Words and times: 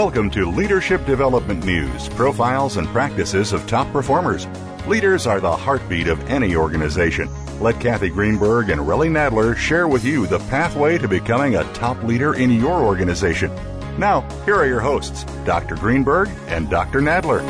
Welcome 0.00 0.30
to 0.30 0.50
Leadership 0.50 1.04
Development 1.04 1.62
News 1.62 2.08
Profiles 2.08 2.78
and 2.78 2.88
Practices 2.88 3.52
of 3.52 3.66
Top 3.66 3.86
Performers. 3.92 4.46
Leaders 4.86 5.26
are 5.26 5.40
the 5.40 5.54
heartbeat 5.54 6.08
of 6.08 6.18
any 6.30 6.56
organization. 6.56 7.28
Let 7.60 7.78
Kathy 7.80 8.08
Greenberg 8.08 8.70
and 8.70 8.80
Relly 8.80 9.10
Nadler 9.10 9.54
share 9.54 9.88
with 9.88 10.02
you 10.02 10.26
the 10.26 10.38
pathway 10.48 10.96
to 10.96 11.06
becoming 11.06 11.56
a 11.56 11.70
top 11.74 12.02
leader 12.02 12.32
in 12.32 12.50
your 12.50 12.82
organization. 12.82 13.54
Now, 13.98 14.22
here 14.46 14.56
are 14.56 14.66
your 14.66 14.80
hosts, 14.80 15.24
Dr. 15.44 15.76
Greenberg 15.76 16.30
and 16.46 16.70
Dr. 16.70 17.02
Nadler. 17.02 17.42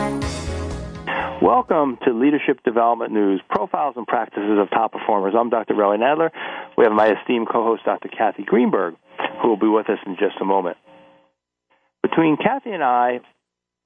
Welcome 1.41 1.99
to 2.05 2.13
Leadership 2.13 2.65
Development 2.65 3.13
News 3.13 3.41
Profiles 3.49 3.95
and 3.97 4.09
Practices 4.09 4.59
of 4.59 4.69
Top 4.71 4.91
Performers. 4.91 5.35
I'm 5.39 5.51
Dr. 5.51 5.75
Relly 5.75 6.01
Nadler. 6.01 6.31
We 6.77 6.83
have 6.83 6.93
my 6.93 7.17
esteemed 7.17 7.47
co 7.49 7.63
host, 7.63 7.85
Dr. 7.85 8.09
Kathy 8.09 8.43
Greenberg, 8.43 8.97
who 9.41 9.51
will 9.51 9.57
be 9.57 9.69
with 9.69 9.89
us 9.89 10.01
in 10.05 10.17
just 10.17 10.35
a 10.41 10.45
moment. 10.45 10.79
Between 12.03 12.37
Kathy 12.37 12.71
and 12.71 12.83
I, 12.83 13.21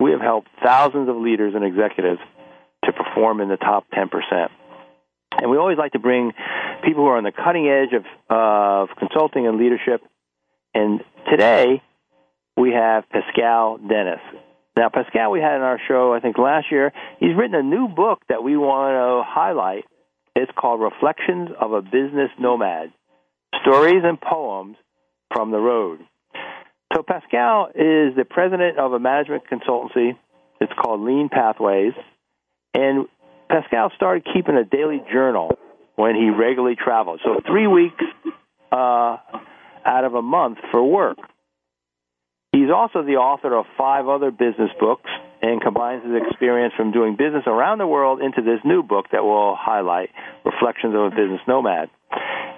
we 0.01 0.13
have 0.13 0.21
helped 0.21 0.49
thousands 0.63 1.09
of 1.09 1.17
leaders 1.17 1.55
and 1.55 1.65
executives 1.65 2.21
to 2.85 2.93
perform 2.93 3.41
in 3.41 3.49
the 3.49 3.57
top 3.57 3.87
10%. 3.93 4.49
And 5.33 5.51
we 5.51 5.57
always 5.57 5.79
like 5.79 5.93
to 5.93 5.99
bring 5.99 6.33
people 6.85 7.05
who 7.05 7.09
are 7.09 7.17
on 7.17 7.25
the 7.25 7.33
cutting 7.33 7.69
edge 7.69 7.93
of, 7.93 8.05
of 8.31 8.97
consulting 8.97 9.47
and 9.47 9.59
leadership. 9.59 10.03
And 10.75 11.01
today, 11.31 11.83
we 12.57 12.73
have 12.73 13.05
Pascal 13.11 13.79
Dennis. 13.79 14.21
Now, 14.77 14.89
Pascal, 14.89 15.31
we 15.31 15.41
had 15.41 15.57
in 15.57 15.63
our 15.63 15.81
show, 15.87 16.13
I 16.15 16.21
think 16.21 16.37
last 16.39 16.67
year, 16.71 16.93
he's 17.21 17.37
written 17.37 17.55
a 17.55 17.63
new 17.63 17.89
book 17.89 18.23
that 18.29 18.43
we 18.43 18.57
want 18.57 18.95
to 18.95 19.23
highlight. 19.29 19.85
It's 20.35 20.51
called 20.57 20.81
Reflections 20.81 21.51
of 21.61 21.73
a 21.73 21.83
Business 21.83 22.31
Nomad 22.41 22.93
Stories 23.63 24.03
and 24.05 24.21
Poems 24.21 24.77
from 25.33 25.53
the 25.53 25.59
Road. 25.59 26.01
So, 26.95 27.03
Pascal 27.03 27.69
is 27.75 28.15
the 28.15 28.25
president 28.29 28.79
of 28.79 28.93
a 28.93 29.01
management 29.01 29.43
consultancy. 29.51 30.17
It's 30.61 30.73
called 30.81 31.01
Lean 31.01 31.29
Pathways. 31.29 31.93
And 32.73 33.07
Pascal 33.49 33.91
started 33.97 34.27
keeping 34.33 34.57
a 34.57 34.65
daily 34.65 35.03
journal 35.13 35.59
when 35.97 36.15
he 36.15 36.31
regularly 36.31 36.77
traveled. 36.77 37.21
So, 37.25 37.41
three 37.47 37.67
weeks 37.67 38.03
uh, 38.71 39.17
out 39.85 40.05
of 40.05 40.15
a 40.15 40.23
month 40.23 40.59
for 40.71 40.83
work. 40.85 41.19
He's 42.53 42.71
also 42.73 43.03
the 43.03 43.17
author 43.17 43.53
of 43.57 43.67
five 43.77 44.07
other 44.07 44.31
business 44.31 44.71
books 44.79 45.11
and 45.43 45.61
combines 45.61 46.05
his 46.05 46.23
experience 46.29 46.73
from 46.77 46.93
doing 46.93 47.17
business 47.17 47.43
around 47.49 47.79
the 47.79 47.87
world 47.87 48.23
into 48.23 48.41
this 48.41 48.61
new 48.65 48.85
book 48.85 49.07
that 49.11 49.25
will 49.25 49.57
highlight 49.59 50.11
Reflections 50.45 50.95
of 50.95 51.01
a 51.01 51.11
Business 51.11 51.41
Nomad. 51.49 51.91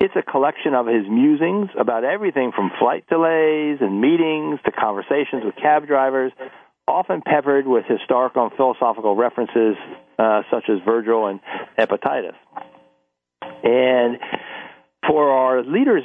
It's 0.00 0.14
a 0.14 0.22
collection 0.22 0.74
of 0.74 0.86
his 0.86 1.08
musings 1.08 1.70
about 1.78 2.04
everything 2.04 2.52
from 2.54 2.70
flight 2.78 3.06
delays 3.08 3.78
and 3.80 4.00
meetings 4.00 4.60
to 4.64 4.72
conversations 4.72 5.42
with 5.44 5.56
cab 5.56 5.86
drivers, 5.86 6.32
often 6.86 7.22
peppered 7.22 7.66
with 7.66 7.84
historical 7.86 8.44
and 8.44 8.52
philosophical 8.56 9.16
references 9.16 9.76
uh, 10.18 10.42
such 10.50 10.64
as 10.68 10.78
Virgil 10.84 11.26
and 11.26 11.40
Epictetus. 11.78 12.36
And 13.62 14.18
for 15.06 15.30
our 15.30 15.62
leaders 15.62 16.02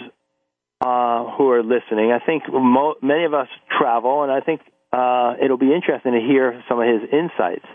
uh, 0.81 1.37
who 1.37 1.51
are 1.51 1.61
listening. 1.61 2.11
I 2.11 2.19
think 2.25 2.43
mo- 2.51 2.95
many 3.01 3.25
of 3.25 3.33
us 3.33 3.47
travel, 3.69 4.23
and 4.23 4.31
I 4.31 4.41
think 4.41 4.61
uh, 4.91 5.35
it'll 5.43 5.57
be 5.57 5.73
interesting 5.73 6.13
to 6.13 6.19
hear 6.19 6.63
some 6.67 6.79
of 6.81 6.87
his 6.87 7.07
insights. 7.11 7.66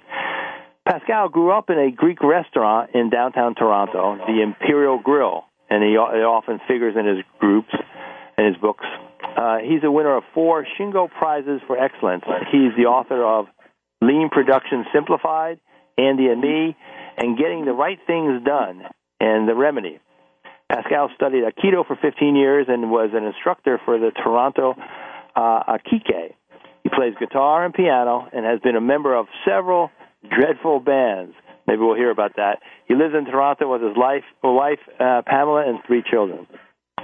Pascal 0.84 1.28
grew 1.28 1.50
up 1.50 1.70
in 1.70 1.78
a 1.78 1.90
Greek 1.90 2.22
restaurant 2.22 2.90
in 2.94 3.10
downtown 3.10 3.54
Toronto, 3.54 4.18
the 4.26 4.42
Imperial 4.42 4.98
Grill, 4.98 5.44
and 5.70 5.82
he, 5.82 5.96
often 5.96 6.60
figures 6.68 6.94
in 6.98 7.06
his 7.06 7.24
groups 7.38 7.72
and 8.36 8.46
his 8.46 8.56
books. 8.56 8.84
Uh, 9.36 9.58
he's 9.58 9.82
a 9.82 9.90
winner 9.90 10.16
of 10.16 10.24
four 10.34 10.66
Shingo 10.78 11.10
Prizes 11.10 11.60
for 11.66 11.78
Excellence. 11.78 12.24
He's 12.52 12.72
the 12.76 12.86
author 12.86 13.24
of 13.24 13.46
Lean 14.00 14.28
Production 14.30 14.84
Simplified, 14.92 15.58
Andy 15.98 16.28
and 16.28 16.40
Me, 16.40 16.76
and 17.16 17.38
Getting 17.38 17.64
the 17.64 17.72
Right 17.72 17.98
Things 18.06 18.42
Done, 18.44 18.82
and 19.20 19.48
The 19.48 19.54
Remedy. 19.54 19.98
Pascal 20.70 21.10
studied 21.14 21.44
Aikido 21.44 21.86
for 21.86 21.96
15 21.96 22.34
years 22.34 22.66
and 22.68 22.90
was 22.90 23.10
an 23.14 23.24
instructor 23.24 23.80
for 23.84 23.98
the 23.98 24.10
Toronto 24.10 24.74
uh, 25.34 25.62
Aikikai. 25.68 26.34
He 26.82 26.88
plays 26.88 27.14
guitar 27.18 27.64
and 27.64 27.72
piano 27.72 28.28
and 28.32 28.44
has 28.44 28.60
been 28.60 28.76
a 28.76 28.80
member 28.80 29.14
of 29.14 29.26
several 29.46 29.90
dreadful 30.28 30.80
bands. 30.80 31.34
Maybe 31.66 31.80
we'll 31.80 31.96
hear 31.96 32.10
about 32.10 32.36
that. 32.36 32.60
He 32.86 32.94
lives 32.94 33.14
in 33.16 33.24
Toronto 33.24 33.72
with 33.72 33.82
his 33.82 33.96
life, 33.96 34.24
wife 34.42 34.78
uh, 35.00 35.22
Pamela 35.26 35.68
and 35.68 35.78
three 35.86 36.02
children. 36.08 36.46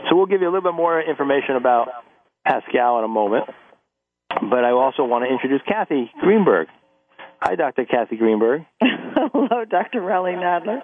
So 0.08 0.16
we'll 0.16 0.26
give 0.26 0.40
you 0.40 0.48
a 0.48 0.52
little 0.52 0.70
bit 0.70 0.76
more 0.76 1.00
information 1.00 1.56
about 1.56 1.88
Pascal 2.46 2.98
in 2.98 3.04
a 3.04 3.08
moment. 3.08 3.44
But 4.28 4.64
I 4.64 4.70
also 4.70 5.04
want 5.04 5.24
to 5.24 5.32
introduce 5.32 5.60
Kathy 5.66 6.10
Greenberg. 6.20 6.68
Hi, 7.40 7.56
Dr. 7.56 7.84
Kathy 7.84 8.16
Greenberg. 8.16 8.62
Hello, 8.80 9.64
Dr. 9.64 10.00
Relly 10.00 10.34
Nadler. 10.36 10.82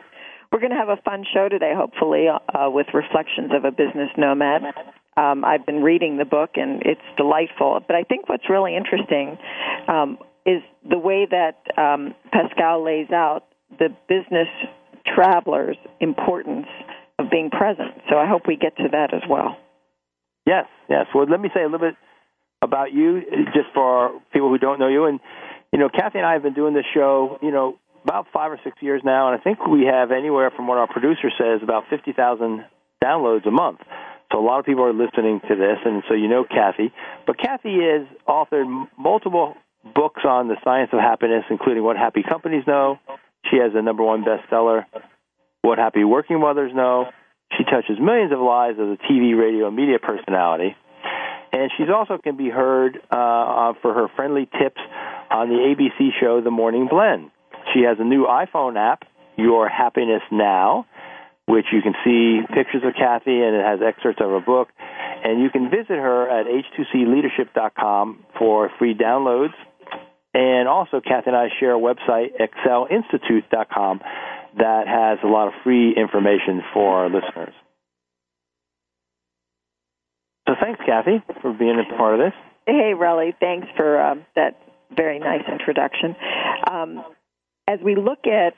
We're 0.50 0.60
going 0.60 0.72
to 0.72 0.76
have 0.76 0.88
a 0.88 1.00
fun 1.02 1.24
show 1.32 1.48
today, 1.48 1.72
hopefully, 1.76 2.26
uh, 2.28 2.70
with 2.70 2.86
reflections 2.94 3.52
of 3.54 3.64
a 3.64 3.70
business 3.70 4.10
nomad. 4.16 4.62
Um, 5.16 5.44
I've 5.44 5.66
been 5.66 5.82
reading 5.82 6.16
the 6.16 6.24
book, 6.24 6.50
and 6.54 6.82
it's 6.84 7.00
delightful. 7.16 7.80
But 7.86 7.96
I 7.96 8.02
think 8.04 8.28
what's 8.28 8.48
really 8.48 8.76
interesting 8.76 9.36
um, 9.88 10.18
is 10.46 10.62
the 10.88 10.98
way 10.98 11.26
that 11.30 11.58
um, 11.76 12.14
Pascal 12.32 12.84
lays 12.84 13.10
out 13.10 13.44
the 13.78 13.88
business 14.08 14.48
traveler's 15.14 15.76
importance 16.00 16.66
of 17.18 17.30
being 17.30 17.50
present. 17.50 17.94
So 18.10 18.16
I 18.16 18.26
hope 18.26 18.42
we 18.46 18.56
get 18.56 18.76
to 18.76 18.88
that 18.92 19.14
as 19.14 19.22
well. 19.28 19.56
Yes, 20.46 20.66
yes. 20.88 21.06
Well, 21.14 21.26
let 21.28 21.40
me 21.40 21.50
say 21.54 21.60
a 21.60 21.64
little 21.64 21.78
bit 21.78 21.96
about 22.62 22.92
you, 22.92 23.20
just 23.54 23.68
for 23.74 24.20
people 24.32 24.48
who 24.48 24.58
don't 24.58 24.78
know 24.78 24.88
you. 24.88 25.04
And 25.04 25.20
you 25.72 25.78
know, 25.78 25.88
Kathy 25.88 26.18
and 26.18 26.26
I 26.26 26.32
have 26.32 26.42
been 26.42 26.54
doing 26.54 26.74
this 26.74 26.86
show, 26.94 27.38
you 27.42 27.50
know, 27.50 27.78
about 28.04 28.26
five 28.32 28.50
or 28.50 28.58
six 28.64 28.76
years 28.80 29.02
now, 29.04 29.30
and 29.30 29.38
I 29.38 29.42
think 29.42 29.66
we 29.66 29.84
have 29.84 30.10
anywhere 30.10 30.50
from 30.50 30.66
what 30.66 30.78
our 30.78 30.86
producer 30.86 31.30
says 31.36 31.60
about 31.62 31.84
50,000 31.90 32.64
downloads 33.04 33.46
a 33.46 33.50
month. 33.50 33.80
So 34.32 34.38
a 34.38 34.44
lot 34.44 34.58
of 34.58 34.64
people 34.64 34.84
are 34.84 34.92
listening 34.92 35.40
to 35.48 35.56
this, 35.56 35.78
and 35.84 36.02
so 36.08 36.14
you 36.14 36.28
know 36.28 36.44
Kathy. 36.44 36.92
But 37.26 37.38
Kathy 37.38 37.78
has 37.82 38.06
authored 38.26 38.88
multiple 38.98 39.54
books 39.94 40.22
on 40.24 40.48
the 40.48 40.56
science 40.64 40.90
of 40.92 41.00
happiness, 41.00 41.44
including 41.50 41.82
What 41.82 41.96
Happy 41.96 42.22
Companies 42.26 42.64
Know. 42.66 42.98
She 43.50 43.58
has 43.58 43.72
the 43.72 43.82
number 43.82 44.02
one 44.02 44.24
bestseller, 44.24 44.84
What 45.62 45.78
Happy 45.78 46.04
Working 46.04 46.40
Mothers 46.40 46.72
Know. 46.74 47.06
She 47.56 47.64
touches 47.64 47.98
millions 48.00 48.32
of 48.32 48.40
lives 48.40 48.78
as 48.80 48.98
a 48.98 49.12
TV, 49.12 49.38
radio, 49.38 49.68
and 49.68 49.76
media 49.76 49.98
personality. 49.98 50.76
And 51.52 51.70
she's 51.76 51.88
also 51.88 52.18
can 52.18 52.36
be 52.36 52.50
heard 52.50 52.98
uh, 53.10 53.72
for 53.80 53.94
her 53.94 54.08
friendly 54.14 54.46
tips 54.60 54.80
on 55.30 55.48
the 55.48 55.54
ABC 55.54 56.10
show 56.20 56.40
The 56.42 56.50
Morning 56.50 56.88
Blend. 56.90 57.30
She 57.72 57.80
has 57.82 57.96
a 57.98 58.04
new 58.04 58.26
iPhone 58.26 58.76
app, 58.76 59.04
Your 59.36 59.68
Happiness 59.68 60.22
Now, 60.30 60.86
which 61.46 61.66
you 61.72 61.80
can 61.80 61.94
see 62.04 62.40
pictures 62.54 62.82
of 62.84 62.94
Kathy 62.94 63.40
and 63.42 63.56
it 63.56 63.64
has 63.64 63.80
excerpts 63.86 64.20
of 64.20 64.30
her 64.30 64.40
book. 64.40 64.68
And 65.24 65.42
you 65.42 65.50
can 65.50 65.70
visit 65.70 65.96
her 65.96 66.28
at 66.28 66.46
h2cleadership.com 66.46 68.24
for 68.38 68.70
free 68.78 68.94
downloads. 68.94 69.54
And 70.34 70.68
also, 70.68 71.00
Kathy 71.00 71.30
and 71.30 71.36
I 71.36 71.48
share 71.58 71.74
a 71.74 71.80
website, 71.80 72.32
excelinstitute.com, 72.38 74.00
that 74.58 74.86
has 74.86 75.18
a 75.24 75.26
lot 75.26 75.48
of 75.48 75.54
free 75.64 75.94
information 75.96 76.62
for 76.72 77.04
our 77.04 77.08
listeners. 77.08 77.54
So 80.48 80.54
thanks, 80.60 80.80
Kathy, 80.84 81.22
for 81.42 81.52
being 81.52 81.78
a 81.78 81.96
part 81.96 82.14
of 82.14 82.20
this. 82.20 82.32
Hey, 82.66 82.92
Relly, 82.96 83.34
thanks 83.38 83.66
for 83.76 84.00
uh, 84.00 84.14
that 84.34 84.58
very 84.94 85.18
nice 85.18 85.42
introduction. 85.50 86.16
Um, 86.70 87.04
as 87.66 87.80
we 87.84 87.96
look 87.96 88.26
at 88.26 88.54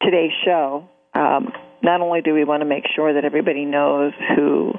today's 0.00 0.30
show, 0.44 0.88
um, 1.14 1.52
not 1.82 2.00
only 2.00 2.22
do 2.22 2.32
we 2.32 2.44
want 2.44 2.60
to 2.60 2.66
make 2.66 2.84
sure 2.94 3.12
that 3.12 3.24
everybody 3.24 3.64
knows 3.64 4.12
who, 4.36 4.72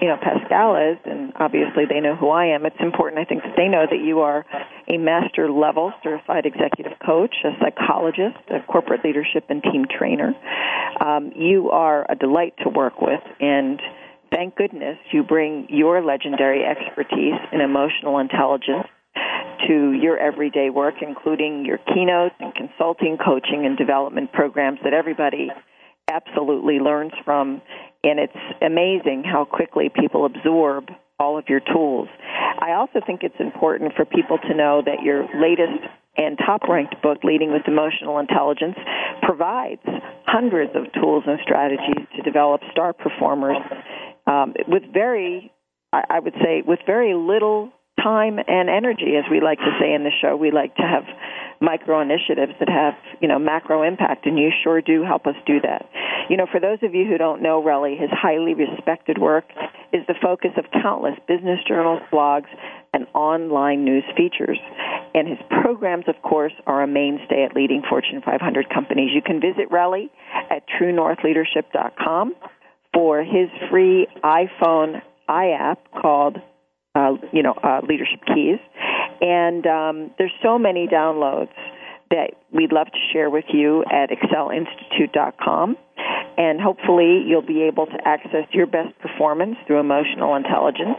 you 0.00 0.08
know, 0.08 0.16
Pascal 0.22 0.76
is, 0.76 0.98
and 1.04 1.32
obviously 1.36 1.84
they 1.88 2.00
know 2.00 2.14
who 2.14 2.30
I 2.30 2.46
am. 2.46 2.64
It's 2.64 2.76
important, 2.80 3.20
I 3.20 3.24
think, 3.24 3.42
that 3.42 3.54
they 3.56 3.68
know 3.68 3.86
that 3.90 4.00
you 4.00 4.20
are 4.20 4.46
a 4.88 4.98
master 4.98 5.50
level 5.50 5.92
certified 6.02 6.46
executive 6.46 6.92
coach, 7.04 7.34
a 7.44 7.50
psychologist, 7.60 8.38
a 8.50 8.60
corporate 8.70 9.04
leadership 9.04 9.44
and 9.48 9.62
team 9.62 9.84
trainer. 9.90 10.34
Um, 11.04 11.32
you 11.34 11.70
are 11.70 12.06
a 12.08 12.14
delight 12.14 12.54
to 12.62 12.68
work 12.68 13.00
with, 13.00 13.20
and 13.40 13.80
thank 14.30 14.54
goodness 14.56 14.98
you 15.12 15.24
bring 15.24 15.66
your 15.68 16.04
legendary 16.04 16.64
expertise 16.64 17.40
in 17.52 17.60
emotional 17.60 18.18
intelligence 18.18 18.86
to 19.66 19.92
your 19.92 20.18
everyday 20.18 20.70
work, 20.70 20.94
including 21.00 21.64
your 21.64 21.78
keynotes 21.78 22.34
and 22.40 22.54
consulting, 22.54 23.16
coaching, 23.16 23.64
and 23.64 23.76
development 23.76 24.32
programs 24.32 24.78
that 24.84 24.92
everybody 24.92 25.50
absolutely 26.10 26.78
learns 26.78 27.12
from. 27.24 27.60
And 28.02 28.18
it's 28.20 28.36
amazing 28.60 29.24
how 29.24 29.44
quickly 29.44 29.90
people 29.94 30.26
absorb 30.26 30.88
all 31.18 31.38
of 31.38 31.44
your 31.48 31.60
tools. 31.60 32.08
I 32.58 32.72
also 32.72 33.00
think 33.06 33.22
it's 33.22 33.38
important 33.38 33.94
for 33.94 34.04
people 34.04 34.38
to 34.38 34.54
know 34.54 34.82
that 34.84 35.02
your 35.02 35.22
latest 35.40 35.84
and 36.16 36.38
top 36.38 36.62
ranked 36.68 37.00
book, 37.02 37.18
Leading 37.24 37.52
with 37.52 37.62
Emotional 37.66 38.18
Intelligence, 38.18 38.76
provides 39.22 39.82
hundreds 40.26 40.72
of 40.74 40.92
tools 41.00 41.24
and 41.26 41.38
strategies 41.42 42.06
to 42.16 42.22
develop 42.22 42.60
star 42.70 42.92
performers 42.92 43.56
um, 44.26 44.54
with 44.68 44.82
very, 44.92 45.52
I 45.92 46.20
would 46.20 46.34
say, 46.42 46.62
with 46.66 46.80
very 46.86 47.14
little 47.14 47.72
time 48.02 48.38
and 48.38 48.68
energy, 48.68 49.16
as 49.16 49.24
we 49.30 49.40
like 49.40 49.58
to 49.58 49.72
say 49.80 49.94
in 49.94 50.04
the 50.04 50.10
show. 50.20 50.36
We 50.36 50.50
like 50.50 50.74
to 50.76 50.82
have 50.82 51.04
micro 51.60 52.00
initiatives 52.00 52.52
that 52.58 52.68
have, 52.68 52.94
you 53.20 53.28
know, 53.28 53.38
macro 53.38 53.82
impact, 53.82 54.26
and 54.26 54.38
you 54.38 54.50
sure 54.62 54.80
do 54.80 55.02
help 55.02 55.26
us 55.26 55.34
do 55.46 55.60
that. 55.60 55.88
You 56.28 56.36
know, 56.36 56.46
for 56.50 56.60
those 56.60 56.78
of 56.82 56.94
you 56.94 57.04
who 57.06 57.18
don't 57.18 57.42
know 57.42 57.62
Relly, 57.62 57.98
his 57.98 58.10
highly 58.10 58.54
respected 58.54 59.18
work 59.18 59.44
is 59.92 60.02
the 60.08 60.14
focus 60.20 60.50
of 60.56 60.64
countless 60.82 61.14
business 61.28 61.60
journals, 61.66 62.02
blogs, 62.12 62.48
and 62.92 63.06
online 63.14 63.84
news 63.84 64.04
features. 64.16 64.58
And 65.14 65.28
his 65.28 65.38
programs, 65.62 66.04
of 66.08 66.20
course, 66.22 66.52
are 66.66 66.82
a 66.82 66.86
mainstay 66.86 67.44
at 67.44 67.54
leading 67.54 67.82
Fortune 67.88 68.22
500 68.24 68.68
companies. 68.68 69.10
You 69.14 69.22
can 69.22 69.40
visit 69.40 69.70
Relly 69.70 70.10
at 70.50 70.64
truenorthleadership.com 70.80 72.34
for 72.92 73.22
his 73.22 73.48
free 73.70 74.06
iPhone 74.22 75.02
iApp 75.28 75.76
called 76.00 76.38
uh, 76.94 77.14
you 77.32 77.42
know, 77.42 77.54
uh, 77.62 77.80
leadership 77.88 78.20
keys. 78.26 78.58
And 79.20 79.66
um, 79.66 80.10
there's 80.18 80.34
so 80.42 80.58
many 80.58 80.86
downloads 80.86 81.54
that 82.10 82.34
we'd 82.52 82.72
love 82.72 82.86
to 82.86 82.98
share 83.12 83.30
with 83.30 83.46
you 83.52 83.84
at 83.90 84.10
excelinstitute.com. 84.10 85.76
And 86.36 86.60
hopefully 86.60 87.24
you'll 87.26 87.46
be 87.46 87.62
able 87.62 87.86
to 87.86 87.98
access 88.04 88.46
your 88.52 88.66
best 88.66 88.98
performance 89.00 89.56
through 89.66 89.80
emotional 89.80 90.34
intelligence 90.34 90.98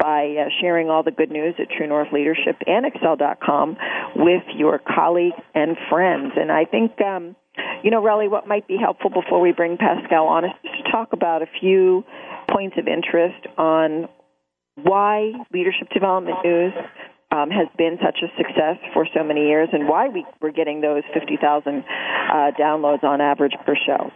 by 0.00 0.34
uh, 0.38 0.48
sharing 0.60 0.88
all 0.88 1.02
the 1.02 1.10
good 1.10 1.30
news 1.30 1.54
at 1.58 1.68
True 1.76 1.86
North 1.86 2.08
Leadership 2.12 2.56
and 2.66 2.86
Excel.com 2.86 3.76
with 4.16 4.42
your 4.56 4.78
colleagues 4.78 5.36
and 5.54 5.76
friends. 5.90 6.32
And 6.36 6.50
I 6.50 6.64
think, 6.64 7.00
um, 7.00 7.36
you 7.82 7.90
know, 7.90 8.02
Relly, 8.02 8.30
what 8.30 8.46
might 8.46 8.66
be 8.66 8.76
helpful 8.76 9.10
before 9.10 9.40
we 9.40 9.52
bring 9.52 9.76
Pascal 9.76 10.26
on 10.26 10.44
is 10.44 10.50
to 10.62 10.90
talk 10.90 11.12
about 11.12 11.42
a 11.42 11.46
few 11.60 12.04
points 12.50 12.76
of 12.78 12.86
interest 12.88 13.46
on 13.58 14.08
why 14.82 15.32
leadership 15.52 15.88
development 15.92 16.38
news 16.44 16.72
um, 17.30 17.50
has 17.50 17.68
been 17.76 17.98
such 18.02 18.18
a 18.22 18.28
success 18.36 18.76
for 18.94 19.06
so 19.14 19.22
many 19.22 19.46
years 19.48 19.68
and 19.72 19.88
why 19.88 20.08
we, 20.08 20.24
we're 20.40 20.52
getting 20.52 20.80
those 20.80 21.02
50,000 21.12 21.84
uh, 21.84 22.50
downloads 22.58 23.04
on 23.04 23.20
average 23.20 23.52
per 23.66 23.74
show. 23.74 24.10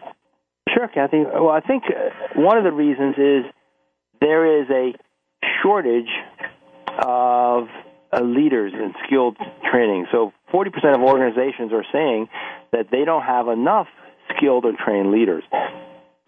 Sure, 0.72 0.88
Kathy. 0.88 1.18
Well, 1.18 1.50
I 1.50 1.60
think 1.60 1.84
uh, 1.88 2.40
one 2.40 2.56
of 2.56 2.64
the 2.64 2.72
reasons 2.72 3.16
is 3.18 3.44
there 4.20 4.62
is 4.62 4.70
a 4.70 4.92
shortage 5.62 6.08
of 7.04 7.68
uh, 8.12 8.20
leaders 8.22 8.72
in 8.72 8.94
skilled 9.06 9.36
training. 9.70 10.06
So 10.10 10.32
40% 10.52 10.94
of 10.94 11.00
organizations 11.02 11.72
are 11.72 11.84
saying 11.92 12.28
that 12.72 12.86
they 12.90 13.04
don't 13.04 13.22
have 13.22 13.48
enough 13.48 13.88
skilled 14.36 14.64
or 14.64 14.72
trained 14.72 15.12
leaders. 15.12 15.44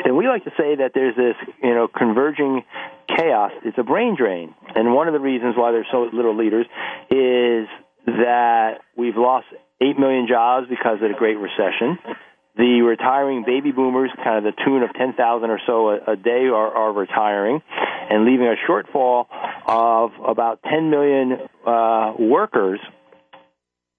And 0.05 0.17
we 0.17 0.29
like 0.29 0.45
to 0.45 0.51
say 0.51 0.77
that 0.77 0.93
there's 0.95 1.17
this, 1.17 1.37
you 1.63 1.75
know, 1.75 1.89
converging 1.89 2.63
chaos. 3.09 3.53
It's 3.65 3.79
a 3.79 3.83
brain 3.83 4.17
drain. 4.19 4.55
And 4.75 4.95
one 4.95 5.09
of 5.09 5.15
the 5.15 5.21
reasons 5.21 5.55
why 5.57 5.73
there's 5.73 5.87
so 5.91 6.09
little 6.13 6.37
leaders 6.37 6.67
is 7.11 7.69
that 8.07 8.81
we've 8.97 9.17
lost 9.17 9.47
8 9.81 9.99
million 9.99 10.27
jobs 10.29 10.67
because 10.69 10.95
of 11.03 11.09
the 11.09 11.17
Great 11.19 11.37
Recession. 11.37 11.99
The 12.57 12.83
retiring 12.83 13.43
baby 13.45 13.73
boomers, 13.73 14.11
kind 14.23 14.39
of 14.39 14.45
the 14.45 14.63
tune 14.65 14.83
of 14.83 14.95
10,000 14.95 15.51
or 15.51 15.61
so 15.67 15.91
a, 15.91 16.13
a 16.13 16.17
day, 16.17 16.47
are, 16.47 16.71
are 16.71 16.93
retiring 16.93 17.61
and 18.11 18.25
leaving 18.25 18.47
a 18.47 18.55
shortfall 18.71 19.27
of 19.67 20.13
about 20.25 20.61
10 20.63 20.91
million 20.91 21.33
uh, 21.67 22.13
workers 22.19 22.79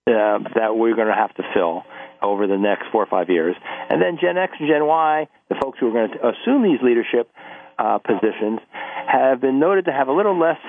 uh, 0.07 0.39
that 0.55 0.75
we're 0.75 0.95
going 0.95 1.07
to 1.07 1.15
have 1.15 1.33
to 1.35 1.43
fill 1.53 1.83
over 2.21 2.47
the 2.47 2.57
next 2.57 2.85
four 2.91 3.03
or 3.03 3.07
five 3.07 3.29
years. 3.29 3.55
And 3.89 4.01
then 4.01 4.17
Gen 4.21 4.37
X 4.37 4.53
and 4.59 4.69
Gen 4.69 4.85
Y, 4.85 5.27
the 5.49 5.55
folks 5.61 5.79
who 5.79 5.89
are 5.89 5.91
going 5.91 6.11
to 6.11 6.29
assume 6.29 6.63
these 6.63 6.81
leadership 6.81 7.29
uh, 7.77 7.99
positions, 7.99 8.59
have 9.07 9.41
been 9.41 9.59
noted 9.59 9.85
to 9.85 9.91
have 9.91 10.07
a 10.07 10.13
little 10.13 10.37
less 10.39 10.59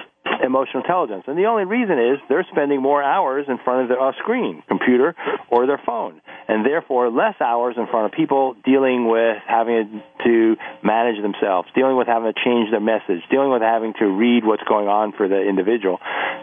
emotional 0.44 0.82
intelligence. 0.82 1.25
And 1.26 1.38
the 1.38 1.47
only 1.47 1.64
reason 1.64 1.99
is 1.99 2.19
they're 2.29 2.47
spending 2.50 2.82
more 2.82 3.03
hours 3.03 3.47
in 3.49 3.58
front 3.64 3.91
of 3.91 3.99
a 3.99 4.12
screen, 4.19 4.62
computer, 4.69 5.14
or 5.50 5.67
their 5.67 5.81
phone, 5.85 6.20
and 6.49 6.64
therefore 6.64 7.11
less 7.11 7.35
hours 7.41 7.76
in 7.76 7.87
front 7.87 8.06
of 8.06 8.12
people 8.12 8.55
dealing 8.64 9.08
with 9.08 9.38
having 9.47 10.03
to 10.25 10.56
manage 10.82 11.23
themselves, 11.23 11.69
dealing 11.75 11.97
with 11.97 12.06
having 12.06 12.32
to 12.32 12.38
change 12.44 12.70
their 12.70 12.81
message, 12.81 13.23
dealing 13.31 13.50
with 13.50 13.62
having 13.62 13.94
to 13.99 14.06
read 14.06 14.44
what's 14.44 14.64
going 14.64 14.88
on 14.88 15.12
for 15.17 15.29
the 15.29 15.41
individual. 15.43 15.99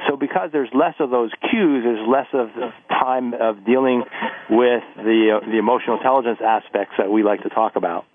So 0.07 0.15
because 0.15 0.50
there's 0.51 0.69
less 0.74 0.95
of 1.00 1.10
those 1.10 1.31
cues, 1.50 1.83
there's 1.83 2.07
less 2.07 2.27
of 2.33 2.50
time 2.89 3.33
of 3.33 3.65
dealing 3.65 4.04
with 4.50 4.83
the 4.95 5.39
uh, 5.39 5.45
the 5.45 5.57
emotional 5.57 5.98
intelligence 5.98 6.39
aspects 6.44 6.95
that 6.98 7.12
we 7.12 7.24
like 7.24 7.44
to 7.44 7.50
talk 7.50 7.75
about. 7.75 8.06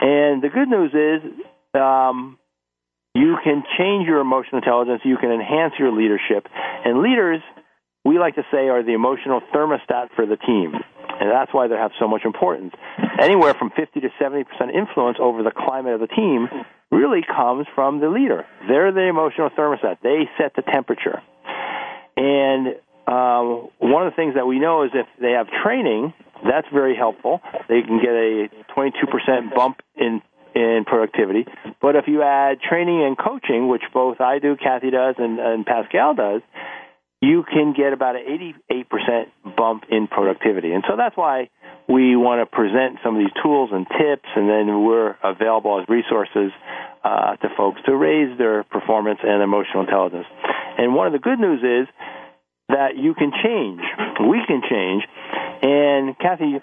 And 0.00 0.42
the 0.42 0.48
good 0.48 0.68
news 0.68 0.92
is 0.92 1.80
um, 1.80 2.38
you 3.14 3.36
can 3.42 3.62
change 3.78 4.06
your 4.06 4.20
emotional 4.20 4.58
intelligence. 4.58 5.02
You 5.04 5.16
can 5.16 5.30
enhance 5.30 5.74
your 5.78 5.92
leadership. 5.92 6.46
And 6.84 7.00
leaders, 7.00 7.40
we 8.04 8.18
like 8.18 8.34
to 8.34 8.44
say, 8.50 8.68
are 8.68 8.82
the 8.82 8.92
emotional 8.92 9.40
thermostat 9.54 10.08
for 10.16 10.26
the 10.26 10.36
team. 10.36 10.74
And 11.20 11.30
that's 11.30 11.54
why 11.54 11.68
they 11.68 11.76
have 11.76 11.92
so 11.98 12.08
much 12.08 12.24
importance. 12.24 12.74
Anywhere 13.20 13.54
from 13.54 13.70
50 13.70 14.00
to 14.00 14.08
70% 14.20 14.44
influence 14.74 15.18
over 15.20 15.42
the 15.42 15.52
climate 15.52 15.94
of 15.94 16.00
the 16.00 16.08
team 16.08 16.48
really 16.90 17.22
comes 17.22 17.66
from 17.74 18.00
the 18.00 18.08
leader. 18.08 18.44
They're 18.68 18.92
the 18.92 19.08
emotional 19.08 19.50
thermostat. 19.50 19.98
They 20.02 20.28
set 20.38 20.54
the 20.56 20.62
temperature. 20.62 21.22
And 22.16 22.74
um, 23.06 23.68
one 23.78 24.06
of 24.06 24.12
the 24.12 24.16
things 24.16 24.34
that 24.34 24.46
we 24.46 24.58
know 24.58 24.84
is 24.84 24.90
if 24.94 25.06
they 25.20 25.32
have 25.32 25.46
training, 25.62 26.14
that's 26.44 26.68
very 26.72 26.96
helpful. 26.96 27.40
They 27.68 27.82
can 27.82 27.98
get 27.98 28.10
a 28.12 28.48
22% 28.76 29.54
bump 29.54 29.80
in 29.96 30.22
in 30.54 30.84
productivity. 30.86 31.46
But 31.82 31.96
if 31.96 32.04
you 32.06 32.22
add 32.22 32.60
training 32.60 33.02
and 33.04 33.18
coaching, 33.18 33.66
which 33.68 33.82
both 33.92 34.20
I 34.20 34.38
do, 34.38 34.54
Kathy 34.56 34.90
does, 34.90 35.16
and, 35.18 35.40
and 35.40 35.66
Pascal 35.66 36.14
does, 36.14 36.42
you 37.20 37.42
can 37.42 37.74
get 37.76 37.92
about 37.92 38.14
an 38.16 38.54
88% 38.70 39.56
bump 39.56 39.84
in 39.90 40.06
productivity. 40.06 40.72
And 40.72 40.84
so 40.86 40.94
that's 40.96 41.16
why 41.16 41.48
we 41.88 42.16
want 42.16 42.40
to 42.40 42.46
present 42.46 42.98
some 43.02 43.16
of 43.16 43.20
these 43.20 43.34
tools 43.42 43.70
and 43.72 43.86
tips, 43.88 44.28
and 44.36 44.48
then 44.48 44.84
we're 44.84 45.16
available 45.24 45.80
as 45.80 45.88
resources 45.88 46.52
uh, 47.02 47.36
to 47.36 47.48
folks 47.56 47.80
to 47.86 47.96
raise 47.96 48.36
their 48.38 48.64
performance 48.64 49.20
and 49.22 49.42
emotional 49.42 49.82
intelligence. 49.82 50.26
And 50.78 50.94
one 50.94 51.06
of 51.06 51.12
the 51.12 51.18
good 51.18 51.38
news 51.38 51.60
is 51.60 51.88
that 52.68 52.96
you 52.96 53.14
can 53.14 53.32
change. 53.32 53.80
We 54.20 54.40
can 54.46 54.62
change. 54.68 55.04
And 55.64 56.18
Kathy, 56.18 56.60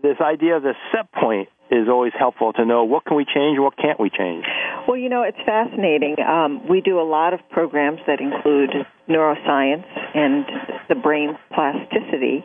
this 0.00 0.16
idea 0.20 0.56
of 0.56 0.62
the 0.62 0.74
set 0.92 1.10
point 1.10 1.48
is 1.72 1.88
always 1.88 2.12
helpful 2.16 2.52
to 2.52 2.64
know 2.64 2.84
what 2.84 3.04
can 3.04 3.16
we 3.16 3.24
change, 3.24 3.58
what 3.58 3.76
can't 3.76 3.98
we 3.98 4.10
change. 4.10 4.44
Well, 4.86 4.96
you 4.96 5.08
know, 5.08 5.22
it's 5.22 5.38
fascinating. 5.44 6.16
Um, 6.20 6.68
we 6.68 6.80
do 6.80 7.00
a 7.00 7.02
lot 7.02 7.34
of 7.34 7.40
programs 7.50 7.98
that 8.06 8.20
include 8.20 8.70
neuroscience 9.08 9.86
and 10.14 10.44
the 10.88 10.94
brain's 10.94 11.36
plasticity, 11.52 12.44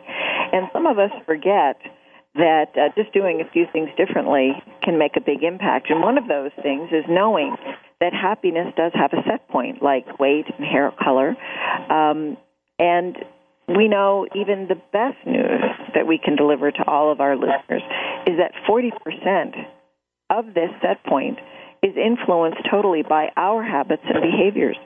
and 0.52 0.66
some 0.72 0.86
of 0.86 0.98
us 0.98 1.12
forget 1.26 1.76
that 2.34 2.74
uh, 2.74 2.88
just 2.96 3.12
doing 3.12 3.40
a 3.40 3.50
few 3.52 3.66
things 3.72 3.88
differently 3.96 4.52
can 4.82 4.98
make 4.98 5.12
a 5.16 5.20
big 5.20 5.44
impact. 5.44 5.90
And 5.90 6.00
one 6.00 6.18
of 6.18 6.26
those 6.26 6.50
things 6.62 6.88
is 6.90 7.04
knowing 7.08 7.54
that 8.00 8.12
happiness 8.12 8.72
does 8.76 8.92
have 8.94 9.12
a 9.12 9.22
set 9.28 9.48
point, 9.48 9.82
like 9.82 10.18
weight 10.18 10.46
and 10.58 10.66
hair 10.66 10.92
color. 10.98 11.36
Um, 11.90 12.36
and 12.78 13.16
we 13.68 13.88
know 13.88 14.26
even 14.34 14.66
the 14.68 14.80
best 14.92 15.18
news 15.26 15.62
that 15.94 16.06
we 16.06 16.18
can 16.18 16.36
deliver 16.36 16.70
to 16.70 16.84
all 16.86 17.12
of 17.12 17.20
our 17.20 17.36
listeners 17.36 17.82
is 18.26 18.38
that 18.38 18.52
40% 18.68 18.90
of 20.30 20.54
this 20.54 20.70
set 20.82 21.04
point 21.04 21.38
is 21.82 21.94
influenced 21.96 22.58
totally 22.70 23.02
by 23.02 23.28
our 23.36 23.62
habits 23.62 24.02
and 24.04 24.22
behaviors. 24.22 24.76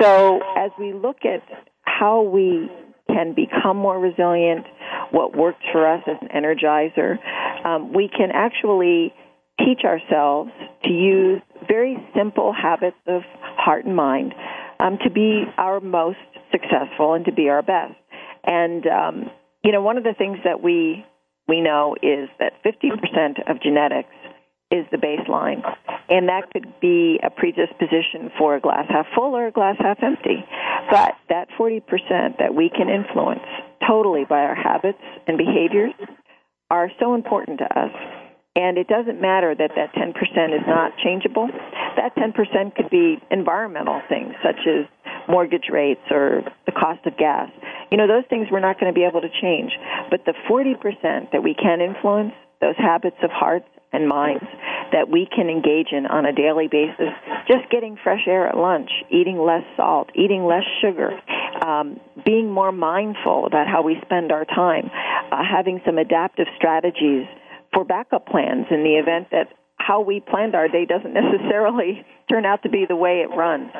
So 0.00 0.40
as 0.56 0.70
we 0.78 0.92
look 0.92 1.18
at 1.24 1.42
how 1.82 2.22
we 2.22 2.70
can 3.08 3.34
become 3.34 3.76
more 3.76 3.98
resilient, 3.98 4.66
what 5.10 5.36
works 5.36 5.62
for 5.72 5.86
us 5.86 6.02
as 6.06 6.16
an 6.20 6.28
energizer, 6.28 7.18
um, 7.64 7.92
we 7.92 8.08
can 8.08 8.30
actually 8.32 9.14
teach 9.58 9.84
ourselves 9.84 10.50
to 10.84 10.90
use 10.90 11.40
very 11.68 11.96
simple 12.16 12.52
habits 12.52 12.96
of 13.06 13.22
heart 13.56 13.84
and 13.84 13.94
mind 13.94 14.34
um, 14.80 14.98
to 15.04 15.10
be 15.10 15.44
our 15.56 15.80
most 15.80 16.18
successful 16.50 17.14
and 17.14 17.24
to 17.24 17.32
be 17.32 17.48
our 17.48 17.62
best. 17.62 17.94
And 18.46 18.86
um, 18.86 19.30
you 19.62 19.72
know, 19.72 19.82
one 19.82 19.96
of 19.96 20.04
the 20.04 20.14
things 20.16 20.38
that 20.44 20.62
we 20.62 21.04
we 21.48 21.60
know 21.60 21.94
is 22.02 22.28
that 22.38 22.52
50% 22.64 23.50
of 23.50 23.60
genetics 23.62 24.08
is 24.70 24.86
the 24.90 24.96
baseline, 24.96 25.62
and 26.08 26.28
that 26.28 26.50
could 26.52 26.80
be 26.80 27.20
a 27.22 27.30
predisposition 27.30 28.30
for 28.38 28.56
a 28.56 28.60
glass 28.60 28.86
half 28.88 29.06
full 29.14 29.36
or 29.36 29.46
a 29.46 29.52
glass 29.52 29.76
half 29.78 29.98
empty. 30.02 30.44
But 30.90 31.14
that 31.28 31.48
40% 31.58 31.82
that 32.38 32.54
we 32.54 32.70
can 32.70 32.88
influence 32.88 33.44
totally 33.86 34.24
by 34.24 34.40
our 34.40 34.54
habits 34.54 34.98
and 35.26 35.38
behaviors 35.38 35.92
are 36.70 36.90
so 36.98 37.14
important 37.14 37.58
to 37.58 37.64
us. 37.64 37.92
And 38.56 38.78
it 38.78 38.86
doesn't 38.86 39.20
matter 39.20 39.54
that 39.54 39.72
that 39.74 39.94
10% 39.94 40.14
is 40.54 40.62
not 40.66 40.92
changeable. 41.02 41.48
That 41.96 42.14
10% 42.16 42.74
could 42.76 42.90
be 42.90 43.18
environmental 43.30 44.00
things 44.08 44.34
such 44.42 44.60
as 44.66 44.86
mortgage 45.28 45.68
rates 45.72 46.02
or 46.10 46.42
the 46.66 46.72
cost 46.72 47.04
of 47.06 47.16
gas. 47.16 47.50
You 47.90 47.98
know, 47.98 48.06
those 48.06 48.24
things 48.28 48.48
we're 48.50 48.60
not 48.60 48.80
going 48.80 48.92
to 48.92 48.98
be 48.98 49.04
able 49.04 49.20
to 49.20 49.30
change. 49.40 49.72
But 50.10 50.24
the 50.24 50.34
40% 50.48 51.32
that 51.32 51.42
we 51.42 51.54
can 51.54 51.80
influence, 51.80 52.32
those 52.60 52.76
habits 52.76 53.16
of 53.22 53.30
hearts 53.30 53.68
and 53.92 54.08
minds 54.08 54.44
that 54.92 55.08
we 55.08 55.26
can 55.26 55.48
engage 55.48 55.88
in 55.92 56.06
on 56.06 56.26
a 56.26 56.32
daily 56.32 56.68
basis, 56.68 57.14
just 57.46 57.70
getting 57.70 57.96
fresh 58.02 58.26
air 58.26 58.48
at 58.48 58.56
lunch, 58.56 58.90
eating 59.10 59.38
less 59.38 59.62
salt, 59.76 60.10
eating 60.14 60.44
less 60.44 60.64
sugar, 60.80 61.10
um, 61.64 62.00
being 62.24 62.50
more 62.50 62.72
mindful 62.72 63.46
about 63.46 63.66
how 63.66 63.82
we 63.82 63.96
spend 64.04 64.32
our 64.32 64.44
time, 64.44 64.90
uh, 65.30 65.42
having 65.44 65.80
some 65.86 65.98
adaptive 65.98 66.46
strategies 66.56 67.26
for 67.72 67.84
backup 67.84 68.26
plans 68.26 68.66
in 68.70 68.82
the 68.82 68.94
event 68.96 69.28
that 69.30 69.48
how 69.76 70.00
we 70.00 70.20
planned 70.20 70.54
our 70.54 70.68
day 70.68 70.86
doesn't 70.86 71.12
necessarily 71.14 72.04
turn 72.30 72.44
out 72.44 72.62
to 72.62 72.68
be 72.68 72.86
the 72.88 72.96
way 72.96 73.24
it 73.24 73.34
runs. 73.36 73.70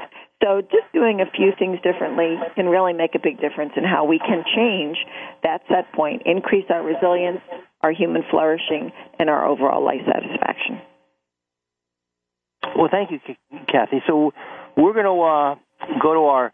So 0.43 0.61
just 0.61 0.93
doing 0.93 1.21
a 1.21 1.31
few 1.31 1.53
things 1.59 1.79
differently 1.83 2.37
can 2.55 2.67
really 2.67 2.93
make 2.93 3.15
a 3.15 3.19
big 3.19 3.41
difference 3.41 3.73
in 3.77 3.85
how 3.85 4.05
we 4.05 4.19
can 4.19 4.45
change 4.55 4.99
that 5.43 5.63
set 5.69 5.91
point, 5.93 6.23
increase 6.27 6.67
our 6.69 6.83
resilience, 6.83 7.41
our 7.83 7.93
human 7.93 8.23
flourishing, 8.31 8.93
and 9.19 9.31
our 9.31 9.47
overall 9.47 9.83
life 9.83 10.03
satisfaction. 10.05 10.81
Well, 12.77 12.89
thank 12.91 13.11
you, 13.11 13.21
Kathy. 13.71 14.03
So 14.07 14.33
we're 14.77 14.93
going 14.93 15.07
to 15.07 15.21
uh, 15.23 15.99
go 16.03 16.15
to 16.15 16.21
our 16.21 16.53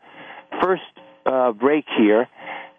first 0.62 0.82
uh, 1.26 1.52
break 1.52 1.84
here, 1.98 2.28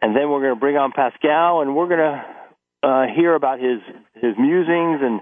and 0.02 0.16
then 0.16 0.30
we're 0.30 0.42
going 0.42 0.54
to 0.54 0.60
bring 0.60 0.78
on 0.78 0.92
Pascal, 0.92 1.62
and 1.62 1.76
we're 1.76 1.88
going 1.88 2.00
to 2.00 2.88
uh, 2.88 3.06
hear 3.16 3.36
about 3.36 3.60
his 3.60 3.80
his 4.16 4.34
musings 4.38 5.02
and 5.02 5.22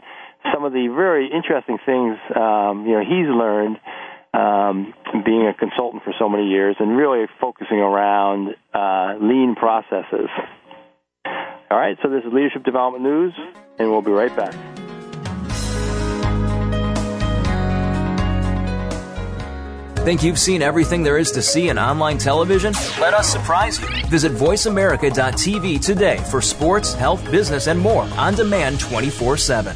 some 0.53 0.63
of 0.63 0.73
the 0.73 0.87
very 0.87 1.29
interesting 1.31 1.77
things 1.85 2.17
um, 2.35 2.85
you 2.85 2.93
know 2.93 3.03
he's 3.03 3.27
learned 3.27 3.77
um, 4.33 4.93
being 5.25 5.47
a 5.47 5.53
consultant 5.53 6.03
for 6.03 6.13
so 6.19 6.29
many 6.29 6.47
years 6.47 6.75
and 6.79 6.95
really 6.95 7.25
focusing 7.41 7.79
around 7.79 8.55
uh, 8.73 9.15
lean 9.19 9.55
processes. 9.55 10.29
All 11.25 11.77
right, 11.77 11.97
so 12.01 12.09
this 12.09 12.23
is 12.23 12.33
Leadership 12.33 12.63
Development 12.63 13.03
News, 13.03 13.33
and 13.77 13.91
we'll 13.91 14.01
be 14.01 14.11
right 14.11 14.35
back. 14.35 14.55
Think 20.03 20.23
you've 20.23 20.39
seen 20.39 20.61
everything 20.61 21.03
there 21.03 21.17
is 21.17 21.29
to 21.31 21.41
see 21.41 21.69
in 21.69 21.77
online 21.77 22.17
television? 22.17 22.73
Let 22.99 23.13
us 23.13 23.29
surprise 23.29 23.79
you. 23.79 23.87
Visit 24.07 24.31
VoiceAmerica.tv 24.31 25.85
today 25.85 26.17
for 26.31 26.41
sports, 26.41 26.93
health, 26.93 27.29
business, 27.29 27.67
and 27.67 27.79
more 27.79 28.03
on 28.17 28.33
demand 28.33 28.79
24 28.79 29.37
7. 29.37 29.75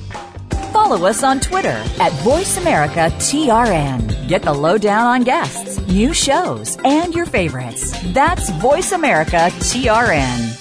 Follow 0.71 1.05
us 1.05 1.21
on 1.21 1.41
Twitter 1.41 1.83
at 1.99 2.13
VoiceAmericaTRN. 2.23 4.27
Get 4.29 4.43
the 4.43 4.53
lowdown 4.53 5.05
on 5.05 5.23
guests, 5.23 5.85
new 5.87 6.13
shows, 6.13 6.77
and 6.85 7.13
your 7.13 7.25
favorites. 7.25 7.91
That's 8.13 8.49
VoiceAmericaTRN. 8.51 10.59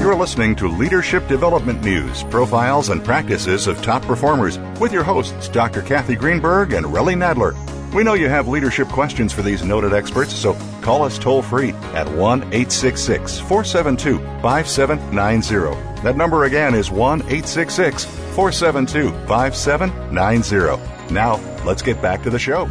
You're 0.00 0.14
listening 0.14 0.54
to 0.56 0.68
Leadership 0.68 1.26
Development 1.26 1.82
News, 1.82 2.22
profiles 2.24 2.90
and 2.90 3.02
practices 3.04 3.66
of 3.66 3.82
top 3.82 4.02
performers 4.02 4.58
with 4.80 4.92
your 4.92 5.02
hosts, 5.02 5.48
Dr. 5.48 5.82
Kathy 5.82 6.14
Greenberg 6.14 6.72
and 6.72 6.86
Relly 6.86 7.16
Nadler. 7.16 7.54
We 7.94 8.02
know 8.02 8.14
you 8.14 8.28
have 8.28 8.48
leadership 8.48 8.88
questions 8.88 9.32
for 9.32 9.42
these 9.42 9.62
noted 9.64 9.94
experts, 9.94 10.34
so 10.34 10.54
call 10.82 11.02
us 11.02 11.18
toll 11.18 11.40
free 11.40 11.70
at 11.94 12.06
1 12.08 12.42
866 12.42 13.38
472 13.38 14.18
5790. 14.42 16.02
That 16.02 16.16
number 16.16 16.44
again 16.44 16.74
is 16.74 16.90
1 16.90 17.20
866 17.20 18.04
472 18.04 19.10
5790. 19.26 21.14
Now, 21.14 21.36
let's 21.64 21.80
get 21.80 22.02
back 22.02 22.22
to 22.24 22.30
the 22.30 22.38
show. 22.38 22.64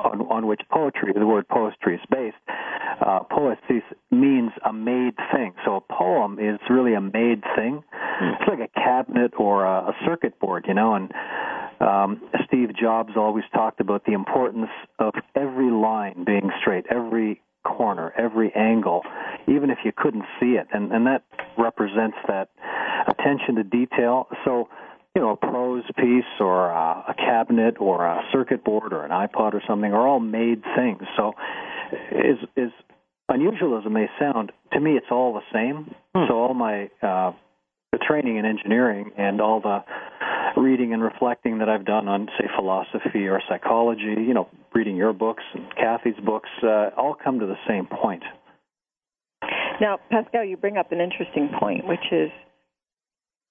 on, 0.00 0.20
on 0.22 0.46
which 0.46 0.60
poetry, 0.70 1.12
the 1.14 1.26
word 1.26 1.48
poetry 1.48 1.94
is 1.94 2.00
based, 2.10 2.36
uh, 3.04 3.20
poiesis 3.30 3.82
means 4.10 4.50
a 4.64 4.72
made 4.72 5.14
thing. 5.32 5.54
So 5.64 5.76
a 5.76 5.80
poem 5.80 6.38
is 6.38 6.58
really 6.68 6.94
a 6.94 7.00
made 7.00 7.42
thing. 7.56 7.82
Mm. 8.22 8.34
It's 8.34 8.48
like 8.48 8.60
a 8.60 8.80
cabinet 8.80 9.32
or 9.38 9.64
a, 9.64 9.90
a 9.90 9.92
circuit 10.04 10.38
board, 10.40 10.64
you 10.68 10.74
know. 10.74 10.94
And 10.94 11.12
um, 11.80 12.22
Steve 12.46 12.70
Jobs 12.80 13.12
always 13.16 13.44
talked 13.52 13.80
about 13.80 14.04
the 14.04 14.12
importance 14.12 14.70
of 14.98 15.14
every 15.34 15.70
line 15.70 16.24
being 16.24 16.50
straight, 16.60 16.86
every 16.90 17.40
corner, 17.64 18.12
every 18.16 18.52
angle, 18.54 19.02
even 19.48 19.70
if 19.70 19.78
you 19.84 19.92
couldn't 19.96 20.24
see 20.40 20.52
it. 20.52 20.66
And, 20.72 20.92
and 20.92 21.06
that 21.06 21.24
represents 21.56 22.16
that 22.28 22.50
attention 23.08 23.56
to 23.56 23.64
detail. 23.64 24.28
So 24.44 24.68
you 25.14 25.22
know, 25.22 25.30
a 25.30 25.36
prose 25.36 25.84
piece 25.96 26.24
or 26.40 26.70
a, 26.70 27.04
a 27.08 27.14
cabinet 27.16 27.76
or 27.78 28.04
a 28.04 28.22
circuit 28.32 28.64
board 28.64 28.92
or 28.92 29.04
an 29.04 29.10
iPod 29.10 29.54
or 29.54 29.62
something 29.66 29.92
are 29.92 30.06
all 30.06 30.20
made 30.20 30.62
things. 30.76 31.02
So, 31.16 31.32
as 32.12 32.36
as 32.56 32.70
unusual 33.28 33.78
as 33.78 33.86
it 33.86 33.90
may 33.90 34.06
sound, 34.18 34.52
to 34.72 34.80
me 34.80 34.92
it's 34.92 35.06
all 35.10 35.32
the 35.34 35.40
same. 35.52 35.94
Hmm. 36.14 36.24
So 36.28 36.34
all 36.34 36.54
my 36.54 36.90
uh, 37.02 37.32
the 37.92 37.98
training 37.98 38.38
in 38.38 38.44
engineering 38.44 39.12
and 39.16 39.40
all 39.40 39.60
the 39.60 39.84
reading 40.60 40.92
and 40.92 41.02
reflecting 41.02 41.58
that 41.58 41.68
I've 41.68 41.84
done 41.84 42.08
on, 42.08 42.28
say, 42.38 42.46
philosophy 42.56 43.26
or 43.28 43.40
psychology, 43.48 44.16
you 44.18 44.34
know, 44.34 44.48
reading 44.74 44.96
your 44.96 45.12
books 45.12 45.42
and 45.54 45.64
Kathy's 45.76 46.18
books, 46.24 46.48
uh, 46.62 46.90
all 46.96 47.14
come 47.22 47.38
to 47.38 47.46
the 47.46 47.56
same 47.68 47.86
point. 47.86 48.22
Now, 49.80 49.98
Pascal, 50.10 50.44
you 50.44 50.56
bring 50.56 50.76
up 50.76 50.92
an 50.92 51.00
interesting 51.00 51.50
point, 51.58 51.86
which 51.86 52.12
is 52.12 52.30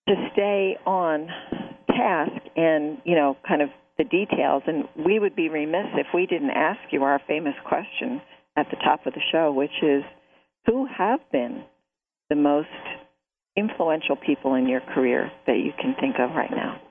to 0.07 0.15
stay 0.33 0.77
on 0.85 1.27
task 1.87 2.31
and 2.55 2.97
you 3.05 3.15
know 3.15 3.37
kind 3.47 3.61
of 3.61 3.69
the 3.97 4.03
details. 4.03 4.63
And 4.67 4.85
we 5.05 5.19
would 5.19 5.35
be 5.35 5.49
remiss 5.49 5.87
if 5.95 6.07
we 6.13 6.25
didn't 6.25 6.51
ask 6.51 6.79
you 6.91 7.03
our 7.03 7.21
famous 7.27 7.55
question 7.67 8.21
at 8.57 8.67
the 8.69 8.77
top 8.77 9.05
of 9.05 9.13
the 9.13 9.21
show 9.31 9.51
which 9.51 9.81
is 9.81 10.03
who 10.65 10.87
have 10.97 11.19
been 11.31 11.63
the 12.29 12.35
most 12.35 12.67
influential 13.55 14.15
people 14.15 14.55
in 14.55 14.67
your 14.67 14.81
career 14.81 15.31
that 15.45 15.57
you 15.57 15.71
can 15.79 15.95
think 15.99 16.15
of 16.19 16.31
right 16.35 16.51
now? 16.51 16.81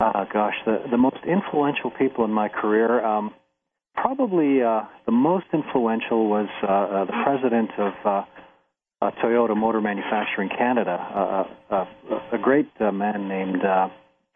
Uh, 0.00 0.24
gosh 0.32 0.54
the 0.66 0.78
the 0.90 0.98
most 0.98 1.18
influential 1.26 1.90
people 1.98 2.24
in 2.24 2.30
my 2.30 2.48
career 2.48 3.04
um, 3.04 3.32
probably 3.94 4.62
uh, 4.62 4.82
the 5.06 5.12
most 5.12 5.46
influential 5.52 6.28
was 6.28 6.48
uh, 6.62 6.66
uh, 6.66 7.04
the 7.04 7.12
president 7.24 7.70
of 7.78 8.26
uh, 9.04 9.08
uh, 9.08 9.10
Toyota 9.22 9.56
Motor 9.56 9.80
Manufacturing 9.80 10.48
Canada, 10.48 10.92
uh, 11.70 11.74
uh, 11.74 11.84
a 12.32 12.38
great 12.38 12.70
uh, 12.80 12.90
man 12.90 13.28
named 13.28 13.64
uh, 13.64 13.88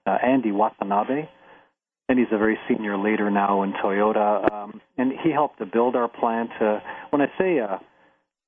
uh, 0.06 0.18
Andy 0.22 0.52
Watanabe, 0.52 1.28
and 2.08 2.18
he's 2.18 2.28
a 2.32 2.38
very 2.38 2.58
senior 2.68 2.96
leader 2.96 3.30
now 3.30 3.62
in 3.62 3.72
Toyota. 3.72 4.52
Um, 4.52 4.80
and 4.96 5.12
he 5.22 5.30
helped 5.30 5.58
to 5.58 5.66
build 5.66 5.96
our 5.96 6.08
plant. 6.08 6.50
Uh, 6.60 6.80
when 7.10 7.22
I 7.22 7.26
say 7.38 7.60
uh, 7.60 7.78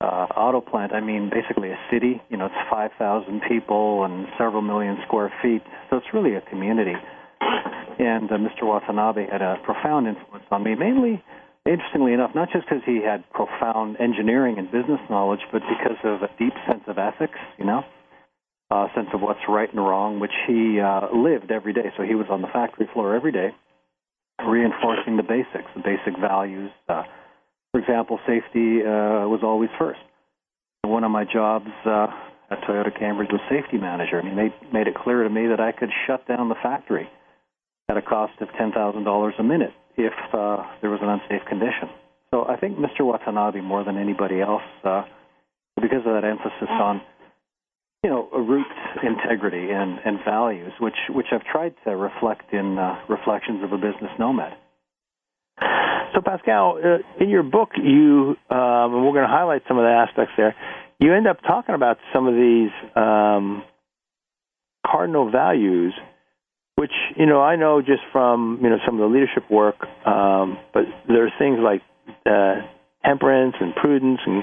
auto 0.05 0.61
plant, 0.61 0.93
I 0.93 1.01
mean 1.01 1.31
basically 1.31 1.71
a 1.71 1.79
city. 1.91 2.21
You 2.31 2.37
know, 2.37 2.47
it's 2.47 2.71
5,000 2.71 3.43
people 3.49 4.05
and 4.05 4.27
several 4.39 4.63
million 4.63 4.99
square 5.07 5.33
feet, 5.43 5.63
so 5.89 5.97
it's 5.97 6.07
really 6.13 6.35
a 6.35 6.41
community. 6.43 6.95
And 7.99 8.31
uh, 8.31 8.37
Mr. 8.37 8.63
Watanabe 8.63 9.27
had 9.31 9.43
a 9.43 9.57
profound 9.63 10.07
influence 10.07 10.45
on 10.51 10.63
me, 10.63 10.75
mainly 10.75 11.23
interestingly 11.67 12.13
enough, 12.13 12.35
not 12.35 12.49
just 12.53 12.67
because 12.67 12.83
he 12.87 13.03
had 13.05 13.29
profound 13.31 13.97
engineering 14.01 14.59
and 14.59 14.71
business 14.71 15.01
knowledge, 15.11 15.41
but 15.53 15.63
because 15.69 15.99
of 16.05 16.23
a 16.23 16.31
deep 16.39 16.55
sense 16.67 16.83
of 16.87 16.99
ethics, 16.99 17.39
you 17.59 17.65
know, 17.65 17.83
a 18.71 18.87
sense 18.95 19.09
of 19.13 19.21
what's 19.21 19.41
right 19.49 19.69
and 19.71 19.81
wrong, 19.81 20.21
which 20.21 20.35
he 20.47 20.81
uh, 20.81 21.09
lived 21.15 21.51
every 21.51 21.73
day. 21.73 21.93
So 21.97 22.05
he 22.05 22.15
was 22.15 22.27
on 22.31 22.41
the 22.43 22.49
factory 22.49 22.89
floor 22.93 23.15
every 23.15 23.33
day, 23.33 23.51
reinforcing 24.47 25.17
the 25.17 25.23
basics, 25.23 25.69
the 25.75 25.83
basic 25.83 26.19
values. 26.21 26.71
Uh, 26.89 27.03
for 27.73 27.81
example, 27.81 28.19
safety 28.27 28.81
uh, 28.83 29.27
was 29.29 29.41
always 29.43 29.71
first. 29.79 30.01
One 30.83 31.05
of 31.05 31.11
my 31.11 31.25
jobs 31.25 31.71
uh, 31.85 32.07
at 32.51 32.63
Toyota 32.63 32.97
Cambridge 32.97 33.31
was 33.31 33.41
safety 33.51 33.77
manager, 33.77 34.19
and 34.19 34.29
he 34.29 34.35
made, 34.35 34.53
made 34.73 34.87
it 34.87 34.95
clear 34.95 35.23
to 35.23 35.31
me 35.31 35.49
that 35.49 35.61
I 35.61 35.73
could 35.73 35.91
shut 36.07 36.27
down 36.27 36.49
the 36.49 36.57
factory 36.63 37.09
at 37.89 37.97
a 37.97 38.03
cost 38.03 38.33
of 38.41 38.49
$10,000 38.49 39.31
a 39.39 39.43
minute 39.43 39.73
if 40.07 40.35
uh, 40.35 40.65
there 40.81 40.91
was 40.91 41.01
an 41.03 41.09
unsafe 41.09 41.47
condition. 41.49 41.89
So 42.31 42.45
I 42.47 42.57
think 42.57 42.79
Mr. 42.79 43.01
Watanabe, 43.01 43.61
more 43.61 43.85
than 43.85 43.97
anybody 43.97 44.41
else, 44.41 44.63
uh, 44.85 45.03
because 45.81 46.05
of 46.07 46.15
that 46.15 46.25
emphasis 46.25 46.69
on 46.69 47.01
you 48.05 48.11
know 48.11 48.29
root 48.33 48.67
integrity 49.03 49.71
and, 49.71 49.99
and 50.05 50.19
values, 50.25 50.73
which 50.81 50.97
which 51.11 51.27
I've 51.33 51.45
tried 51.45 51.75
to 51.85 51.97
reflect 51.97 52.53
in 52.53 52.79
uh, 52.79 53.01
reflections 53.09 53.63
of 53.65 53.73
a 53.73 53.77
business 53.77 54.11
nomad. 54.19 54.57
So 56.15 56.21
Pascal, 56.25 56.79
uh, 56.83 57.23
in 57.23 57.29
your 57.29 57.43
book, 57.43 57.71
you 57.77 58.37
um, 58.51 58.95
and 58.95 59.05
we're 59.05 59.13
going 59.13 59.27
to 59.27 59.29
highlight 59.29 59.63
some 59.69 59.79
of 59.79 59.85
the 59.85 59.91
aspects 59.91 60.33
there. 60.37 60.55
You 60.99 61.15
end 61.15 61.27
up 61.27 61.39
talking 61.43 61.75
about 61.75 61.99
some 62.13 62.27
of 62.27 62.35
these 62.35 62.71
um, 62.95 63.63
cardinal 64.87 65.31
values 65.31 65.95
which 66.81 66.93
you 67.15 67.27
know 67.27 67.43
I 67.43 67.57
know 67.57 67.83
just 67.83 68.01
from 68.11 68.59
you 68.63 68.71
know 68.71 68.79
some 68.87 68.95
of 68.95 69.01
the 69.01 69.15
leadership 69.15 69.51
work, 69.51 69.77
um, 70.07 70.57
but 70.73 70.85
there 71.07 71.27
are 71.27 71.33
things 71.39 71.59
like 71.61 71.83
uh, 72.25 72.67
temperance 73.05 73.55
and 73.61 73.75
prudence, 73.75 74.21
and 74.25 74.43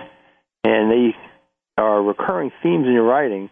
and 0.64 0.92
they 0.92 1.16
are 1.80 2.04
recurring 2.04 2.52
themes 2.62 2.86
in 2.86 2.94
your 2.94 3.06
writing. 3.06 3.50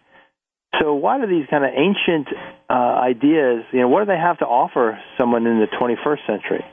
So 0.80 0.94
why 0.94 1.18
do 1.18 1.26
these 1.26 1.46
kind 1.50 1.64
of 1.64 1.70
ancient 1.74 2.28
uh, 2.70 2.72
ideas, 2.72 3.64
you 3.72 3.80
know, 3.80 3.88
what 3.88 4.00
do 4.00 4.06
they 4.06 4.18
have 4.18 4.38
to 4.38 4.44
offer 4.44 4.98
someone 5.18 5.46
in 5.46 5.58
the 5.58 5.66
21st 5.66 6.26
century? 6.26 6.64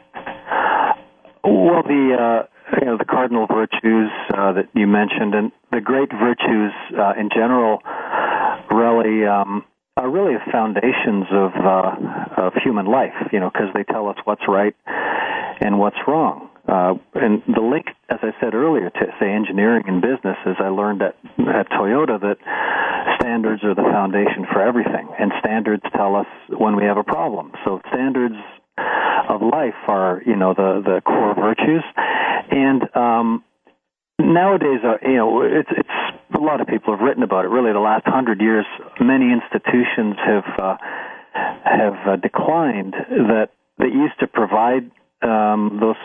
Well, 1.44 1.82
the 1.82 2.04
uh, 2.14 2.78
you 2.80 2.86
know 2.86 2.98
the 2.98 3.06
cardinal 3.06 3.48
virtues 3.48 4.12
uh, 4.38 4.54
that 4.54 4.70
you 4.76 4.86
mentioned, 4.86 5.34
and 5.34 5.52
the 5.72 5.82
great 5.82 6.12
virtues 6.12 6.74
uh, 6.96 7.14
in 7.20 7.30
general, 7.34 7.82
really. 8.70 9.26
Um, 9.26 9.66
are 9.96 10.10
really 10.10 10.34
the 10.34 10.52
foundations 10.52 11.26
of 11.32 11.52
uh, 11.56 12.46
of 12.48 12.54
human 12.64 12.86
life. 12.86 13.14
You 13.32 13.40
know, 13.40 13.50
because 13.52 13.70
they 13.74 13.84
tell 13.84 14.08
us 14.08 14.18
what's 14.26 14.48
right 14.48 14.76
and 15.62 15.80
what's 15.80 15.98
wrong. 16.08 16.50
Uh, 16.68 16.96
and 17.14 17.44
the 17.46 17.62
link, 17.62 17.88
as 18.10 18.20
I 18.22 18.32
said 18.40 18.54
earlier, 18.54 18.90
to 18.90 19.06
say 19.20 19.30
engineering 19.30 19.84
and 19.88 20.02
business 20.02 20.38
is 20.46 20.56
I 20.60 20.70
learned 20.70 21.02
at, 21.02 21.16
at 21.40 21.70
Toyota 21.70 22.20
that 22.22 22.38
standards 23.20 23.64
are 23.66 23.76
the 23.76 23.84
foundation 23.84 24.46
for 24.52 24.62
everything, 24.62 25.10
and 25.20 25.32
standards 25.40 25.84
tell 25.96 26.16
us 26.16 26.28
when 26.50 26.76
we 26.78 26.86
have 26.86 26.98
a 26.98 27.04
problem. 27.04 27.52
So 27.66 27.82
standards 27.92 28.36
of 28.78 29.42
life 29.42 29.76
are, 29.88 30.22
you 30.26 30.36
know, 30.36 30.54
the 30.54 30.82
the 30.84 31.02
core 31.02 31.36
virtues, 31.36 31.84
and 32.50 32.84
um, 32.96 33.44
nowadays, 34.20 34.80
uh, 34.84 34.98
you 35.06 35.18
know, 35.18 35.42
it's 35.42 35.70
it's 35.70 36.13
a 36.36 36.42
lot 36.42 36.62
of 36.62 36.68
people 36.68 36.96
have 36.96 37.04
written 37.04 37.24
about 37.24 37.46
it. 37.46 37.50
Really, 37.50 37.72
the 37.72 37.80
last 37.80 38.06
hundred 38.06 38.42
years, 38.42 38.66
many 39.00 39.32
institutions 39.32 40.16
have 40.26 40.48
uh, 40.58 40.78
have 41.34 41.98
uh, 42.08 42.16
declined 42.18 42.94
that 42.94 43.50
that 43.78 43.92
used 43.92 44.20
to 44.20 44.28
provide 44.28 44.90
um, 45.22 45.80
those 45.82 45.98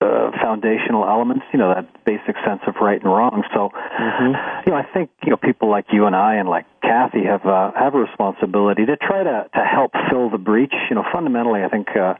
uh, 0.00 0.30
foundational 0.42 1.04
elements, 1.04 1.44
you 1.52 1.58
know, 1.58 1.72
that 1.74 1.86
basic 2.04 2.31
sense 2.44 2.60
of 2.66 2.74
right 2.80 3.00
and 3.00 3.10
wrong. 3.10 3.42
So, 3.54 3.70
mm-hmm. 3.70 4.32
you 4.66 4.72
know, 4.72 4.78
I 4.78 4.86
think 4.92 5.10
you 5.24 5.30
know 5.30 5.36
people 5.36 5.70
like 5.70 5.86
you 5.92 6.06
and 6.06 6.16
I 6.16 6.36
and 6.36 6.48
like 6.48 6.66
Kathy 6.82 7.24
have 7.24 7.46
uh, 7.46 7.72
have 7.78 7.94
a 7.94 7.98
responsibility 7.98 8.86
to 8.86 8.96
try 8.96 9.22
to 9.22 9.48
to 9.54 9.62
help 9.62 9.92
fill 10.10 10.30
the 10.30 10.38
breach. 10.38 10.74
You 10.90 10.96
know, 10.96 11.04
fundamentally, 11.12 11.62
I 11.62 11.68
think 11.68 11.88
uh, 11.96 12.14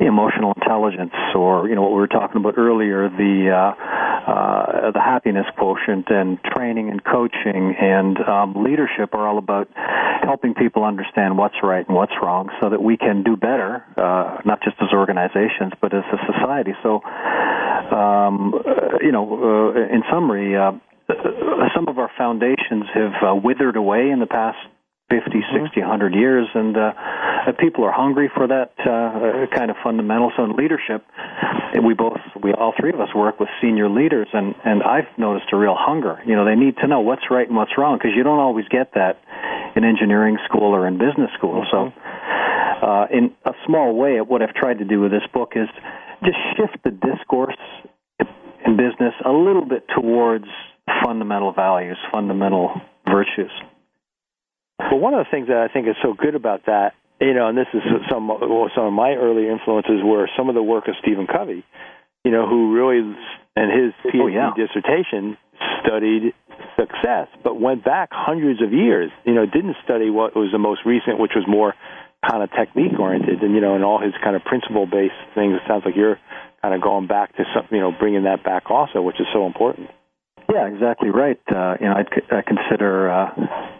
emotional 0.00 0.52
intelligence, 0.54 1.14
or 1.34 1.68
you 1.68 1.74
know, 1.74 1.82
what 1.82 1.92
we 1.92 1.98
were 1.98 2.06
talking 2.06 2.38
about 2.38 2.54
earlier, 2.56 3.08
the 3.08 3.50
uh, 3.50 4.30
uh, 4.30 4.90
the 4.92 5.00
happiness 5.00 5.46
quotient, 5.58 6.06
and 6.08 6.38
training 6.44 6.90
and 6.90 7.02
coaching 7.04 7.74
and 7.80 8.18
um, 8.26 8.54
leadership 8.64 9.14
are 9.14 9.26
all 9.26 9.38
about 9.38 9.68
helping 10.22 10.54
people 10.54 10.84
understand 10.84 11.36
what's 11.36 11.56
right 11.62 11.86
and 11.86 11.96
what's 11.96 12.14
wrong, 12.22 12.48
so 12.60 12.70
that 12.70 12.82
we 12.82 12.96
can 12.96 13.22
do 13.22 13.36
better, 13.36 13.84
uh, 13.96 14.38
not 14.44 14.62
just 14.62 14.76
as 14.80 14.88
organizations 14.92 15.72
but 15.80 15.94
as 15.94 16.04
a 16.12 16.18
society. 16.32 16.72
So 16.82 17.02
um, 17.92 18.54
uh, 18.54 18.98
you 19.00 19.12
know, 19.12 19.24
uh, 19.26 19.55
in 19.76 20.02
summary, 20.10 20.56
uh, 20.56 20.72
some 21.74 21.88
of 21.88 21.98
our 21.98 22.10
foundations 22.16 22.84
have 22.94 23.14
uh, 23.22 23.34
withered 23.34 23.76
away 23.76 24.10
in 24.10 24.20
the 24.20 24.26
past 24.26 24.58
50, 25.10 25.30
mm-hmm. 25.30 25.64
60, 25.64 25.80
100 25.80 26.14
years, 26.14 26.48
and 26.54 26.76
uh, 26.76 26.92
people 27.60 27.84
are 27.84 27.92
hungry 27.92 28.28
for 28.34 28.48
that 28.48 28.74
uh, 28.82 29.46
kind 29.54 29.70
of 29.70 29.76
fundamental. 29.84 30.32
So 30.36 30.44
in 30.44 30.56
leadership, 30.56 31.06
we 31.78 31.94
both, 31.94 32.18
we 32.42 32.52
all 32.52 32.74
three 32.78 32.90
of 32.90 33.00
us 33.00 33.14
work 33.14 33.38
with 33.38 33.48
senior 33.62 33.88
leaders, 33.88 34.26
and 34.32 34.54
and 34.64 34.82
I've 34.82 35.06
noticed 35.16 35.46
a 35.52 35.56
real 35.56 35.76
hunger. 35.78 36.18
You 36.26 36.34
know, 36.34 36.44
they 36.44 36.56
need 36.56 36.76
to 36.78 36.88
know 36.88 37.00
what's 37.00 37.30
right 37.30 37.46
and 37.46 37.56
what's 37.56 37.78
wrong 37.78 37.98
because 37.98 38.12
you 38.16 38.24
don't 38.24 38.40
always 38.40 38.66
get 38.68 38.94
that 38.94 39.20
in 39.76 39.84
engineering 39.84 40.38
school 40.48 40.74
or 40.74 40.88
in 40.88 40.98
business 40.98 41.30
school. 41.38 41.62
Mm-hmm. 41.62 41.94
So, 42.82 42.86
uh, 42.86 43.06
in 43.12 43.30
a 43.44 43.52
small 43.64 43.94
way, 43.94 44.20
what 44.20 44.42
I've 44.42 44.54
tried 44.54 44.78
to 44.78 44.84
do 44.84 45.00
with 45.00 45.12
this 45.12 45.26
book 45.32 45.52
is 45.54 45.68
just 46.24 46.38
shift 46.56 46.82
the 46.82 46.90
discourse 46.90 47.56
in 48.66 48.76
business 48.76 49.14
a 49.24 49.30
little 49.30 49.64
bit 49.64 49.86
towards 49.94 50.46
fundamental 51.04 51.52
values, 51.52 51.96
fundamental 52.12 52.80
virtues. 53.08 53.50
Well, 54.78 54.98
one 54.98 55.14
of 55.14 55.24
the 55.24 55.30
things 55.30 55.48
that 55.48 55.56
I 55.58 55.72
think 55.72 55.88
is 55.88 55.96
so 56.02 56.14
good 56.14 56.34
about 56.34 56.66
that, 56.66 56.92
you 57.20 57.32
know, 57.32 57.48
and 57.48 57.56
this 57.56 57.66
is 57.72 57.80
some 58.10 58.28
well, 58.28 58.70
some 58.74 58.84
of 58.84 58.92
my 58.92 59.14
early 59.14 59.48
influences 59.48 60.04
were 60.04 60.28
some 60.36 60.48
of 60.48 60.54
the 60.54 60.62
work 60.62 60.86
of 60.88 60.94
Stephen 61.02 61.26
Covey, 61.26 61.64
you 62.24 62.30
know, 62.30 62.46
who 62.46 62.74
really 62.74 63.00
and 63.56 63.72
his 63.72 63.94
PhD 64.04 64.20
oh, 64.20 64.26
yeah. 64.26 64.50
dissertation 64.54 65.38
studied 65.80 66.34
success, 66.78 67.28
but 67.42 67.58
went 67.58 67.84
back 67.84 68.10
hundreds 68.12 68.60
of 68.62 68.72
years. 68.72 69.10
You 69.24 69.34
know, 69.34 69.46
didn't 69.46 69.76
study 69.84 70.10
what 70.10 70.36
was 70.36 70.52
the 70.52 70.58
most 70.58 70.80
recent, 70.84 71.18
which 71.18 71.32
was 71.34 71.44
more 71.48 71.74
kind 72.28 72.42
of 72.42 72.50
technique 72.52 72.98
oriented, 72.98 73.42
and 73.42 73.54
you 73.54 73.60
know, 73.60 73.74
and 73.74 73.84
all 73.84 74.00
his 74.00 74.12
kind 74.22 74.36
of 74.36 74.44
principle 74.44 74.86
based 74.86 75.16
things. 75.34 75.54
It 75.54 75.62
sounds 75.66 75.84
like 75.86 75.96
you're 75.96 76.18
kind 76.66 76.74
of 76.74 76.82
going 76.82 77.06
back 77.06 77.30
to 77.36 77.44
some, 77.54 77.68
you 77.70 77.78
know, 77.78 77.92
bringing 77.96 78.24
that 78.24 78.42
back 78.42 78.70
also, 78.70 79.00
which 79.00 79.20
is 79.20 79.26
so 79.32 79.46
important. 79.46 79.88
Yeah, 80.52 80.66
exactly 80.66 81.10
right. 81.10 81.38
Uh, 81.46 81.74
you 81.78 81.86
know, 81.86 81.94
I'd, 81.94 82.10
I 82.30 82.42
consider, 82.42 83.10
uh, 83.10 83.30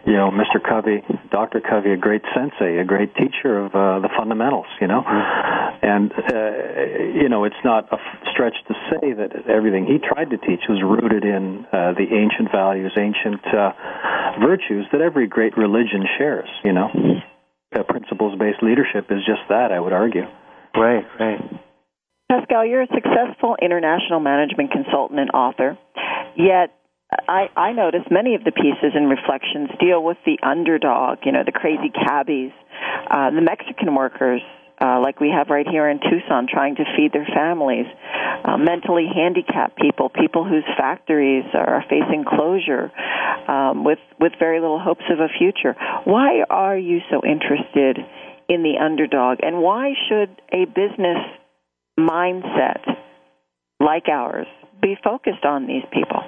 you 0.05 0.13
know, 0.13 0.31
Mr. 0.31 0.63
Covey, 0.63 1.03
Dr. 1.29 1.59
Covey, 1.59 1.91
a 1.91 1.97
great 1.97 2.21
sensei, 2.33 2.77
a 2.77 2.85
great 2.85 3.13
teacher 3.15 3.65
of 3.65 3.75
uh, 3.75 3.99
the 3.99 4.09
fundamentals. 4.17 4.67
You 4.79 4.87
know, 4.87 5.01
mm-hmm. 5.03 5.85
and 5.85 6.11
uh, 6.11 7.19
you 7.19 7.27
know, 7.27 7.43
it's 7.43 7.59
not 7.65 7.91
a 7.91 7.97
stretch 8.31 8.55
to 8.67 8.73
say 8.91 9.11
that 9.13 9.49
everything 9.49 9.85
he 9.85 9.97
tried 9.99 10.29
to 10.31 10.37
teach 10.37 10.63
was 10.69 10.79
rooted 10.83 11.23
in 11.23 11.65
uh, 11.71 11.91
the 11.91 12.07
ancient 12.07 12.51
values, 12.51 12.91
ancient 12.97 13.43
uh, 13.47 13.71
virtues 14.39 14.87
that 14.91 15.01
every 15.01 15.27
great 15.27 15.57
religion 15.57 16.05
shares. 16.17 16.49
You 16.63 16.73
know, 16.73 16.87
uh, 17.75 17.83
principles-based 17.83 18.61
leadership 18.61 19.07
is 19.09 19.19
just 19.25 19.43
that. 19.49 19.71
I 19.71 19.79
would 19.79 19.93
argue. 19.93 20.27
Right. 20.75 21.03
Right. 21.19 21.66
Pascal, 22.29 22.65
you're 22.65 22.83
a 22.83 22.87
successful 22.93 23.55
international 23.61 24.19
management 24.19 24.71
consultant 24.71 25.19
and 25.19 25.31
author. 25.31 25.77
Yet, 26.35 26.75
I, 27.27 27.47
I 27.55 27.71
notice 27.71 28.01
many 28.11 28.35
of 28.35 28.43
the 28.43 28.51
pieces 28.51 28.91
and 28.93 29.09
reflections 29.09 29.69
deal 29.79 30.03
with 30.03 30.17
the 30.25 30.37
underdog, 30.43 31.19
you 31.23 31.31
know, 31.31 31.43
the 31.45 31.53
crazy 31.53 31.89
cabbies, 31.89 32.51
uh, 33.09 33.31
the 33.31 33.39
Mexican 33.39 33.95
workers, 33.95 34.41
uh, 34.81 34.99
like 34.99 35.21
we 35.21 35.29
have 35.29 35.47
right 35.49 35.65
here 35.67 35.89
in 35.89 35.99
Tucson, 35.99 36.47
trying 36.51 36.75
to 36.75 36.83
feed 36.97 37.13
their 37.13 37.25
families, 37.33 37.85
uh, 38.43 38.57
mentally 38.57 39.07
handicapped 39.07 39.77
people, 39.77 40.09
people 40.09 40.43
whose 40.43 40.65
factories 40.77 41.45
are 41.53 41.83
facing 41.89 42.25
closure, 42.27 42.91
um, 43.47 43.85
with 43.85 43.99
with 44.19 44.33
very 44.37 44.59
little 44.59 44.79
hopes 44.79 45.05
of 45.09 45.19
a 45.19 45.29
future. 45.39 45.75
Why 46.03 46.43
are 46.49 46.77
you 46.77 46.99
so 47.09 47.21
interested 47.25 47.97
in 48.49 48.63
the 48.63 48.77
underdog, 48.83 49.39
and 49.41 49.61
why 49.61 49.93
should 50.07 50.29
a 50.51 50.65
business 50.65 51.23
mindset 51.99 52.83
like 53.79 54.07
ours 54.09 54.47
be 54.81 54.95
focused 55.03 55.45
on 55.45 55.67
these 55.67 55.83
people? 55.91 56.23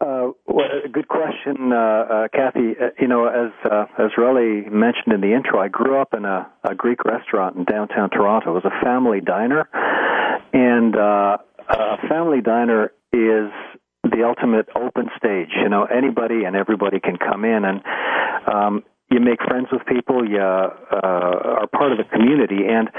Uh, 0.00 0.30
well, 0.46 0.68
good 0.92 1.08
question, 1.08 1.72
uh, 1.72 1.76
uh, 1.76 2.28
Kathy. 2.28 2.74
Uh, 2.80 2.90
you 3.00 3.08
know, 3.08 3.26
as 3.26 3.50
uh, 3.70 3.86
as 3.98 4.10
Relly 4.18 4.70
mentioned 4.70 5.12
in 5.12 5.20
the 5.20 5.34
intro, 5.34 5.60
I 5.60 5.68
grew 5.68 6.00
up 6.00 6.14
in 6.14 6.24
a, 6.24 6.50
a 6.64 6.74
Greek 6.74 7.04
restaurant 7.04 7.56
in 7.56 7.64
downtown 7.64 8.10
Toronto. 8.10 8.50
It 8.50 8.64
was 8.64 8.64
a 8.64 8.84
family 8.84 9.20
diner, 9.20 9.68
and 10.52 10.94
uh, 10.94 11.38
a 11.68 12.08
family 12.08 12.40
diner 12.40 12.92
is 13.12 13.50
the 14.04 14.24
ultimate 14.24 14.68
open 14.76 15.08
stage. 15.16 15.50
You 15.60 15.68
know, 15.68 15.84
anybody 15.84 16.44
and 16.44 16.54
everybody 16.54 17.00
can 17.00 17.16
come 17.16 17.44
in, 17.44 17.64
and 17.64 17.80
um, 18.46 18.84
you 19.10 19.20
make 19.20 19.40
friends 19.42 19.68
with 19.70 19.84
people, 19.86 20.28
you 20.28 20.38
uh, 20.38 20.70
are 20.92 21.66
part 21.68 21.92
of 21.92 21.98
a 21.98 22.04
community, 22.04 22.66
and 22.68 22.90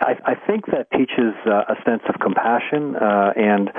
I, 0.00 0.14
I 0.24 0.34
think 0.46 0.66
that 0.66 0.90
teaches 0.92 1.34
uh, 1.46 1.64
a 1.68 1.76
sense 1.84 2.02
of 2.08 2.20
compassion 2.20 2.96
uh, 2.96 3.32
and. 3.36 3.70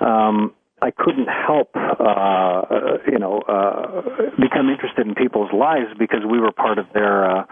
Um, 0.00 0.52
I 0.82 0.90
couldn't 0.90 1.28
help, 1.28 1.70
uh, 1.74 2.98
you 3.10 3.18
know, 3.18 3.40
uh, 3.48 4.02
become 4.38 4.68
interested 4.68 5.06
in 5.06 5.14
people's 5.14 5.50
lives 5.50 5.88
because 5.98 6.20
we 6.30 6.38
were 6.38 6.52
part 6.52 6.78
of 6.78 6.84
their 6.92 7.24
uh, 7.24 7.44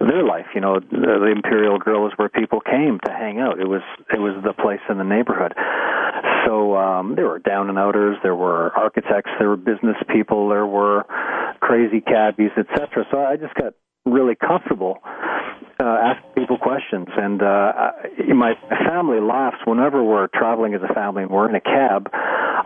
their 0.00 0.22
life. 0.22 0.46
You 0.54 0.60
know, 0.60 0.78
the, 0.78 1.18
the 1.24 1.32
Imperial 1.34 1.78
Grill 1.78 2.02
was 2.02 2.12
where 2.16 2.28
people 2.28 2.60
came 2.60 2.98
to 3.06 3.10
hang 3.10 3.40
out. 3.40 3.58
It 3.58 3.66
was 3.66 3.80
it 4.12 4.18
was 4.18 4.36
the 4.44 4.52
place 4.52 4.80
in 4.90 4.98
the 4.98 5.04
neighborhood. 5.04 5.54
So 6.46 6.76
um, 6.76 7.14
there 7.16 7.26
were 7.26 7.38
down 7.38 7.70
and 7.70 7.78
outers, 7.78 8.18
there 8.22 8.36
were 8.36 8.76
architects, 8.76 9.30
there 9.38 9.48
were 9.48 9.56
business 9.56 9.96
people, 10.12 10.50
there 10.50 10.66
were 10.66 11.04
crazy 11.60 12.02
cabbies, 12.02 12.50
etc. 12.56 13.06
So 13.10 13.24
I 13.24 13.36
just 13.36 13.54
got 13.54 13.72
really 14.04 14.34
comfortable 14.34 14.98
uh, 15.80 16.12
asking 16.12 16.30
people 16.34 16.58
questions. 16.58 17.06
And 17.16 17.42
uh, 17.42 17.92
my 18.34 18.54
family 18.86 19.20
laughs 19.20 19.58
whenever 19.64 20.02
we're 20.02 20.28
traveling 20.28 20.74
as 20.74 20.80
a 20.82 20.92
family 20.92 21.22
and 21.22 21.30
we're 21.30 21.48
in 21.48 21.54
a 21.54 21.60
cab. 21.60 22.10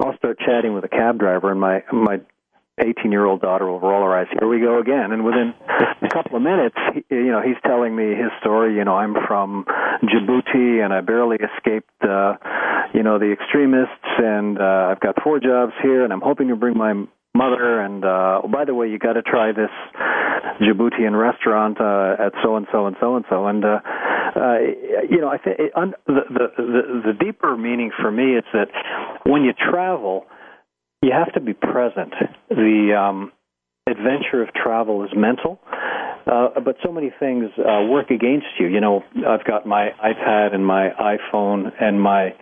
I'll 0.03 0.17
start 0.17 0.39
chatting 0.41 0.75
with 0.75 0.85
a 0.85 0.89
cab 0.89 1.19
driver, 1.19 1.51
and 1.51 1.61
my 1.61 1.83
my 1.93 2.21
18 2.79 3.13
year 3.13 3.25
old 3.25 3.41
daughter 3.41 3.67
will 3.67 3.81
roll 3.81 4.03
her 4.03 4.17
eyes. 4.17 4.27
Here 4.39 4.49
we 4.49 4.59
go 4.61 4.81
again. 4.81 5.13
And 5.13 5.25
within 5.25 5.55
a 6.03 6.09
couple 6.09 6.37
of 6.37 6.43
minutes, 6.43 6.77
you 7.11 7.31
know, 7.31 7.43
he's 7.43 7.57
telling 7.67 7.95
me 7.95 8.15
his 8.15 8.31
story. 8.41 8.75
You 8.75 8.85
know, 8.85 8.97
I'm 8.97 9.15
from 9.27 9.65
Djibouti 10.03 10.83
and 10.83 10.93
I 10.93 11.01
barely 11.03 11.37
escaped, 11.37 11.91
uh, 12.03 12.35
you 12.95 13.03
know, 13.03 13.19
the 13.19 13.31
extremists 13.33 13.93
and, 14.19 14.59
uh, 14.59 14.89
I've 14.91 15.01
got 15.01 15.23
four 15.23 15.39
jobs 15.39 15.73
here 15.83 16.03
and 16.03 16.13
I'm 16.13 16.23
hoping 16.23 16.49
to 16.49 16.57
bring 16.57 16.77
my 16.77 16.95
mother. 17.35 17.81
And 17.81 18.05
uh, 18.05 18.43
oh, 18.45 18.49
by 18.49 18.65
the 18.65 18.75
way, 18.75 18.89
you 18.89 18.99
got 18.99 19.15
to 19.15 19.23
try 19.23 19.53
this 19.53 19.71
Djiboutian 20.61 21.19
restaurant 21.19 21.81
uh, 21.81 22.27
at 22.27 22.33
so 22.43 22.57
and 22.57 22.67
so 22.73 22.87
and 22.87 22.97
so 23.01 23.17
and 23.17 23.25
so. 23.29 23.47
And 23.47 23.65
uh, 23.65 23.81
uh, 24.37 24.59
you 25.09 25.21
know, 25.21 25.29
I 25.29 25.39
think 25.39 25.59
un- 25.77 25.95
the, 26.07 26.23
the 26.29 26.47
the 26.57 27.13
the 27.13 27.25
deeper 27.25 27.57
meaning 27.57 27.91
for 28.01 28.11
me 28.11 28.37
is 28.37 28.45
that 28.53 28.69
when 29.25 29.43
you 29.43 29.53
travel, 29.53 30.27
you 31.03 31.13
have 31.13 31.33
to 31.35 31.41
be 31.41 31.53
present. 31.55 32.15
The 32.49 32.95
um, 32.99 33.33
adventure 33.89 34.43
of 34.43 34.55
travel 34.55 35.05
is 35.05 35.11
mental. 35.15 35.59
Uh, 36.27 36.61
but 36.65 36.77
so 36.85 36.93
many 36.93 37.11
things 37.19 37.47
uh, 37.59 37.83
work 37.89 38.11
against 38.11 38.47
you. 38.59 38.69
You 38.69 38.81
know, 38.81 39.03
I've 39.27 39.45
got 39.45 39.67
my 39.67 39.91
iPad 40.03 40.55
and 40.55 40.65
my 40.65 40.91
iPhone 40.91 41.73
and 41.81 42.01
my 42.01 42.35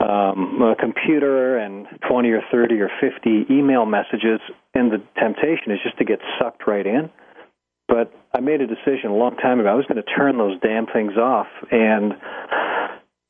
um, 0.00 0.74
computer 0.78 1.58
and 1.58 1.86
20 2.08 2.30
or 2.30 2.42
30 2.50 2.80
or 2.80 2.90
50 3.00 3.46
email 3.50 3.86
messages, 3.86 4.40
and 4.74 4.90
the 4.90 4.98
temptation 5.18 5.72
is 5.72 5.78
just 5.82 5.96
to 5.98 6.04
get 6.04 6.18
sucked 6.38 6.66
right 6.66 6.86
in. 6.86 7.10
but 7.88 8.12
I 8.34 8.40
made 8.40 8.60
a 8.60 8.66
decision 8.66 9.10
a 9.10 9.14
long 9.14 9.36
time 9.36 9.60
ago. 9.60 9.68
I 9.68 9.74
was 9.74 9.86
going 9.86 10.02
to 10.02 10.10
turn 10.16 10.38
those 10.38 10.58
damn 10.60 10.86
things 10.86 11.16
off 11.16 11.46
and 11.70 12.14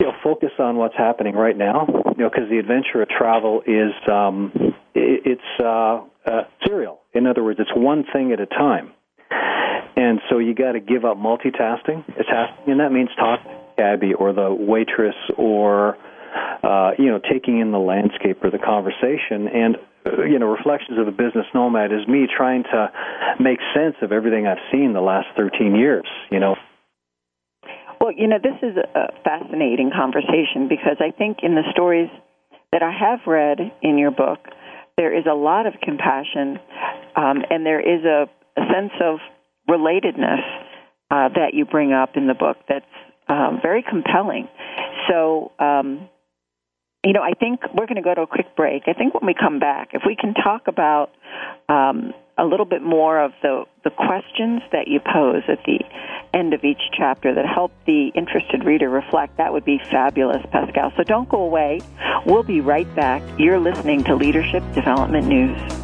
you 0.01 0.07
know 0.07 0.13
focus 0.23 0.51
on 0.59 0.77
what's 0.77 0.97
happening 0.97 1.35
right 1.35 1.57
now. 1.57 1.87
You 1.89 2.25
know, 2.25 2.31
because 2.31 2.49
the 2.51 2.59
adventure 2.59 3.03
of 3.03 3.09
travel 3.09 3.63
is 3.67 3.93
um, 4.11 4.53
it, 4.95 5.23
it's 5.27 5.61
uh, 5.61 6.01
uh, 6.27 6.45
serial. 6.67 7.01
In 7.13 7.27
other 7.27 7.45
words, 7.45 7.61
it's 7.61 7.75
one 7.75 8.05
thing 8.13 8.33
at 8.33 8.41
a 8.41 8.47
time. 8.47 8.93
And 9.97 10.21
so 10.29 10.39
you 10.39 10.55
got 10.55 10.73
to 10.73 10.81
give 10.81 11.05
up 11.05 11.17
multitasking, 11.17 12.07
tasking, 12.07 12.67
and 12.67 12.81
that 12.81 12.91
means 12.91 13.11
talking 13.17 13.53
to 13.77 13.83
Abby 13.83 14.15
or 14.15 14.33
the 14.33 14.53
waitress 14.53 15.15
or 15.37 15.97
uh, 16.63 16.93
you 16.99 17.07
know 17.07 17.21
taking 17.31 17.61
in 17.61 17.71
the 17.71 17.79
landscape 17.79 18.43
or 18.43 18.51
the 18.51 18.59
conversation. 18.59 19.49
And 19.49 19.77
uh, 20.07 20.25
you 20.25 20.39
know, 20.39 20.47
reflections 20.47 20.99
of 20.99 21.07
a 21.07 21.13
business 21.13 21.47
nomad 21.55 21.93
is 21.93 22.07
me 22.09 22.27
trying 22.27 22.65
to 22.65 22.91
make 23.41 23.59
sense 23.75 23.97
of 24.03 24.13
everything 24.13 24.47
I've 24.47 24.63
seen 24.73 24.93
the 24.93 25.01
last 25.01 25.29
13 25.37 25.77
years. 25.77 26.07
You 26.31 26.41
know. 26.41 26.57
Well, 28.01 28.13
you 28.13 28.27
know, 28.27 28.39
this 28.43 28.59
is 28.63 28.77
a 28.77 29.13
fascinating 29.23 29.91
conversation 29.95 30.69
because 30.69 30.99
I 31.01 31.11
think 31.17 31.39
in 31.43 31.55
the 31.55 31.63
stories 31.71 32.11
that 32.73 32.83
I 32.83 32.93
have 32.93 33.21
read 33.27 33.61
in 33.83 33.97
your 33.97 34.11
book, 34.11 34.41
there 34.97 35.17
is 35.17 35.25
a 35.31 35.35
lot 35.35 35.67
of 35.67 35.75
compassion, 35.81 36.59
um, 37.17 37.43
and 37.49 37.65
there 37.65 37.81
is 37.81 38.05
a, 38.05 38.29
a 38.61 38.65
sense 38.73 38.93
of 39.01 39.19
relatedness 39.69 40.43
uh, 41.11 41.29
that 41.29 41.55
you 41.55 41.65
bring 41.65 41.93
up 41.93 42.17
in 42.17 42.27
the 42.27 42.35
book 42.35 42.57
that's 42.69 42.85
um, 43.29 43.59
very 43.63 43.85
compelling. 43.89 44.49
So, 45.09 45.53
um, 45.59 46.09
you 47.05 47.13
know, 47.13 47.23
I 47.23 47.33
think 47.39 47.61
we're 47.75 47.87
going 47.87 47.97
to 47.97 48.03
go 48.03 48.15
to 48.15 48.23
a 48.23 48.27
quick 48.27 48.57
break. 48.57 48.85
I 48.87 48.95
think 48.95 49.15
when 49.15 49.27
we 49.27 49.35
come 49.35 49.59
back, 49.59 49.91
if 49.93 50.03
we 50.07 50.17
can 50.17 50.35
talk 50.35 50.69
about 50.69 51.11
um, 51.69 52.15
a 52.39 52.45
little 52.45 52.67
bit 52.67 52.83
more 52.83 53.23
of 53.23 53.33
the, 53.43 53.65
the 53.85 53.91
questions 53.91 54.63
that 54.73 54.89
you 54.89 55.01
pose 55.01 55.43
at 55.49 55.59
the 55.67 55.81
end 56.33 56.53
of 56.53 56.65
each 56.65 56.81
chapter 56.97 57.35
that 57.35 57.47
help 57.47 57.73
the 57.87 58.09
interested 58.15 58.65
reader 58.65 58.89
reflect, 58.89 59.37
that 59.37 59.53
would 59.53 59.65
be 59.65 59.79
fabulous, 59.91 60.43
Pascal. 60.51 60.93
So 60.97 61.05
don't 61.05 61.29
go 61.29 61.43
away. 61.43 61.81
We'll 62.27 62.43
be 62.43 62.61
right 62.61 62.93
back. 62.97 63.23
You're 63.39 63.61
listening 63.61 64.03
to 64.05 64.17
Leadership 64.17 64.63
Development 64.73 65.27
News. 65.27 65.84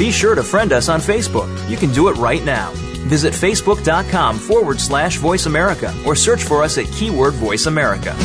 Be 0.00 0.10
sure 0.10 0.34
to 0.34 0.42
friend 0.42 0.72
us 0.72 0.88
on 0.88 0.98
Facebook. 0.98 1.50
You 1.68 1.76
can 1.76 1.92
do 1.92 2.08
it 2.08 2.16
right 2.16 2.42
now. 2.42 2.72
Visit 3.10 3.34
facebook.com 3.34 4.38
forward 4.38 4.80
slash 4.80 5.18
voice 5.18 5.44
America 5.44 5.94
or 6.06 6.16
search 6.16 6.42
for 6.42 6.62
us 6.62 6.78
at 6.78 6.86
keyword 6.86 7.34
voice 7.34 7.66
America. 7.66 8.16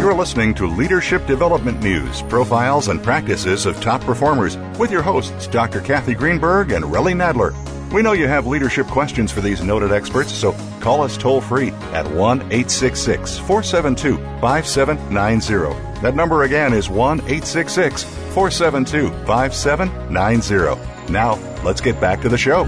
You're 0.00 0.14
listening 0.14 0.54
to 0.54 0.66
Leadership 0.66 1.26
Development 1.26 1.82
News, 1.82 2.22
profiles 2.22 2.88
and 2.88 3.02
practices 3.02 3.66
of 3.66 3.78
top 3.82 4.00
performers 4.00 4.56
with 4.78 4.90
your 4.90 5.02
hosts, 5.02 5.48
Dr. 5.48 5.82
Kathy 5.82 6.14
Greenberg 6.14 6.72
and 6.72 6.82
Relly 6.82 7.12
Nadler. 7.12 7.52
We 7.92 8.00
know 8.00 8.12
you 8.12 8.26
have 8.26 8.46
leadership 8.46 8.86
questions 8.86 9.30
for 9.30 9.42
these 9.42 9.62
noted 9.62 9.92
experts, 9.92 10.32
so 10.32 10.52
call 10.82 11.02
us 11.02 11.16
toll 11.16 11.40
free 11.40 11.70
at 11.94 12.04
1 12.10 12.38
866 12.42 13.38
472 13.38 14.16
5790. 14.40 16.00
That 16.02 16.14
number 16.14 16.42
again 16.42 16.74
is 16.74 16.90
1 16.90 17.20
866 17.20 18.02
472 18.34 19.10
5790. 19.24 21.12
Now, 21.12 21.38
let's 21.64 21.80
get 21.80 22.00
back 22.00 22.20
to 22.22 22.28
the 22.28 22.36
show. 22.36 22.64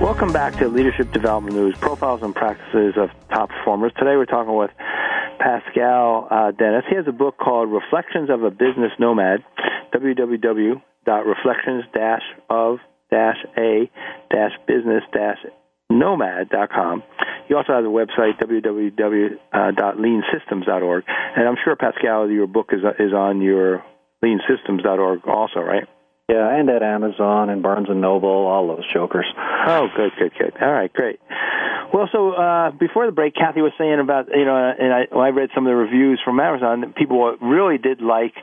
Welcome 0.00 0.32
back 0.32 0.56
to 0.58 0.68
Leadership 0.68 1.10
Development 1.12 1.56
News, 1.56 1.74
profiles 1.78 2.22
and 2.22 2.34
practices 2.34 2.94
of 2.96 3.10
top 3.30 3.48
performers. 3.48 3.92
Today 3.98 4.16
we're 4.16 4.26
talking 4.26 4.54
with 4.54 4.70
Pascal 5.38 6.28
uh, 6.30 6.50
Dennis. 6.52 6.84
He 6.88 6.96
has 6.96 7.06
a 7.08 7.12
book 7.12 7.36
called 7.38 7.70
Reflections 7.70 8.30
of 8.30 8.42
a 8.44 8.50
Business 8.50 8.92
Nomad, 8.98 9.42
www.reflections-of-a-business-nomad.com. 15.90 17.02
He 17.48 17.54
also 17.54 17.72
has 17.72 17.84
a 17.84 17.88
website, 17.88 18.38
www.leansystems.org. 18.40 21.04
And 21.36 21.48
I'm 21.48 21.56
sure, 21.64 21.74
Pascal, 21.76 22.30
your 22.30 22.46
book 22.46 22.70
is, 22.72 22.80
is 22.98 23.12
on 23.12 23.40
your 23.40 23.82
leansystems.org 24.22 25.26
also, 25.26 25.60
right? 25.60 25.88
Yeah, 26.28 26.58
and 26.58 26.68
at 26.70 26.82
Amazon 26.82 27.50
and 27.50 27.62
Barnes 27.62 27.88
and 27.88 28.00
Noble, 28.00 28.28
all 28.28 28.66
those 28.66 28.84
jokers. 28.92 29.26
Oh, 29.36 29.86
good, 29.96 30.10
good, 30.18 30.32
good. 30.36 30.54
All 30.60 30.72
right, 30.72 30.92
great. 30.92 31.20
Well, 31.94 32.08
so 32.10 32.32
uh, 32.32 32.72
before 32.72 33.06
the 33.06 33.12
break, 33.12 33.36
Kathy 33.36 33.62
was 33.62 33.70
saying 33.78 34.00
about 34.00 34.26
you 34.34 34.44
know, 34.44 34.56
and 34.56 34.92
I, 34.92 35.06
when 35.14 35.24
I 35.24 35.28
read 35.28 35.50
some 35.54 35.68
of 35.68 35.70
the 35.70 35.76
reviews 35.76 36.20
from 36.24 36.40
Amazon, 36.40 36.80
that 36.80 36.96
people 36.96 37.36
really 37.40 37.78
did 37.78 38.00
like 38.00 38.34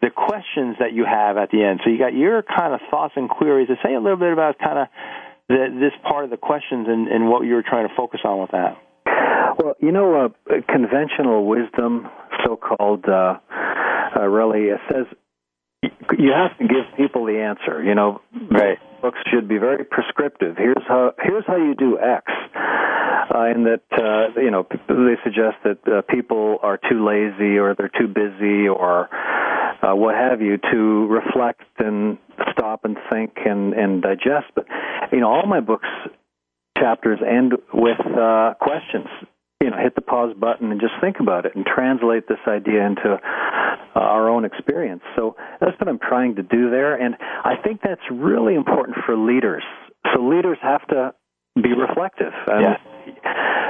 the 0.00 0.08
questions 0.08 0.76
that 0.80 0.94
you 0.94 1.04
have 1.04 1.36
at 1.36 1.50
the 1.50 1.62
end. 1.62 1.80
So 1.84 1.90
you 1.90 1.98
got 1.98 2.14
your 2.14 2.42
kind 2.42 2.72
of 2.72 2.80
thoughts 2.90 3.12
and 3.14 3.28
queries. 3.28 3.68
To 3.68 3.76
say 3.84 3.92
a 3.92 4.00
little 4.00 4.16
bit 4.16 4.32
about 4.32 4.58
kind 4.58 4.78
of 4.78 4.88
the, 5.48 5.66
this 5.80 5.92
part 6.08 6.24
of 6.24 6.30
the 6.30 6.36
questions 6.36 6.86
and, 6.88 7.08
and 7.08 7.28
what 7.28 7.44
you 7.46 7.54
were 7.54 7.64
trying 7.66 7.88
to 7.88 7.94
focus 7.96 8.20
on 8.24 8.40
with 8.40 8.50
that. 8.52 8.76
Well, 9.58 9.74
you 9.80 9.90
know, 9.90 10.26
uh, 10.26 10.54
conventional 10.68 11.46
wisdom, 11.46 12.08
so-called, 12.44 13.04
uh, 13.08 13.38
uh, 14.16 14.26
really 14.26 14.68
says 14.90 15.06
you 15.82 16.32
have 16.34 16.56
to 16.58 16.66
give 16.66 16.84
people 16.96 17.26
the 17.26 17.38
answer. 17.38 17.82
You 17.82 17.94
know, 17.94 18.20
right. 18.50 18.78
books 19.00 19.18
should 19.32 19.48
be 19.48 19.58
very 19.58 19.84
prescriptive. 19.84 20.56
Here's 20.56 20.82
how 20.86 21.12
here's 21.22 21.44
how 21.46 21.56
you 21.56 21.74
do 21.74 21.98
X, 21.98 22.24
uh, 22.54 23.42
and 23.42 23.66
that 23.66 23.82
uh, 23.92 24.40
you 24.40 24.50
know 24.50 24.66
they 24.88 25.16
suggest 25.22 25.56
that 25.64 25.78
uh, 25.86 26.02
people 26.12 26.58
are 26.62 26.78
too 26.78 27.06
lazy 27.06 27.58
or 27.58 27.74
they're 27.74 27.90
too 27.90 28.08
busy 28.08 28.68
or 28.68 29.08
uh, 29.82 29.94
what 29.94 30.14
have 30.14 30.40
you 30.40 30.58
to 30.72 31.06
reflect 31.06 31.62
and 31.78 32.18
stop 32.52 32.84
and 32.84 32.96
think 33.10 33.32
and 33.44 33.72
and 33.74 34.02
digest. 34.02 34.46
But 34.54 34.66
you 35.12 35.20
know, 35.20 35.28
all 35.28 35.46
my 35.46 35.60
books 35.60 35.88
chapters 36.76 37.18
end 37.26 37.54
with 37.72 38.00
uh, 38.00 38.54
questions 38.60 39.06
you 39.60 39.70
know 39.70 39.76
hit 39.76 39.94
the 39.94 40.00
pause 40.00 40.34
button 40.38 40.70
and 40.70 40.80
just 40.80 40.94
think 41.00 41.16
about 41.20 41.44
it 41.44 41.54
and 41.56 41.66
translate 41.66 42.28
this 42.28 42.38
idea 42.46 42.86
into 42.86 43.18
uh, 43.98 44.00
our 44.00 44.28
own 44.28 44.44
experience. 44.44 45.02
So 45.16 45.34
that's 45.60 45.78
what 45.80 45.88
i'm 45.88 45.98
trying 45.98 46.36
to 46.36 46.42
do 46.42 46.70
there. 46.70 46.94
And 46.94 47.16
i 47.44 47.54
think 47.64 47.80
that's 47.82 48.06
really 48.10 48.54
important 48.54 48.96
for 49.04 49.16
leaders. 49.16 49.64
So 50.14 50.22
leaders 50.22 50.58
have 50.62 50.86
to 50.88 51.14
be 51.56 51.72
reflective. 51.72 52.32
And 52.46 52.62
yeah. 52.62 52.97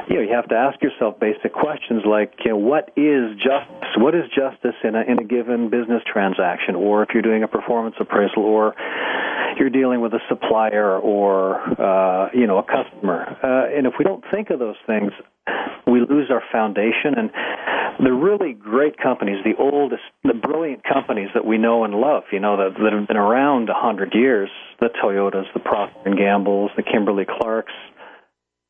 You 0.09 0.17
know 0.17 0.23
you 0.23 0.33
have 0.35 0.49
to 0.49 0.55
ask 0.55 0.81
yourself 0.83 1.19
basic 1.21 1.53
questions 1.53 2.03
like 2.05 2.33
you 2.45 2.51
know 2.51 2.57
what 2.57 2.91
is 2.97 3.37
justice 3.37 3.93
what 3.97 4.15
is 4.15 4.25
justice 4.35 4.77
in 4.85 4.95
a 4.95 5.03
in 5.03 5.19
a 5.19 5.25
given 5.25 5.71
business 5.71 6.03
transaction 6.11 6.75
or 6.75 7.03
if 7.03 7.11
you're 7.13 7.23
doing 7.23 7.43
a 7.43 7.49
performance 7.49 7.97
appraisal 8.01 8.43
or 8.43 8.75
you're 9.59 9.71
dealing 9.71 10.01
with 10.01 10.13
a 10.13 10.21
supplier 10.29 10.99
or 10.99 11.61
uh, 11.81 12.29
you 12.33 12.47
know 12.47 12.59
a 12.59 12.63
customer. 12.65 13.27
Uh, 13.43 13.77
and 13.77 13.87
if 13.87 13.95
we 13.99 14.05
don't 14.05 14.25
think 14.31 14.51
of 14.51 14.59
those 14.59 14.77
things, 14.87 15.13
we 15.87 16.01
lose 16.01 16.31
our 16.31 16.43
foundation. 16.53 17.15
And 17.17 17.31
the 17.99 18.13
really 18.13 18.53
great 18.53 18.97
companies, 18.97 19.39
the 19.45 19.61
oldest, 19.61 20.03
the 20.23 20.35
brilliant 20.35 20.83
companies 20.85 21.29
that 21.35 21.45
we 21.45 21.59
know 21.59 21.85
and 21.85 21.95
love, 21.95 22.25
you 22.33 22.41
know, 22.41 22.57
that, 22.57 22.79
that 22.79 22.93
have 22.93 23.09
been 23.09 23.17
around 23.17 23.69
a 23.69 23.75
hundred 23.75 24.15
years, 24.15 24.51
the 24.81 24.89
Toyotas, 25.03 25.53
the 25.55 25.61
Procter 25.61 25.99
and 26.09 26.17
Gambles, 26.17 26.71
the 26.77 26.83
Kimberly 26.83 27.27
Clarks, 27.27 27.73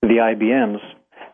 the 0.03 0.19
IBMs, 0.23 0.81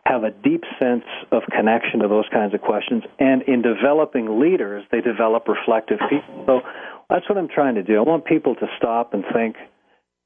have 0.05 0.23
a 0.23 0.29
deep 0.29 0.63
sense 0.79 1.05
of 1.31 1.41
connection 1.51 1.99
to 2.01 2.07
those 2.07 2.25
kinds 2.31 2.53
of 2.53 2.61
questions. 2.61 3.03
And 3.19 3.41
in 3.43 3.61
developing 3.61 4.39
leaders, 4.39 4.83
they 4.91 5.01
develop 5.01 5.47
reflective 5.47 5.97
people. 6.09 6.43
So 6.45 6.61
that's 7.09 7.27
what 7.27 7.37
I'm 7.37 7.47
trying 7.47 7.75
to 7.75 7.83
do. 7.83 7.97
I 7.97 8.01
want 8.01 8.25
people 8.25 8.55
to 8.55 8.67
stop 8.77 9.13
and 9.13 9.23
think 9.33 9.55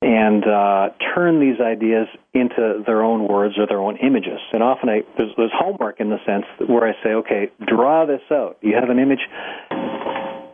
and 0.02 0.44
uh, 0.46 0.90
turn 1.14 1.40
these 1.40 1.60
ideas 1.62 2.08
into 2.34 2.84
their 2.86 3.04
own 3.04 3.28
words 3.28 3.56
or 3.58 3.68
their 3.68 3.80
own 3.80 3.98
images. 3.98 4.40
And 4.54 4.64
often 4.64 4.90
I, 4.90 5.02
there's, 5.18 5.32
there's 5.36 5.52
homework 5.54 6.00
in 6.00 6.10
the 6.10 6.20
sense 6.26 6.46
where 6.70 6.88
I 6.88 6.94
say, 7.04 7.10
okay, 7.10 7.52
draw 7.68 8.06
this 8.06 8.22
out. 8.32 8.58
You 8.62 8.76
have 8.80 8.90
an 8.90 9.00
image, 9.00 9.20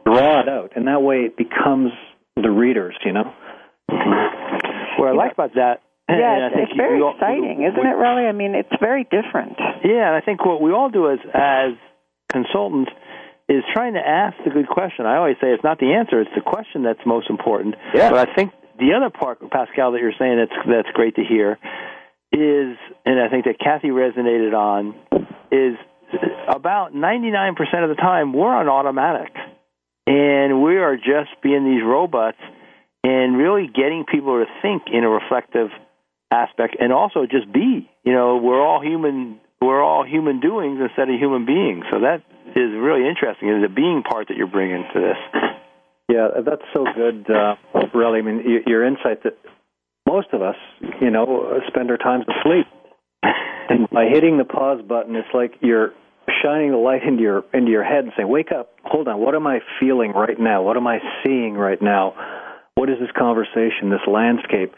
draw 0.06 0.42
it 0.42 0.50
out, 0.50 0.72
and 0.76 0.88
that 0.88 1.02
way 1.02 1.18
it 1.18 1.38
becomes 1.38 1.92
the 2.36 2.50
readers. 2.50 2.96
You 3.06 3.14
know. 3.14 3.34
What 4.98 5.10
I 5.10 5.12
like 5.12 5.34
about 5.34 5.54
that 5.56 5.82
yeah, 6.10 6.48
it's, 6.48 6.70
it's 6.70 6.78
very 6.78 7.02
all, 7.02 7.14
exciting, 7.14 7.60
we, 7.60 7.66
isn't 7.66 7.80
it? 7.80 7.98
Really, 7.98 8.28
I 8.28 8.32
mean, 8.32 8.54
it's 8.54 8.76
very 8.80 9.04
different. 9.04 9.58
Yeah, 9.84 10.14
and 10.14 10.16
I 10.16 10.22
think 10.22 10.46
what 10.46 10.62
we 10.62 10.72
all 10.72 10.90
do 10.90 11.10
as 11.10 11.20
as 11.34 11.74
consultants 12.32 12.92
is 13.50 13.64
trying 13.74 13.94
to 13.94 14.06
ask 14.06 14.38
the 14.44 14.52
good 14.52 14.68
question. 14.68 15.06
I 15.06 15.18
always 15.18 15.38
say 15.42 15.50
it's 15.50 15.64
not 15.64 15.80
the 15.80 15.94
answer; 15.94 16.22
it's 16.22 16.36
the 16.36 16.46
question 16.46 16.84
that's 16.84 17.02
most 17.06 17.30
important. 17.30 17.76
Yeah. 17.94 18.10
But 18.12 18.30
I 18.30 18.36
think 18.36 18.52
the 18.78 18.94
other 18.94 19.10
part, 19.10 19.40
Pascal, 19.50 19.94
that 19.94 20.02
you're 20.02 20.18
saying 20.18 20.38
that's 20.38 20.68
that's 20.68 20.94
great 20.94 21.16
to 21.16 21.24
hear 21.24 21.58
is, 22.32 22.78
and 23.06 23.20
I 23.20 23.30
think 23.30 23.46
that 23.46 23.58
Kathy 23.60 23.90
resonated 23.90 24.54
on, 24.54 24.96
is 25.52 25.78
about 26.48 26.94
99% 26.94 27.56
of 27.84 27.90
the 27.90 27.96
time 27.96 28.34
we're 28.34 28.54
on 28.54 28.68
automatic, 28.68 29.34
and 30.06 30.62
we 30.62 30.78
are 30.78 30.98
just 30.98 31.42
being 31.42 31.64
these 31.64 31.84
robots, 31.84 32.38
and 33.04 33.38
really 33.38 33.68
getting 33.68 34.06
people 34.12 34.44
to 34.44 34.46
think 34.62 34.84
in 34.92 35.04
a 35.04 35.10
reflective 35.10 35.70
aspect, 36.32 36.78
and 36.80 36.92
also 36.92 37.26
just 37.26 37.52
be. 37.52 37.90
You 38.04 38.14
know, 38.14 38.38
we're 38.38 38.62
all 38.62 38.82
human. 38.82 39.40
We're 39.62 39.84
all 39.84 40.06
human 40.06 40.40
doings 40.40 40.80
instead 40.82 41.10
of 41.10 41.20
human 41.20 41.46
beings. 41.46 41.86
So 41.92 42.00
that 42.02 42.22
is 42.56 42.72
really 42.76 43.08
interesting. 43.08 43.50
Is 43.50 43.64
the 43.64 43.74
being 43.74 44.04
part 44.04 44.28
that 44.28 44.38
you're 44.38 44.48
bringing 44.48 44.84
to 44.94 45.00
this. 45.00 45.52
Yeah, 46.08 46.28
that's 46.46 46.62
so 46.74 46.86
good, 46.94 47.26
uh, 47.32 47.56
really. 47.96 48.20
I 48.20 48.22
mean, 48.22 48.62
your 48.68 48.86
insight 48.86 49.24
that 49.24 49.38
most 50.08 50.28
of 50.34 50.42
us, 50.44 50.56
you 51.02 51.10
know, 51.10 51.60
spend 51.68 51.90
our 51.90 51.98
times 51.98 52.26
asleep. 52.30 52.68
And 53.68 53.90
by 53.90 54.06
hitting 54.06 54.38
the 54.38 54.46
pause 54.46 54.82
button, 54.88 55.16
it's 55.16 55.34
like 55.34 55.56
you're 55.62 55.94
shining 56.44 56.72
the 56.72 56.78
light 56.78 57.04
into 57.04 57.24
your 57.24 57.44
into 57.54 57.72
your 57.72 57.84
head 57.84 58.04
and 58.04 58.14
saying, 58.16 58.30
"Wake 58.30 58.52
up! 58.52 58.70
Hold 58.84 59.08
on. 59.08 59.20
What 59.20 59.34
am 59.34 59.48
I 59.48 59.60
feeling 59.80 60.12
right 60.12 60.40
now? 60.40 60.62
What 60.62 60.78
am 60.78 60.86
I 60.86 61.00
seeing 61.24 61.56
right 61.56 61.82
now? 61.82 62.14
What 62.76 62.90
is 62.90 62.98
this 63.00 63.10
conversation? 63.18 63.90
This 63.90 64.06
landscape? 64.08 64.76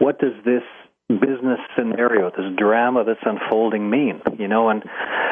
What 0.00 0.18
does 0.18 0.32
this 0.44 0.62
business 1.08 1.60
scenario, 1.76 2.30
this 2.30 2.48
drama 2.56 3.04
that's 3.04 3.20
unfolding 3.24 3.90
mean, 3.90 4.20
you 4.38 4.48
know, 4.48 4.68
and 4.70 4.82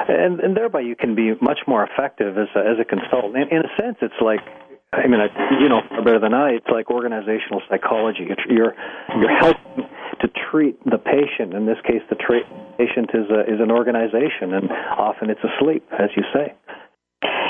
and 0.09 0.41
and 0.41 0.57
thereby 0.57 0.81
you 0.81 0.97
can 0.97 1.15
be 1.15 1.33
much 1.41 1.61
more 1.67 1.87
effective 1.87 2.37
as 2.37 2.49
a, 2.55 2.61
as 2.61 2.77
a 2.81 2.85
consultant. 2.85 3.37
In, 3.37 3.59
in 3.59 3.65
a 3.65 3.71
sense, 3.81 3.97
it's 4.03 4.21
like. 4.21 4.41
I 4.95 5.09
mean, 5.09 5.21
I, 5.25 5.33
you 5.59 5.71
know 5.71 5.81
better 6.05 6.21
than 6.21 6.35
I. 6.35 6.51
It's 6.51 6.69
like 6.69 6.91
organizational 6.91 7.63
psychology. 7.67 8.29
You're 8.47 8.75
you're 9.17 9.39
helping 9.41 9.89
to 10.21 10.29
treat 10.51 10.77
the 10.85 10.99
patient. 10.99 11.55
In 11.55 11.65
this 11.65 11.81
case, 11.87 12.03
the 12.11 12.17
tra- 12.17 12.45
patient 12.77 13.09
is 13.15 13.25
a, 13.33 13.41
is 13.49 13.59
an 13.59 13.71
organization, 13.71 14.53
and 14.53 14.71
often 14.71 15.31
it's 15.31 15.41
asleep, 15.41 15.83
as 15.97 16.11
you 16.15 16.23
say. 16.35 16.53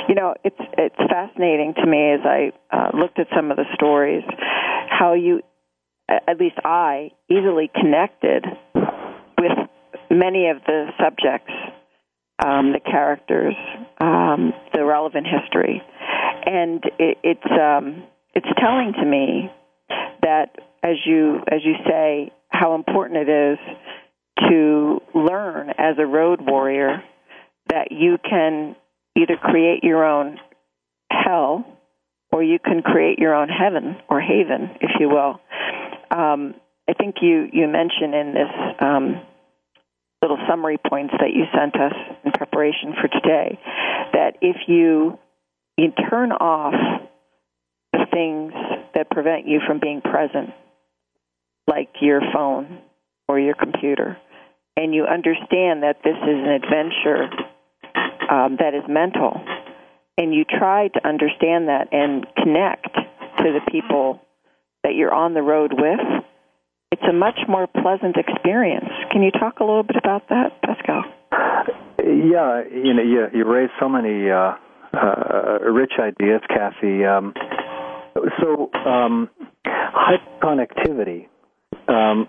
You 0.08 0.14
know, 0.14 0.34
it's 0.44 0.60
it's 0.78 1.02
fascinating 1.10 1.74
to 1.82 1.86
me 1.86 2.12
as 2.14 2.20
I 2.22 2.52
uh, 2.70 2.96
looked 2.96 3.18
at 3.18 3.26
some 3.34 3.50
of 3.50 3.56
the 3.56 3.66
stories, 3.74 4.22
how 4.88 5.14
you 5.14 5.42
at 6.28 6.38
least 6.38 6.56
I, 6.64 7.10
easily 7.30 7.70
connected 7.74 8.44
with 8.74 9.52
many 10.10 10.48
of 10.48 10.58
the 10.66 10.88
subjects, 10.98 11.52
um, 12.44 12.72
the 12.72 12.80
characters, 12.80 13.54
um, 14.00 14.52
the 14.74 14.84
relevant 14.84 15.26
history, 15.26 15.82
and 16.44 16.82
it, 16.98 17.18
it's 17.22 17.52
um, 17.60 18.04
it's 18.34 18.46
telling 18.58 18.92
to 18.94 19.04
me 19.04 19.50
that 20.22 20.56
as 20.82 20.96
you 21.06 21.38
as 21.50 21.60
you 21.64 21.74
say 21.86 22.32
how 22.48 22.74
important 22.74 23.28
it 23.28 23.52
is 23.52 23.58
to 24.48 25.00
learn 25.14 25.70
as 25.78 25.96
a 25.98 26.06
road 26.06 26.40
warrior 26.42 27.02
that 27.68 27.88
you 27.90 28.18
can 28.28 28.74
either 29.16 29.36
create 29.36 29.84
your 29.84 30.04
own 30.04 30.38
hell 31.10 31.64
or 32.32 32.42
you 32.42 32.58
can 32.58 32.82
create 32.82 33.18
your 33.18 33.34
own 33.34 33.48
heaven 33.48 33.96
or 34.08 34.20
haven, 34.20 34.70
if 34.80 34.90
you 34.98 35.08
will 35.08 35.38
um, 36.12 36.54
I 36.88 36.92
think 36.92 37.16
you 37.22 37.48
you 37.52 37.66
mentioned 37.68 38.14
in 38.14 38.34
this 38.34 38.76
um, 38.80 39.20
little 40.20 40.38
summary 40.48 40.78
points 40.78 41.14
that 41.18 41.30
you 41.32 41.44
sent 41.56 41.74
us 41.76 41.94
in 42.24 42.32
preparation 42.32 42.94
for 43.00 43.08
today 43.08 43.58
that 44.12 44.36
if 44.40 44.56
you 44.68 45.18
you 45.76 45.92
turn 46.10 46.32
off 46.32 46.74
the 47.92 48.06
things 48.12 48.52
that 48.94 49.10
prevent 49.10 49.46
you 49.46 49.60
from 49.66 49.80
being 49.80 50.00
present, 50.00 50.50
like 51.66 51.88
your 52.00 52.20
phone 52.32 52.78
or 53.28 53.38
your 53.38 53.54
computer, 53.54 54.18
and 54.76 54.94
you 54.94 55.04
understand 55.04 55.82
that 55.82 55.98
this 56.04 56.16
is 56.16 56.22
an 56.22 56.48
adventure 56.48 57.24
um, 58.30 58.56
that 58.58 58.74
is 58.74 58.82
mental, 58.88 59.40
and 60.18 60.34
you 60.34 60.44
try 60.44 60.88
to 60.88 61.06
understand 61.06 61.68
that 61.68 61.88
and 61.92 62.26
connect 62.36 62.94
to 62.94 63.44
the 63.44 63.60
people 63.70 64.20
that 64.84 64.94
you're 64.94 65.12
on 65.12 65.34
the 65.34 65.42
road 65.42 65.72
with, 65.72 66.00
it's 66.90 67.02
a 67.08 67.12
much 67.12 67.38
more 67.48 67.66
pleasant 67.66 68.16
experience. 68.16 68.90
Can 69.10 69.22
you 69.22 69.30
talk 69.30 69.60
a 69.60 69.64
little 69.64 69.82
bit 69.82 69.96
about 69.96 70.28
that, 70.28 70.60
Pascal? 70.62 71.04
Yeah, 71.98 72.62
you 72.70 72.94
know, 72.94 73.02
you, 73.02 73.26
you 73.32 73.44
raised 73.44 73.72
so 73.80 73.88
many 73.88 74.30
uh, 74.30 74.54
uh, 74.92 75.58
rich 75.70 75.92
ideas, 75.98 76.40
Kathy. 76.48 77.04
Um, 77.04 77.32
so, 78.40 78.70
um, 78.86 79.30
connectivity 80.42 81.28
um, 81.88 82.28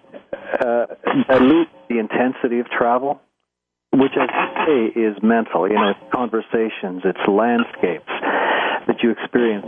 uh, 0.60 0.86
dilutes 1.28 1.72
the 1.89 1.99
intensity 1.99 2.60
of 2.60 2.68
travel, 2.70 3.20
which 3.91 4.14
I 4.16 4.66
say 4.66 4.99
is 4.99 5.18
mental. 5.22 5.68
You 5.68 5.76
know, 5.76 5.89
it's 5.89 6.14
conversations, 6.14 7.01
it's 7.04 7.20
landscapes 7.28 8.12
that 8.88 8.97
you 9.01 9.12
experience 9.12 9.66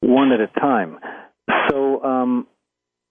one 0.00 0.32
at 0.32 0.40
a 0.40 0.46
time. 0.60 0.98
So 1.70 2.02
um, 2.02 2.46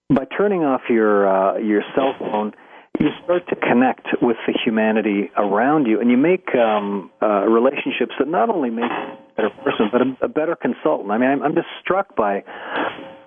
by 0.08 0.24
turning 0.36 0.62
off 0.64 0.82
your 0.88 1.28
uh, 1.28 1.58
your 1.58 1.82
cell 1.94 2.14
phone, 2.18 2.52
you 2.98 3.08
start 3.24 3.48
to 3.48 3.56
connect 3.56 4.06
with 4.22 4.36
the 4.46 4.58
humanity 4.64 5.30
around 5.36 5.86
you, 5.86 6.00
and 6.00 6.10
you 6.10 6.16
make 6.16 6.48
um, 6.54 7.10
uh, 7.22 7.46
relationships 7.46 8.12
that 8.18 8.28
not 8.28 8.50
only 8.50 8.70
make 8.70 8.90
you 8.90 8.90
a 8.90 9.36
better 9.36 9.50
person, 9.62 9.88
but 9.92 10.00
a, 10.02 10.24
a 10.26 10.28
better 10.28 10.56
consultant. 10.56 11.10
I 11.10 11.18
mean, 11.18 11.30
I'm, 11.30 11.42
I'm 11.42 11.54
just 11.54 11.68
struck 11.80 12.16
by 12.16 12.42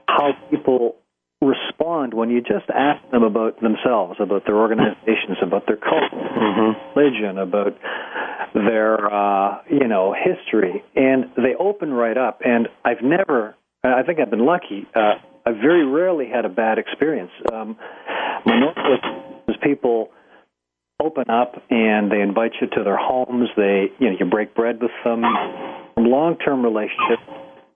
how 0.08 0.32
people 0.50 0.96
respond 1.42 2.14
when 2.14 2.30
you 2.30 2.40
just 2.42 2.70
ask 2.74 3.02
them 3.12 3.24
about 3.24 3.60
themselves, 3.62 4.16
about 4.20 4.46
their 4.46 4.58
organizations, 4.58 5.38
about 5.42 5.66
their 5.66 5.78
culture, 5.78 6.16
mm-hmm. 6.16 7.00
religion, 7.00 7.38
about 7.38 7.76
their 8.54 9.12
uh, 9.12 9.62
you 9.70 9.88
know 9.88 10.14
history, 10.14 10.84
and 10.96 11.26
they 11.38 11.56
open 11.60 11.92
right 11.94 12.18
up. 12.18 12.42
And 12.46 12.68
I've 12.86 13.02
never, 13.02 13.56
I 13.84 14.04
think 14.04 14.20
I've 14.20 14.30
been 14.30 14.46
lucky. 14.46 14.88
Uh, 14.96 15.16
I've 15.46 15.56
very 15.56 15.86
rarely 15.86 16.28
had 16.28 16.46
a 16.46 16.50
bad 16.50 16.78
experience. 16.78 17.32
Um, 17.52 17.78
is 19.48 19.56
people 19.64 20.10
open 21.02 21.30
up 21.30 21.62
and 21.70 22.12
they 22.12 22.22
invite 22.22 22.52
you 22.62 22.68
to 22.68 22.84
their 22.84 22.98
homes. 22.98 23.50
They, 23.58 23.88
you 24.00 24.12
know, 24.12 24.18
you 24.20 24.26
break 24.26 24.54
bread 24.54 24.80
with 24.82 24.92
them. 25.04 25.24
Long-term 25.98 26.64
relationship. 26.64 27.20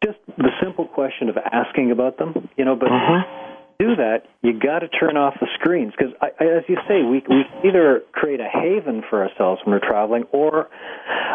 Just 0.04 0.20
the 0.38 0.50
simple 0.62 0.86
question 0.86 1.30
of 1.30 1.38
asking 1.38 1.92
about 1.92 2.18
them, 2.18 2.50
you 2.58 2.66
know, 2.66 2.76
but. 2.76 2.90
Mm-hmm 2.90 3.46
do 3.80 3.96
that, 3.98 4.24
you 4.42 4.58
got 4.58 4.80
to 4.80 4.88
turn 4.88 5.18
off 5.18 5.34
the 5.40 5.48
screens 5.60 5.94
because, 5.98 6.14
as 6.40 6.64
you 6.68 6.78
say, 6.88 7.04
we 7.04 7.24
we 7.28 7.44
either 7.68 8.04
create 8.14 8.40
a 8.40 8.48
haven 8.48 9.04
for 9.10 9.28
ourselves 9.28 9.62
when 9.66 9.74
we're 9.74 9.86
traveling 9.86 10.24
or 10.32 10.70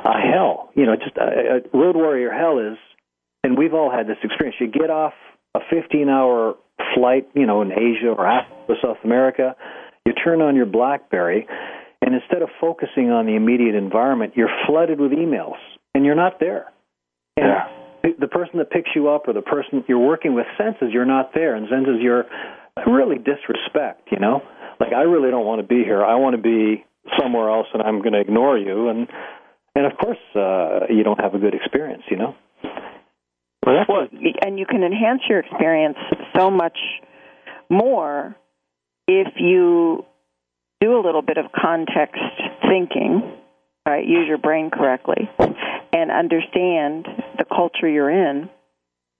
a 0.05 0.21
hell. 0.33 0.71
You 0.75 0.87
know, 0.87 0.97
just 0.97 1.17
a, 1.17 1.61
a 1.61 1.79
road 1.79 1.97
warrior 1.97 2.33
hell 2.33 2.59
is, 2.59 2.79
and 3.45 3.57
we've 3.57 3.75
all 3.75 3.91
had 3.91 4.07
this 4.07 4.19
experience. 4.23 4.57
You 4.61 4.69
get 4.69 4.91
off 4.91 5.15
a 5.55 5.61
15-hour 5.73 6.55
flight, 6.95 7.29
you 7.35 7.47
know, 7.47 7.63
in 7.63 7.73
Asia 7.73 8.09
or 8.09 8.27
Africa, 8.27 8.75
South 8.83 8.99
America, 9.05 9.57
you 10.07 10.13
turn 10.13 10.41
on 10.41 10.57
your 10.57 10.67
BlackBerry, 10.67 11.47
and 12.03 12.15
instead 12.15 12.43
of 12.43 12.49
focusing 12.61 13.11
on 13.11 13.27
the 13.27 13.37
immediate 13.37 13.75
environment, 13.75 14.33
you're 14.37 14.51
flooded 14.67 14.99
with 15.01 15.13
emails, 15.13 15.59
and 15.95 16.05
you're 16.05 16.15
not 16.15 16.41
there. 16.41 16.67
And 17.37 17.47
yeah. 17.47 18.11
the 18.19 18.29
person 18.29 18.59
that 18.59 18.71
picks 18.71 18.91
you 18.95 19.09
up 19.09 19.29
or 19.29 19.33
the 19.33 19.43
person 19.43 19.85
you're 19.89 19.99
working 19.99 20.35
with 20.35 20.47
senses 20.57 20.89
you're 20.93 21.07
not 21.07 21.31
there 21.35 21.55
and 21.55 21.67
senses 21.69 21.97
you're 22.01 22.25
really 22.87 23.17
disrespect, 23.17 24.09
you 24.11 24.19
know? 24.19 24.43
Like 24.79 24.93
I 24.93 25.03
really 25.03 25.31
don't 25.31 25.45
want 25.45 25.61
to 25.61 25.67
be 25.67 25.85
here. 25.85 26.05
I 26.05 26.15
want 26.17 26.37
to 26.37 26.43
be 26.43 26.85
somewhere 27.19 27.51
else 27.51 27.67
and 27.75 27.83
I'm 27.83 28.01
going 28.01 28.13
to 28.13 28.21
ignore 28.21 28.59
you 28.59 28.89
and 28.89 29.09
and 29.75 29.87
of 29.87 29.93
course 29.99 30.19
uh 30.35 30.87
you 30.93 31.03
don't 31.03 31.21
have 31.21 31.35
a 31.35 31.39
good 31.39 31.55
experience, 31.55 32.03
you 32.11 32.17
know? 32.17 32.35
Well, 33.65 33.85
well, 33.89 34.09
and 34.43 34.59
you 34.59 34.67
can 34.67 34.83
enhance 34.83 35.23
your 35.29 35.41
experience 35.41 35.99
so 36.37 36.51
much 36.51 36.79
more 37.69 38.35
if 39.07 39.29
you 39.37 40.05
do 40.81 40.99
a 40.99 41.03
little 41.05 41.23
bit 41.23 41.37
of 41.37 41.47
context 41.53 42.23
thinking, 42.63 43.23
right? 43.87 44.07
Use 44.07 44.27
your 44.27 44.39
brain 44.39 44.71
correctly, 44.71 45.29
and 45.93 46.11
understand 46.11 47.07
the 47.37 47.45
culture 47.45 47.89
you're 47.89 48.11
in, 48.11 48.49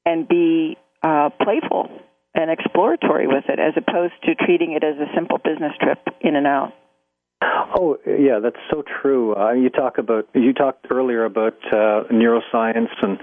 and 0.07 0.27
be 0.27 0.79
uh, 1.03 1.29
playful 1.43 1.91
and 2.35 2.51
exploratory 2.51 3.27
with 3.27 3.45
it, 3.49 3.59
as 3.59 3.75
opposed 3.77 4.15
to 4.25 4.35
treating 4.35 4.73
it 4.73 4.85
as 4.85 4.97
a 4.97 5.13
simple 5.15 5.39
business 5.39 5.73
trip 5.81 5.99
in 6.21 6.37
and 6.37 6.47
out. 6.47 6.73
Oh 7.43 7.99
yeah, 8.07 8.39
that's 8.43 8.61
so 8.71 8.83
true. 9.03 9.35
Uh, 9.35 9.53
you 9.53 9.71
talk 9.71 9.99
about 9.99 10.29
you 10.35 10.53
talked 10.53 10.87
earlier 10.91 11.25
about 11.25 11.57
uh, 11.73 12.05
neuroscience 12.13 12.91
and 13.03 13.19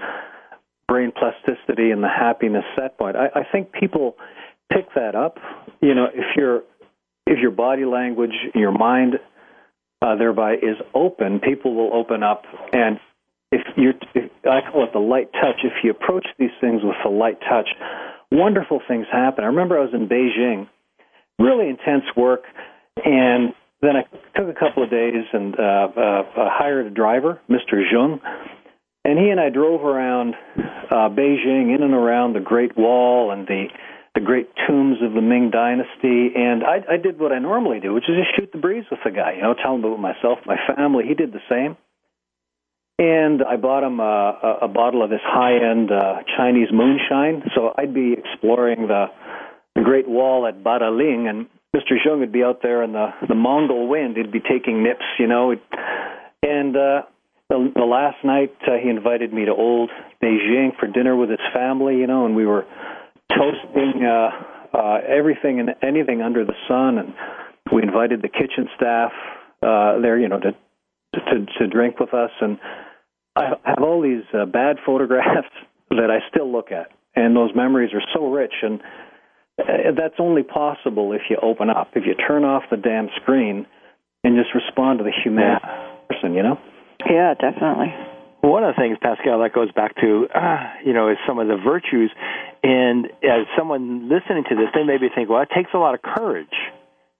brain 0.88 1.12
plasticity 1.12 1.90
and 1.90 2.02
the 2.02 2.08
happiness 2.08 2.64
set 2.74 2.98
point. 2.98 3.14
I, 3.14 3.26
I 3.40 3.42
think 3.52 3.72
people 3.72 4.16
pick 4.72 4.86
that 4.96 5.14
up. 5.14 5.36
You 5.80 5.94
know, 5.94 6.06
if 6.12 6.36
your 6.36 6.62
if 7.26 7.38
your 7.40 7.50
body 7.50 7.84
language, 7.84 8.32
your 8.54 8.72
mind, 8.72 9.14
uh, 10.00 10.16
thereby 10.16 10.54
is 10.54 10.76
open, 10.94 11.40
people 11.40 11.74
will 11.74 11.94
open 11.94 12.22
up. 12.22 12.44
And 12.72 12.98
if 13.52 13.60
you, 13.76 13.90
I 14.50 14.60
call 14.70 14.84
it 14.84 14.92
the 14.94 14.98
light 14.98 15.30
touch. 15.32 15.60
If 15.62 15.84
you 15.84 15.90
approach 15.90 16.26
these 16.38 16.50
things 16.60 16.80
with 16.82 16.96
a 17.04 17.10
light 17.10 17.38
touch, 17.40 17.68
wonderful 18.32 18.80
things 18.88 19.06
happen. 19.12 19.44
I 19.44 19.48
remember 19.48 19.78
I 19.78 19.82
was 19.82 19.92
in 19.92 20.08
Beijing, 20.08 20.68
really 21.38 21.68
intense 21.68 22.04
work, 22.16 22.44
and 23.04 23.52
then 23.82 23.92
I 23.96 24.02
took 24.38 24.48
a 24.48 24.58
couple 24.58 24.82
of 24.82 24.90
days 24.90 25.24
and 25.32 25.54
uh, 25.54 25.62
uh, 25.62 26.22
hired 26.34 26.86
a 26.86 26.90
driver, 26.90 27.40
Mr. 27.50 27.82
Zheng 27.92 28.20
and 29.08 29.18
he 29.18 29.30
and 29.30 29.40
I 29.40 29.48
drove 29.48 29.84
around 29.84 30.34
uh, 30.90 31.08
Beijing, 31.08 31.74
in 31.74 31.82
and 31.82 31.94
around 31.94 32.34
the 32.34 32.40
Great 32.40 32.76
Wall 32.76 33.30
and 33.30 33.46
the 33.46 33.68
the 34.14 34.20
great 34.20 34.50
tombs 34.66 34.98
of 35.00 35.12
the 35.12 35.20
Ming 35.20 35.50
Dynasty. 35.50 36.34
And 36.34 36.64
I, 36.64 36.94
I 36.94 36.96
did 36.96 37.20
what 37.20 37.30
I 37.30 37.38
normally 37.38 37.78
do, 37.78 37.94
which 37.94 38.04
is 38.08 38.16
just 38.16 38.36
shoot 38.36 38.50
the 38.52 38.58
breeze 38.58 38.84
with 38.90 39.00
the 39.04 39.10
guy. 39.10 39.34
You 39.36 39.42
know, 39.42 39.54
tell 39.54 39.76
him 39.76 39.84
about 39.84 40.00
myself, 40.00 40.38
my 40.44 40.56
family. 40.74 41.04
He 41.06 41.14
did 41.14 41.32
the 41.32 41.40
same. 41.48 41.76
And 42.98 43.42
I 43.44 43.56
bought 43.56 43.84
him 43.84 44.00
a, 44.00 44.38
a, 44.42 44.58
a 44.62 44.68
bottle 44.68 45.04
of 45.04 45.10
this 45.10 45.20
high-end 45.22 45.92
uh, 45.92 46.24
Chinese 46.36 46.68
moonshine. 46.72 47.44
So 47.54 47.72
I'd 47.78 47.94
be 47.94 48.12
exploring 48.12 48.88
the 48.88 49.06
the 49.76 49.82
Great 49.82 50.08
Wall 50.08 50.46
at 50.46 50.64
Badaling, 50.64 51.30
and 51.30 51.46
Mr. 51.74 51.94
Zheng 52.04 52.18
would 52.18 52.32
be 52.32 52.42
out 52.42 52.60
there 52.62 52.82
in 52.82 52.92
the 52.92 53.08
the 53.28 53.36
Mongol 53.36 53.88
wind. 53.88 54.16
He'd 54.16 54.32
be 54.32 54.40
taking 54.40 54.82
nips, 54.82 55.04
you 55.18 55.28
know. 55.28 55.54
And 56.42 56.76
uh, 56.76 57.02
the, 57.48 57.72
the 57.74 57.84
last 57.84 58.22
night 58.24 58.54
uh, 58.66 58.76
he 58.82 58.90
invited 58.90 59.32
me 59.32 59.46
to 59.46 59.52
old 59.52 59.90
Beijing 60.22 60.76
for 60.78 60.86
dinner 60.86 61.16
with 61.16 61.30
his 61.30 61.40
family, 61.54 61.96
you 61.96 62.06
know, 62.06 62.26
and 62.26 62.36
we 62.36 62.44
were 62.44 62.66
toasting 63.30 64.04
uh, 64.04 64.76
uh, 64.76 64.98
everything 65.06 65.60
and 65.60 65.70
anything 65.82 66.20
under 66.20 66.44
the 66.44 66.54
sun, 66.68 66.98
and 66.98 67.14
we 67.72 67.82
invited 67.82 68.22
the 68.22 68.28
kitchen 68.28 68.68
staff 68.76 69.12
uh, 69.62 69.98
there, 70.00 70.18
you 70.18 70.28
know, 70.28 70.38
to 70.38 70.52
to 71.14 71.46
to 71.58 71.66
drink 71.66 71.98
with 71.98 72.12
us, 72.12 72.30
and 72.40 72.58
I 73.34 73.52
have 73.64 73.82
all 73.82 74.02
these 74.02 74.24
uh, 74.34 74.44
bad 74.44 74.76
photographs 74.86 75.48
that 75.90 76.10
I 76.10 76.18
still 76.30 76.50
look 76.52 76.70
at, 76.70 76.90
and 77.16 77.34
those 77.34 77.50
memories 77.54 77.90
are 77.94 78.02
so 78.14 78.30
rich, 78.30 78.52
and 78.62 78.80
uh, 79.58 79.92
that's 79.96 80.16
only 80.18 80.42
possible 80.42 81.12
if 81.12 81.22
you 81.30 81.38
open 81.42 81.70
up, 81.70 81.88
if 81.94 82.04
you 82.06 82.14
turn 82.14 82.44
off 82.44 82.64
the 82.70 82.76
damn 82.76 83.08
screen, 83.22 83.66
and 84.22 84.36
just 84.36 84.54
respond 84.54 84.98
to 84.98 85.04
the 85.04 85.12
human 85.24 85.44
yeah. 85.44 85.98
person, 86.10 86.34
you 86.34 86.42
know. 86.42 86.58
Yeah, 87.08 87.34
definitely. 87.34 87.94
One 88.40 88.62
of 88.62 88.76
the 88.76 88.80
things, 88.80 88.98
Pascal, 89.02 89.40
that 89.40 89.52
goes 89.52 89.72
back 89.72 89.96
to, 89.96 90.28
uh, 90.32 90.72
you 90.84 90.92
know, 90.92 91.08
is 91.08 91.16
some 91.26 91.38
of 91.38 91.48
the 91.48 91.56
virtues. 91.56 92.10
And 92.62 93.06
as 93.22 93.46
someone 93.56 94.08
listening 94.08 94.44
to 94.48 94.54
this, 94.54 94.68
they 94.74 94.84
maybe 94.84 95.08
think, 95.12 95.28
well, 95.28 95.42
it 95.42 95.48
takes 95.54 95.70
a 95.74 95.78
lot 95.78 95.94
of 95.94 96.02
courage. 96.02 96.54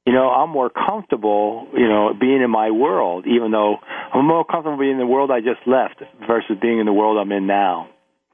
You 0.06 0.12
know, 0.12 0.30
I'm 0.30 0.50
more 0.50 0.70
comfortable, 0.70 1.68
you 1.74 1.88
know, 1.88 2.14
being 2.18 2.40
in 2.40 2.50
my 2.50 2.70
world, 2.70 3.26
even 3.26 3.50
though 3.50 3.76
I'm 4.14 4.26
more 4.26 4.44
comfortable 4.44 4.78
being 4.78 4.92
in 4.92 4.98
the 4.98 5.06
world 5.06 5.30
I 5.30 5.40
just 5.40 5.60
left 5.66 6.02
versus 6.26 6.56
being 6.62 6.78
in 6.78 6.86
the 6.86 6.92
world 6.92 7.18
I'm 7.18 7.30
in 7.32 7.46
now. 7.46 7.88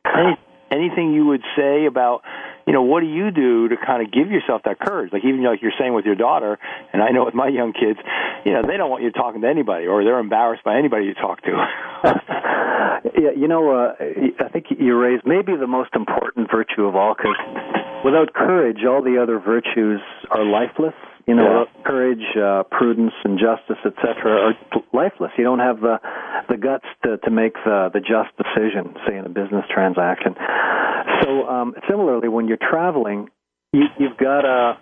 Any, 0.07 0.37
anything 0.75 1.15
you 1.15 1.27
would 1.27 1.43
say 1.57 1.87
about 1.87 2.23
you 2.67 2.73
know, 2.73 2.83
what 2.83 3.01
do 3.01 3.07
you 3.07 3.31
do 3.31 3.69
to 3.69 3.77
kind 3.77 4.01
of 4.03 4.11
give 4.11 4.31
yourself 4.31 4.63
that 4.65 4.79
courage? 4.81 5.13
Like 5.13 5.25
even 5.25 5.45
like 5.45 5.61
you're 5.61 5.77
saying 5.79 5.93
with 5.93 6.07
your 6.07 6.15
daughter, 6.15 6.59
and 6.93 7.03
I 7.03 7.11
know 7.11 7.25
with 7.25 7.35
my 7.35 7.49
young 7.49 7.73
kids, 7.73 7.99
you 8.45 8.53
know, 8.53 8.63
they 8.67 8.77
don't 8.77 8.91
want 8.91 9.03
you 9.03 9.11
talking 9.13 9.43
to 9.43 9.49
anybody, 9.49 9.87
or 9.87 10.03
they're 10.03 10.19
embarrassed 10.19 10.65
by 10.65 10.79
anybody 10.79 11.05
you 11.05 11.15
talk 11.15 11.43
to. 11.43 11.51
yeah, 13.21 13.31
you 13.37 13.49
know, 13.49 13.71
uh, 13.71 13.95
I 14.41 14.49
think 14.49 14.67
you 14.71 14.97
raised 14.97 15.27
maybe 15.27 15.57
the 15.57 15.67
most 15.67 15.91
important 15.95 16.49
virtue 16.51 16.85
of 16.85 16.97
all, 16.97 17.15
because 17.15 17.37
without 18.05 18.33
courage, 18.33 18.79
all 18.89 19.03
the 19.03 19.21
other 19.21 19.39
virtues 19.39 20.01
are 20.31 20.45
lifeless. 20.45 20.95
You 21.27 21.35
know, 21.35 21.65
yeah. 21.65 21.83
courage, 21.85 22.37
uh, 22.37 22.65
prudence, 22.71 23.15
and 23.25 23.39
justice, 23.39 23.81
etc., 23.85 24.53
are 24.53 24.83
lifeless. 24.93 25.31
You 25.39 25.45
don't 25.45 25.61
have 25.61 25.81
the 25.81 25.97
the 26.49 26.57
guts 26.57 26.85
to 27.03 27.17
to 27.17 27.31
make 27.31 27.55
the 27.65 27.89
the 27.93 28.01
just 28.01 28.37
decision, 28.37 28.95
say 29.09 29.17
in 29.17 29.25
a 29.25 29.31
business 29.31 29.65
transaction. 29.73 30.35
So, 31.23 31.49
um, 31.49 31.75
similarly, 31.89 32.29
when 32.29 32.47
you're 32.47 32.59
traveling, 32.61 33.31
you, 33.73 33.85
you've 33.99 34.19
got 34.19 34.43
to 34.43 34.79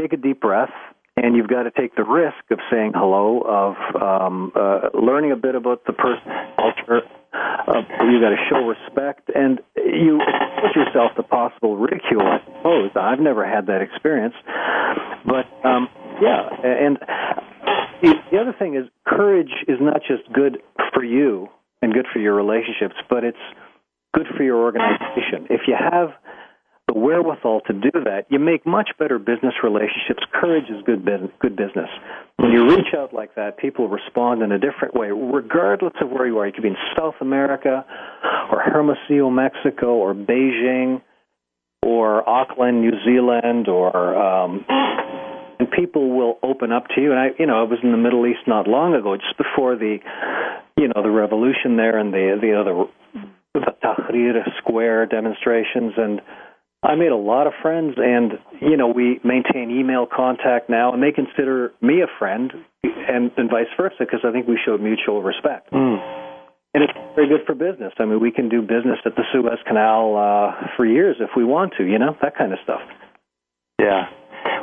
take 0.00 0.12
a 0.12 0.16
deep 0.16 0.40
breath, 0.40 0.74
and 1.16 1.36
you've 1.36 1.48
got 1.48 1.62
to 1.64 1.70
take 1.70 1.94
the 1.96 2.04
risk 2.04 2.42
of 2.50 2.58
saying 2.70 2.92
hello, 2.94 3.40
of 3.40 4.02
um, 4.02 4.52
uh, 4.54 4.90
learning 4.94 5.32
a 5.32 5.36
bit 5.36 5.54
about 5.54 5.84
the 5.86 5.92
person 5.92 6.26
culture. 6.56 7.02
Uh, 7.32 7.82
you 8.10 8.20
got 8.20 8.30
to 8.30 8.42
show 8.50 8.66
respect, 8.66 9.30
and 9.34 9.60
you 9.76 10.20
yourself 10.74 11.12
to 11.16 11.22
possible 11.22 11.76
ridicule. 11.76 12.22
I 12.22 12.38
suppose 12.44 12.90
I've 12.94 13.20
never 13.20 13.46
had 13.46 13.66
that 13.66 13.82
experience, 13.82 14.34
but 15.24 15.46
um, 15.66 15.88
yeah. 16.20 16.48
And 16.62 16.98
the 18.02 18.38
other 18.40 18.54
thing 18.58 18.76
is, 18.76 18.84
courage 19.06 19.52
is 19.68 19.78
not 19.80 20.00
just 20.06 20.30
good 20.32 20.58
for 20.92 21.04
you 21.04 21.48
and 21.82 21.92
good 21.92 22.06
for 22.12 22.18
your 22.18 22.34
relationships, 22.34 22.94
but 23.08 23.24
it's 23.24 23.38
good 24.12 24.26
for 24.36 24.42
your 24.42 24.62
organization. 24.62 25.46
If 25.50 25.62
you 25.66 25.74
have 25.78 26.10
the 26.86 26.98
wherewithal 26.98 27.62
to 27.66 27.72
do 27.72 27.90
that, 28.04 28.26
you 28.28 28.38
make 28.38 28.66
much 28.66 28.90
better 28.98 29.18
business 29.18 29.54
relationships. 29.62 30.22
Courage 30.32 30.68
is 30.68 30.82
good 30.84 31.04
good 31.40 31.56
business. 31.56 31.88
When 32.36 32.52
you 32.52 32.68
reach 32.68 32.92
out 32.96 33.14
like 33.14 33.34
that, 33.36 33.58
people 33.58 33.88
respond 33.88 34.42
in 34.42 34.52
a 34.52 34.58
different 34.58 34.94
way, 34.94 35.10
regardless 35.10 35.94
of 36.00 36.10
where 36.10 36.26
you 36.26 36.38
are. 36.38 36.46
You 36.46 36.52
could 36.52 36.62
be 36.62 36.68
in 36.68 36.76
South 36.96 37.14
America, 37.20 37.84
or 38.50 38.60
Hermosillo, 38.60 39.30
Mexico, 39.30 39.94
or 39.94 40.14
Beijing, 40.14 41.00
or 41.82 42.28
Auckland, 42.28 42.82
New 42.82 42.92
Zealand, 43.04 43.68
or 43.68 44.14
um, 44.16 44.64
and 45.58 45.70
people 45.70 46.16
will 46.16 46.38
open 46.42 46.72
up 46.72 46.88
to 46.94 47.00
you. 47.00 47.12
And 47.12 47.20
I, 47.20 47.28
you 47.38 47.46
know, 47.46 47.60
I 47.60 47.62
was 47.62 47.78
in 47.82 47.92
the 47.92 47.98
Middle 47.98 48.26
East 48.26 48.46
not 48.46 48.66
long 48.68 48.94
ago, 48.94 49.16
just 49.16 49.38
before 49.38 49.76
the, 49.76 49.98
you 50.76 50.88
know, 50.88 51.02
the 51.02 51.10
revolution 51.10 51.76
there 51.76 51.98
and 51.98 52.12
the 52.12 52.38
the 52.40 52.60
other 52.60 52.84
the 53.54 53.72
Tahrir 53.82 54.42
Square 54.58 55.06
demonstrations, 55.06 55.92
and 55.96 56.20
I 56.84 56.94
made 56.96 57.12
a 57.12 57.16
lot 57.16 57.46
of 57.46 57.54
friends. 57.62 57.94
And 57.96 58.32
you 58.60 58.76
know, 58.76 58.88
we 58.88 59.20
maintain 59.24 59.70
email 59.70 60.06
contact 60.06 60.68
now, 60.68 60.92
and 60.92 61.02
they 61.02 61.12
consider 61.12 61.72
me 61.80 62.02
a 62.02 62.10
friend, 62.18 62.52
and 62.82 63.30
and 63.36 63.50
vice 63.50 63.72
versa, 63.76 63.96
because 64.00 64.20
I 64.24 64.32
think 64.32 64.46
we 64.46 64.58
showed 64.64 64.80
mutual 64.80 65.22
respect. 65.22 65.72
Mm. 65.72 65.98
And 66.74 66.82
it's 66.82 66.92
very 67.14 67.28
good 67.28 67.46
for 67.46 67.54
business. 67.54 67.92
I 67.98 68.04
mean, 68.04 68.20
we 68.20 68.32
can 68.32 68.48
do 68.48 68.60
business 68.60 68.98
at 69.06 69.14
the 69.14 69.22
Suez 69.32 69.58
Canal 69.66 70.16
uh, 70.16 70.66
for 70.76 70.84
years 70.84 71.16
if 71.20 71.30
we 71.36 71.44
want 71.44 71.74
to, 71.78 71.84
you 71.84 72.00
know, 72.00 72.16
that 72.20 72.36
kind 72.36 72.52
of 72.52 72.58
stuff. 72.64 72.80
Yeah. 73.78 74.10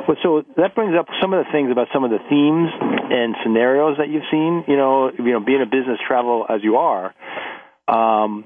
Well, 0.06 0.18
so 0.22 0.42
that 0.56 0.74
brings 0.74 0.94
up 0.98 1.06
some 1.22 1.32
of 1.32 1.44
the 1.44 1.50
things 1.50 1.72
about 1.72 1.88
some 1.92 2.04
of 2.04 2.10
the 2.10 2.18
themes 2.28 2.68
and 3.10 3.34
scenarios 3.42 3.96
that 3.96 4.10
you've 4.10 4.28
seen. 4.30 4.64
You 4.68 4.76
know, 4.76 5.10
you 5.10 5.32
know, 5.32 5.40
being 5.40 5.62
a 5.62 5.66
business 5.66 5.98
travel 6.06 6.44
as 6.48 6.60
you 6.62 6.76
are, 6.76 7.14
um, 7.88 8.44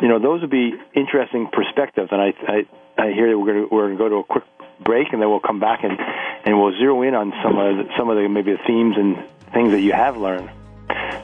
you 0.00 0.08
know, 0.08 0.20
those 0.20 0.42
would 0.42 0.50
be 0.50 0.72
interesting 0.94 1.48
perspectives. 1.52 2.10
And 2.12 2.20
I, 2.20 2.30
I, 2.46 2.56
I 2.98 3.12
hear 3.12 3.30
that 3.30 3.38
we're 3.38 3.52
going 3.52 3.68
to 3.68 3.74
we're 3.74 3.90
to 3.90 3.96
go 3.96 4.08
to 4.08 4.16
a 4.16 4.24
quick 4.24 4.44
break, 4.80 5.12
and 5.12 5.22
then 5.22 5.30
we'll 5.30 5.40
come 5.40 5.60
back 5.60 5.84
and 5.84 5.98
and 6.44 6.58
we'll 6.58 6.72
zero 6.78 7.02
in 7.02 7.14
on 7.14 7.32
some 7.42 7.56
of 7.56 7.76
the, 7.76 7.92
some 7.96 8.10
of 8.10 8.16
the 8.16 8.28
maybe 8.28 8.52
the 8.52 8.62
themes 8.66 8.96
and 8.96 9.16
things 9.52 9.70
that 9.70 9.80
you 9.80 9.92
have 9.92 10.16
learned. 10.16 10.50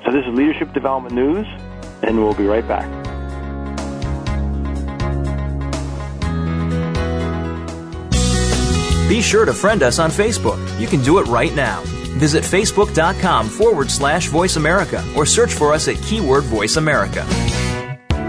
So 0.05 0.13
this 0.13 0.25
is 0.25 0.35
leadership 0.35 0.73
development 0.73 1.15
news, 1.15 1.47
and 2.03 2.19
we'll 2.19 2.35
be 2.35 2.47
right 2.47 2.67
back. 2.67 2.89
Be 9.09 9.21
sure 9.21 9.45
to 9.45 9.53
friend 9.53 9.83
us 9.83 9.99
on 9.99 10.11
Facebook. 10.11 10.59
You 10.81 10.87
can 10.87 11.03
do 11.03 11.19
it 11.19 11.27
right 11.27 11.55
now. 11.55 11.83
Visit 12.19 12.45
facebook.com 12.45 13.49
forward 13.49 13.91
slash 13.91 14.29
voice 14.29 14.57
America 14.57 15.05
or 15.17 15.27
search 15.27 15.53
for 15.53 15.73
us 15.73 15.89
at 15.89 15.97
keyword 16.03 16.45
voice 16.45 16.77
America. 16.77 17.27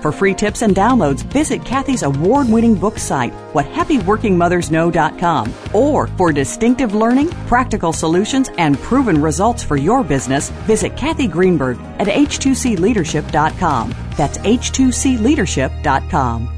For 0.00 0.12
free 0.12 0.34
tips 0.34 0.62
and 0.62 0.74
downloads, 0.74 1.22
visit 1.24 1.62
Kathy's 1.64 2.02
award 2.02 2.48
winning 2.48 2.74
book 2.74 2.98
site, 2.98 3.32
whathappyworkingmothersknow.com. 3.52 5.54
Or 5.72 6.06
for 6.06 6.32
distinctive 6.32 6.94
learning, 6.94 7.28
practical 7.46 7.92
solutions, 7.92 8.50
and 8.58 8.78
proven 8.78 9.20
results 9.20 9.62
for 9.62 9.76
your 9.76 10.02
business, 10.04 10.50
visit 10.66 10.96
Kathy 10.96 11.26
Greenberg 11.26 11.78
at 11.98 12.06
h2cleadership.com. 12.08 13.94
That's 14.16 14.38
h2cleadership.com. 14.38 16.57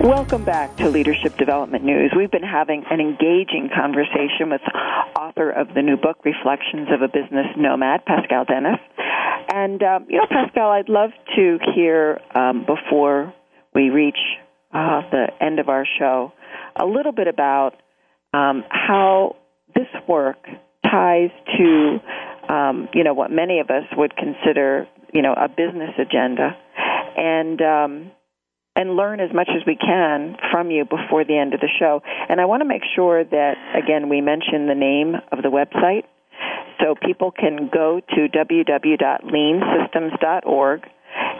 Welcome 0.00 0.44
back 0.44 0.76
to 0.78 0.90
Leadership 0.90 1.36
Development 1.38 1.82
News. 1.82 2.12
We've 2.16 2.30
been 2.30 2.44
having 2.44 2.84
an 2.88 3.00
engaging 3.00 3.68
conversation 3.74 4.48
with 4.48 4.60
author 5.18 5.50
of 5.50 5.74
the 5.74 5.82
new 5.82 5.96
book, 5.96 6.18
Reflections 6.24 6.86
of 6.92 7.02
a 7.02 7.08
Business 7.08 7.46
Nomad, 7.56 8.04
Pascal 8.04 8.44
Dennis. 8.44 8.78
And, 9.52 9.82
um, 9.82 10.06
you 10.08 10.18
know, 10.18 10.26
Pascal, 10.30 10.70
I'd 10.70 10.88
love 10.88 11.10
to 11.34 11.58
hear, 11.74 12.20
um, 12.32 12.64
before 12.64 13.34
we 13.74 13.90
reach 13.90 14.18
uh, 14.72 15.02
the 15.10 15.26
end 15.40 15.58
of 15.58 15.68
our 15.68 15.84
show, 15.98 16.32
a 16.76 16.86
little 16.86 17.12
bit 17.12 17.26
about 17.26 17.72
um, 18.32 18.62
how 18.70 19.34
this 19.74 19.88
work 20.08 20.38
ties 20.88 21.30
to, 21.58 21.98
um, 22.48 22.88
you 22.94 23.02
know, 23.02 23.14
what 23.14 23.32
many 23.32 23.58
of 23.58 23.68
us 23.68 23.84
would 23.96 24.14
consider, 24.14 24.86
you 25.12 25.22
know, 25.22 25.32
a 25.32 25.48
business 25.48 25.90
agenda. 25.98 26.56
And, 27.16 27.60
um, 27.60 28.12
and 28.78 28.96
learn 28.96 29.18
as 29.18 29.34
much 29.34 29.50
as 29.50 29.66
we 29.66 29.74
can 29.74 30.36
from 30.52 30.70
you 30.70 30.84
before 30.84 31.24
the 31.24 31.36
end 31.36 31.52
of 31.52 31.58
the 31.58 31.68
show. 31.80 32.00
And 32.28 32.40
I 32.40 32.44
want 32.44 32.60
to 32.60 32.64
make 32.64 32.82
sure 32.94 33.24
that, 33.24 33.54
again, 33.74 34.08
we 34.08 34.20
mention 34.20 34.68
the 34.68 34.76
name 34.76 35.16
of 35.32 35.42
the 35.42 35.50
website 35.50 36.04
so 36.80 36.94
people 36.94 37.32
can 37.32 37.68
go 37.74 37.98
to 37.98 38.28
www.leansystems.org 38.28 40.82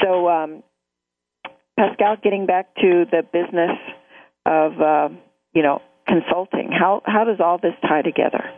So, 0.00 0.28
um, 0.28 0.62
Pascal, 1.76 2.16
getting 2.22 2.46
back 2.46 2.72
to 2.76 3.04
the 3.10 3.24
business 3.32 3.76
of, 4.46 4.80
uh, 4.80 5.08
you 5.54 5.64
know, 5.64 5.82
consulting, 6.08 6.72
how, 6.72 7.02
how 7.04 7.24
does 7.24 7.38
all 7.40 7.58
this 7.58 7.74
tie 7.86 8.02
together? 8.02 8.50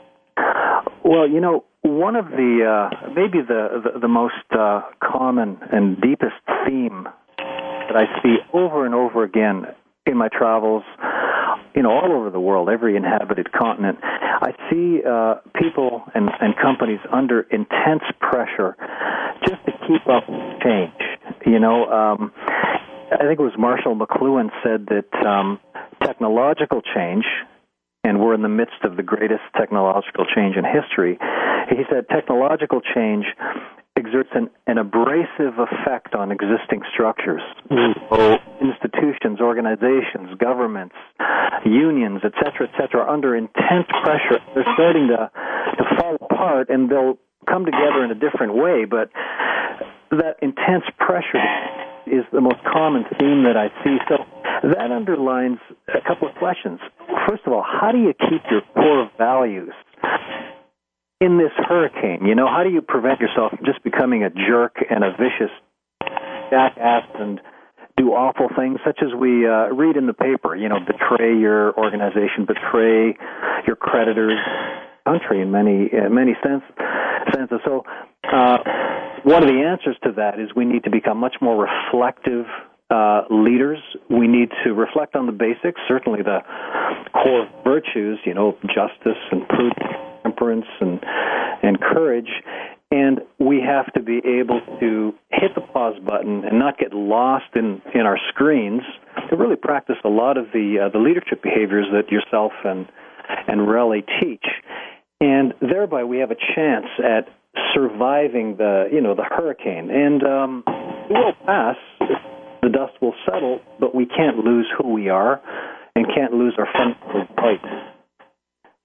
Well, 1.05 1.29
you 1.29 1.41
know, 1.41 1.65
one 1.83 2.15
of 2.15 2.27
the 2.27 2.91
uh, 2.93 3.11
maybe 3.15 3.41
the 3.47 3.83
the, 3.95 4.01
the 4.01 4.09
most 4.09 4.35
uh, 4.53 4.83
common 5.03 5.59
and 5.73 6.01
deepest 6.01 6.37
theme 6.67 7.09
that 7.39 7.97
I 7.97 8.23
see 8.23 8.37
over 8.53 8.87
and 8.87 8.95
over 8.95 9.25
again 9.25 9.67
in 10.07 10.17
my 10.17 10.29
travels, 10.29 10.83
you 11.75 11.83
know, 11.83 11.91
all 11.91 12.13
over 12.13 12.31
the 12.31 12.41
world, 12.41 12.69
every 12.69 12.97
inhabited 12.97 13.53
continent, 13.53 13.99
I 14.03 14.53
see 14.71 15.01
uh, 15.05 15.37
people 15.59 16.03
and, 16.15 16.31
and 16.41 16.55
companies 16.57 17.01
under 17.13 17.41
intense 17.43 18.03
pressure 18.21 18.77
just 19.47 19.65
to 19.67 19.73
keep 19.87 20.07
up 20.09 20.25
change. 20.63 20.93
You 21.47 21.59
know, 21.59 21.87
um, 21.87 22.33
I 23.13 23.27
think 23.27 23.41
it 23.41 23.43
was 23.43 23.55
Marshall 23.59 23.97
McLuhan 23.97 24.51
said 24.63 24.87
that 24.87 25.27
um, 25.27 25.61
technological 26.03 26.81
change 26.95 27.25
and 28.05 28.21
we're 28.21 28.35
in 28.35 28.43
the 28.43 28.49
midst 28.49 28.81
of 28.85 28.97
the 28.97 29.03
greatest 29.03 29.45
technological 29.57 30.25
change 30.25 30.57
in 30.57 30.65
history. 30.65 31.19
He 31.69 31.85
said 31.91 32.09
technological 32.09 32.81
change 32.81 33.27
exerts 33.97 34.31
an, 34.33 34.49
an 34.67 34.79
abrasive 34.79 35.59
effect 35.59 36.15
on 36.15 36.33
existing 36.33 36.81
structures. 36.95 37.43
Mm. 37.71 37.93
So 38.09 38.39
institutions, 38.63 39.41
organizations, 39.41 40.33
governments, 40.39 40.95
unions, 41.67 42.23
etc., 42.25 42.69
etc., 42.73 43.03
are 43.03 43.09
under 43.09 43.37
intense 43.37 43.87
pressure. 44.03 44.41
They're 44.55 44.73
starting 44.75 45.09
to, 45.09 45.31
to 45.77 45.85
fall 45.99 46.17
apart, 46.23 46.71
and 46.71 46.89
they'll 46.89 47.19
come 47.49 47.67
together 47.67 48.05
in 48.05 48.11
a 48.11 48.15
different 48.15 48.55
way. 48.55 48.87
But 48.89 49.11
that 50.11 50.37
intense 50.41 50.85
pressure 50.99 51.45
is 52.11 52.25
the 52.33 52.41
most 52.41 52.59
common 52.65 53.05
theme 53.19 53.45
that 53.45 53.57
I 53.57 53.69
see. 53.85 53.97
So 54.09 54.25
that 54.63 54.91
underlines 54.91 55.59
a 55.89 56.01
couple 56.07 56.29
of 56.29 56.35
questions. 56.35 56.81
First 57.29 57.43
of 57.47 57.53
all, 57.53 57.65
how 57.65 57.93
do 57.93 57.99
you 57.99 58.13
keep 58.13 58.43
your 58.51 58.63
core 58.75 59.11
values 59.17 59.73
in 61.21 61.39
this 61.39 61.53
hurricane? 61.57 62.27
You 62.27 62.35
know, 62.35 62.47
how 62.47 62.65
do 62.65 62.71
you 62.71 62.83
prevent 62.83 63.21
yourself 63.21 63.53
from 63.57 63.65
just 63.65 63.83
becoming 63.85 64.25
a 64.25 64.31
jerk 64.31 64.77
and 64.91 65.05
a 65.05 65.13
vicious 65.13 65.53
jackass 66.51 67.07
and 67.15 67.41
do 67.97 68.13
awful 68.13 68.49
things 68.57 68.79
such 68.85 69.01
as 69.03 69.15
we 69.15 69.47
uh, 69.47 69.69
read 69.69 69.97
in 69.97 70.07
the 70.07 70.15
paper, 70.15 70.57
you 70.57 70.69
know, 70.69 70.81
betray 70.81 71.37
your 71.37 71.77
organization, 71.77 72.47
betray 72.47 73.17
your 73.67 73.77
creditors, 73.77 74.39
country 75.11 75.43
in 75.43 75.51
many 75.51 75.91
uh, 75.93 76.09
many 76.09 76.35
sense, 76.43 76.63
senses. 77.35 77.61
So, 77.65 77.85
uh, 78.33 78.59
one 79.25 79.43
of 79.43 79.49
the 79.49 79.61
answers 79.61 79.97
to 80.05 80.13
that 80.17 80.39
is 80.39 80.49
we 80.55 80.65
need 80.65 80.85
to 80.85 80.91
become 80.91 81.19
much 81.19 81.37
more 81.41 81.67
reflective 81.67 82.47
uh, 82.91 83.23
leaders. 83.31 83.79
We 84.09 84.27
need 84.27 84.51
to 84.65 84.75
reflect 84.75 85.15
on 85.17 85.27
the 85.27 85.33
basics, 85.33 85.81
certainly 85.89 86.23
the 86.23 86.41
core 87.13 87.49
virtues, 87.65 88.19
you 88.25 88.35
know, 88.35 88.57
justice 88.63 89.21
and 89.31 89.47
prudence, 89.49 89.95
temperance 90.23 90.67
and 90.81 91.01
and 91.63 91.81
courage. 91.81 92.31
And 92.93 93.21
we 93.39 93.61
have 93.61 93.93
to 93.93 94.03
be 94.03 94.19
able 94.41 94.61
to 94.81 95.15
hit 95.31 95.55
the 95.55 95.61
pause 95.61 95.95
button 96.05 96.45
and 96.45 96.59
not 96.59 96.77
get 96.77 96.93
lost 96.93 97.55
in, 97.55 97.81
in 97.95 98.01
our 98.01 98.19
screens. 98.31 98.83
To 99.29 99.37
really 99.37 99.55
practice 99.55 99.95
a 100.05 100.09
lot 100.09 100.37
of 100.37 100.47
the 100.53 100.87
uh, 100.87 100.89
the 100.89 100.99
leadership 100.99 101.43
behaviors 101.43 101.87
that 101.93 102.11
yourself 102.11 102.53
and 102.65 102.89
and 103.47 103.61
Relly 103.61 104.03
teach, 104.21 104.45
and 105.21 105.55
thereby 105.61 106.05
we 106.05 106.19
have 106.19 106.31
a 106.31 106.37
chance 106.55 106.87
at 106.99 107.29
surviving 107.75 108.57
the 108.57 108.89
you 108.93 109.01
know 109.01 109.15
the 109.15 109.25
hurricane. 109.25 109.91
And 109.91 110.23
um, 110.23 110.65
it 110.67 111.13
will 111.13 111.35
pass 111.47 111.77
the 112.63 112.69
dust 112.69 112.93
will 113.01 113.15
settle, 113.25 113.61
but 113.79 113.95
we 113.95 114.07
can't 114.07 114.39
lose 114.39 114.67
who 114.77 114.93
we 114.93 115.09
are 115.09 115.41
and 115.95 116.07
can't 116.15 116.33
lose 116.33 116.55
our 116.59 116.69
fundamental 116.73 117.35
rights. 117.37 117.65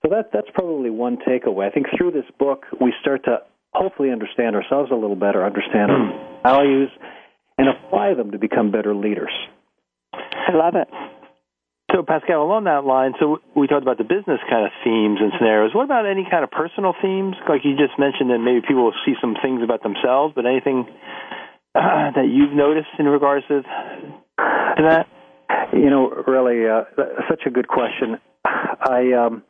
So 0.03 0.09
that 0.11 0.29
that's 0.31 0.47
probably 0.53 0.89
one 0.89 1.17
takeaway. 1.17 1.67
I 1.67 1.71
think 1.71 1.87
through 1.97 2.11
this 2.11 2.25
book 2.39 2.65
we 2.79 2.93
start 3.01 3.25
to 3.25 3.39
hopefully 3.73 4.11
understand 4.11 4.55
ourselves 4.55 4.91
a 4.91 4.95
little 4.95 5.15
better, 5.15 5.45
understand 5.45 5.91
our 5.91 6.41
values, 6.43 6.89
and 7.57 7.67
apply 7.69 8.13
them 8.13 8.31
to 8.31 8.37
become 8.37 8.71
better 8.71 8.95
leaders. 8.95 9.31
I 10.13 10.53
love 10.53 10.75
it. 10.75 10.87
So, 11.95 12.03
Pascal, 12.03 12.43
along 12.43 12.65
that 12.65 12.83
line, 12.83 13.13
so 13.21 13.39
we 13.55 13.67
talked 13.67 13.83
about 13.83 13.97
the 13.97 14.03
business 14.03 14.43
kind 14.49 14.65
of 14.65 14.71
themes 14.83 15.19
and 15.21 15.31
scenarios. 15.39 15.73
What 15.73 15.85
about 15.85 16.05
any 16.05 16.27
kind 16.29 16.43
of 16.43 16.51
personal 16.51 16.93
themes? 17.01 17.37
Like 17.47 17.63
you 17.63 17.71
just 17.77 17.97
mentioned 17.97 18.31
that 18.31 18.39
maybe 18.39 18.59
people 18.59 18.83
will 18.83 18.99
see 19.05 19.13
some 19.21 19.33
things 19.41 19.63
about 19.63 19.81
themselves, 19.81 20.33
but 20.35 20.45
anything 20.45 20.91
that 21.73 22.27
you've 22.27 22.51
noticed 22.51 22.91
in 22.99 23.05
regards 23.05 23.47
to, 23.47 23.61
to 23.61 24.81
that? 24.83 25.07
You 25.71 25.89
know, 25.89 26.11
Relly, 26.27 26.67
uh, 26.67 26.83
such 27.29 27.43
a 27.45 27.49
good 27.49 27.69
question. 27.69 28.19
I 28.43 29.13
um, 29.13 29.43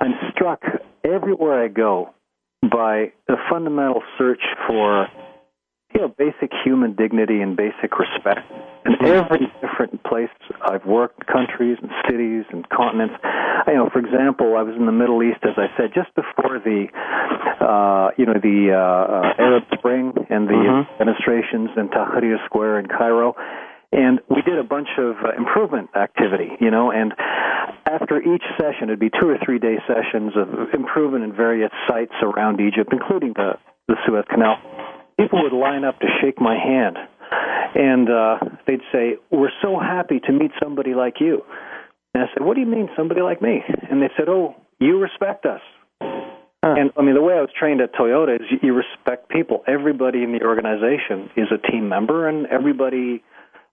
I'm 0.00 0.14
struck 0.32 0.62
everywhere 1.04 1.62
I 1.62 1.68
go 1.68 2.14
by 2.62 3.12
the 3.28 3.36
fundamental 3.50 4.02
search 4.16 4.40
for 4.66 5.08
you 5.94 6.00
know 6.00 6.08
basic 6.08 6.52
human 6.64 6.94
dignity 6.96 7.42
and 7.42 7.54
basic 7.54 7.92
respect. 7.98 8.48
In 8.84 8.92
mm-hmm. 8.92 9.06
every 9.06 9.46
different 9.60 10.02
place 10.04 10.30
I've 10.62 10.84
worked, 10.84 11.26
countries 11.26 11.78
and 11.80 11.90
cities 12.08 12.44
and 12.50 12.68
continents. 12.68 13.14
You 13.66 13.74
know, 13.74 13.90
for 13.92 14.00
example, 14.00 14.56
I 14.56 14.62
was 14.62 14.74
in 14.76 14.86
the 14.86 14.92
Middle 14.92 15.22
East, 15.22 15.38
as 15.44 15.54
I 15.56 15.70
said, 15.76 15.94
just 15.94 16.14
before 16.14 16.58
the 16.58 16.90
uh, 17.62 18.10
you 18.18 18.26
know 18.26 18.38
the 18.42 18.74
uh, 18.74 18.78
uh, 18.78 19.42
Arab 19.42 19.64
Spring 19.78 20.12
and 20.30 20.48
the 20.48 20.58
mm-hmm. 20.58 20.98
demonstrations 20.98 21.70
in 21.76 21.88
Tahrir 21.88 22.44
Square 22.46 22.80
in 22.80 22.86
Cairo. 22.86 23.34
And 23.92 24.20
we 24.28 24.40
did 24.40 24.58
a 24.58 24.64
bunch 24.64 24.88
of 24.96 25.16
uh, 25.22 25.36
improvement 25.36 25.90
activity, 25.94 26.48
you 26.60 26.70
know, 26.70 26.90
and 26.90 27.12
after 27.84 28.20
each 28.22 28.42
session, 28.56 28.88
it'd 28.88 28.98
be 28.98 29.10
two 29.10 29.28
or 29.28 29.36
three 29.44 29.58
day 29.58 29.76
sessions 29.86 30.32
of 30.36 30.72
improvement 30.72 31.24
in 31.24 31.32
various 31.32 31.70
sites 31.86 32.14
around 32.22 32.60
Egypt, 32.60 32.90
including 32.92 33.34
the, 33.34 33.58
the 33.88 33.96
Suez 34.06 34.24
Canal. 34.30 34.56
People 35.18 35.42
would 35.42 35.52
line 35.52 35.84
up 35.84 36.00
to 36.00 36.06
shake 36.20 36.40
my 36.40 36.56
hand, 36.56 36.96
and 37.74 38.08
uh, 38.10 38.38
they'd 38.66 38.80
say, 38.92 39.16
"We're 39.30 39.52
so 39.62 39.78
happy 39.78 40.20
to 40.20 40.32
meet 40.32 40.52
somebody 40.62 40.94
like 40.94 41.14
you." 41.20 41.42
And 42.14 42.24
I 42.24 42.26
said, 42.34 42.44
"What 42.44 42.54
do 42.54 42.60
you 42.60 42.66
mean, 42.66 42.88
somebody 42.96 43.22
like 43.22 43.40
me?" 43.40 43.62
And 43.90 44.02
they 44.02 44.10
said, 44.16 44.28
"Oh, 44.28 44.54
you 44.78 44.98
respect 44.98 45.46
us." 45.46 45.60
Huh. 46.64 46.74
And 46.78 46.92
I 46.96 47.02
mean, 47.02 47.14
the 47.14 47.22
way 47.22 47.34
I 47.34 47.40
was 47.40 47.50
trained 47.58 47.80
at 47.80 47.92
Toyota 47.94 48.36
is 48.36 48.46
you 48.62 48.72
respect 48.72 49.28
people. 49.28 49.64
Everybody 49.66 50.22
in 50.22 50.32
the 50.32 50.44
organization 50.44 51.30
is 51.36 51.48
a 51.50 51.58
team 51.70 51.88
member, 51.88 52.28
and 52.28 52.46
everybody, 52.46 53.24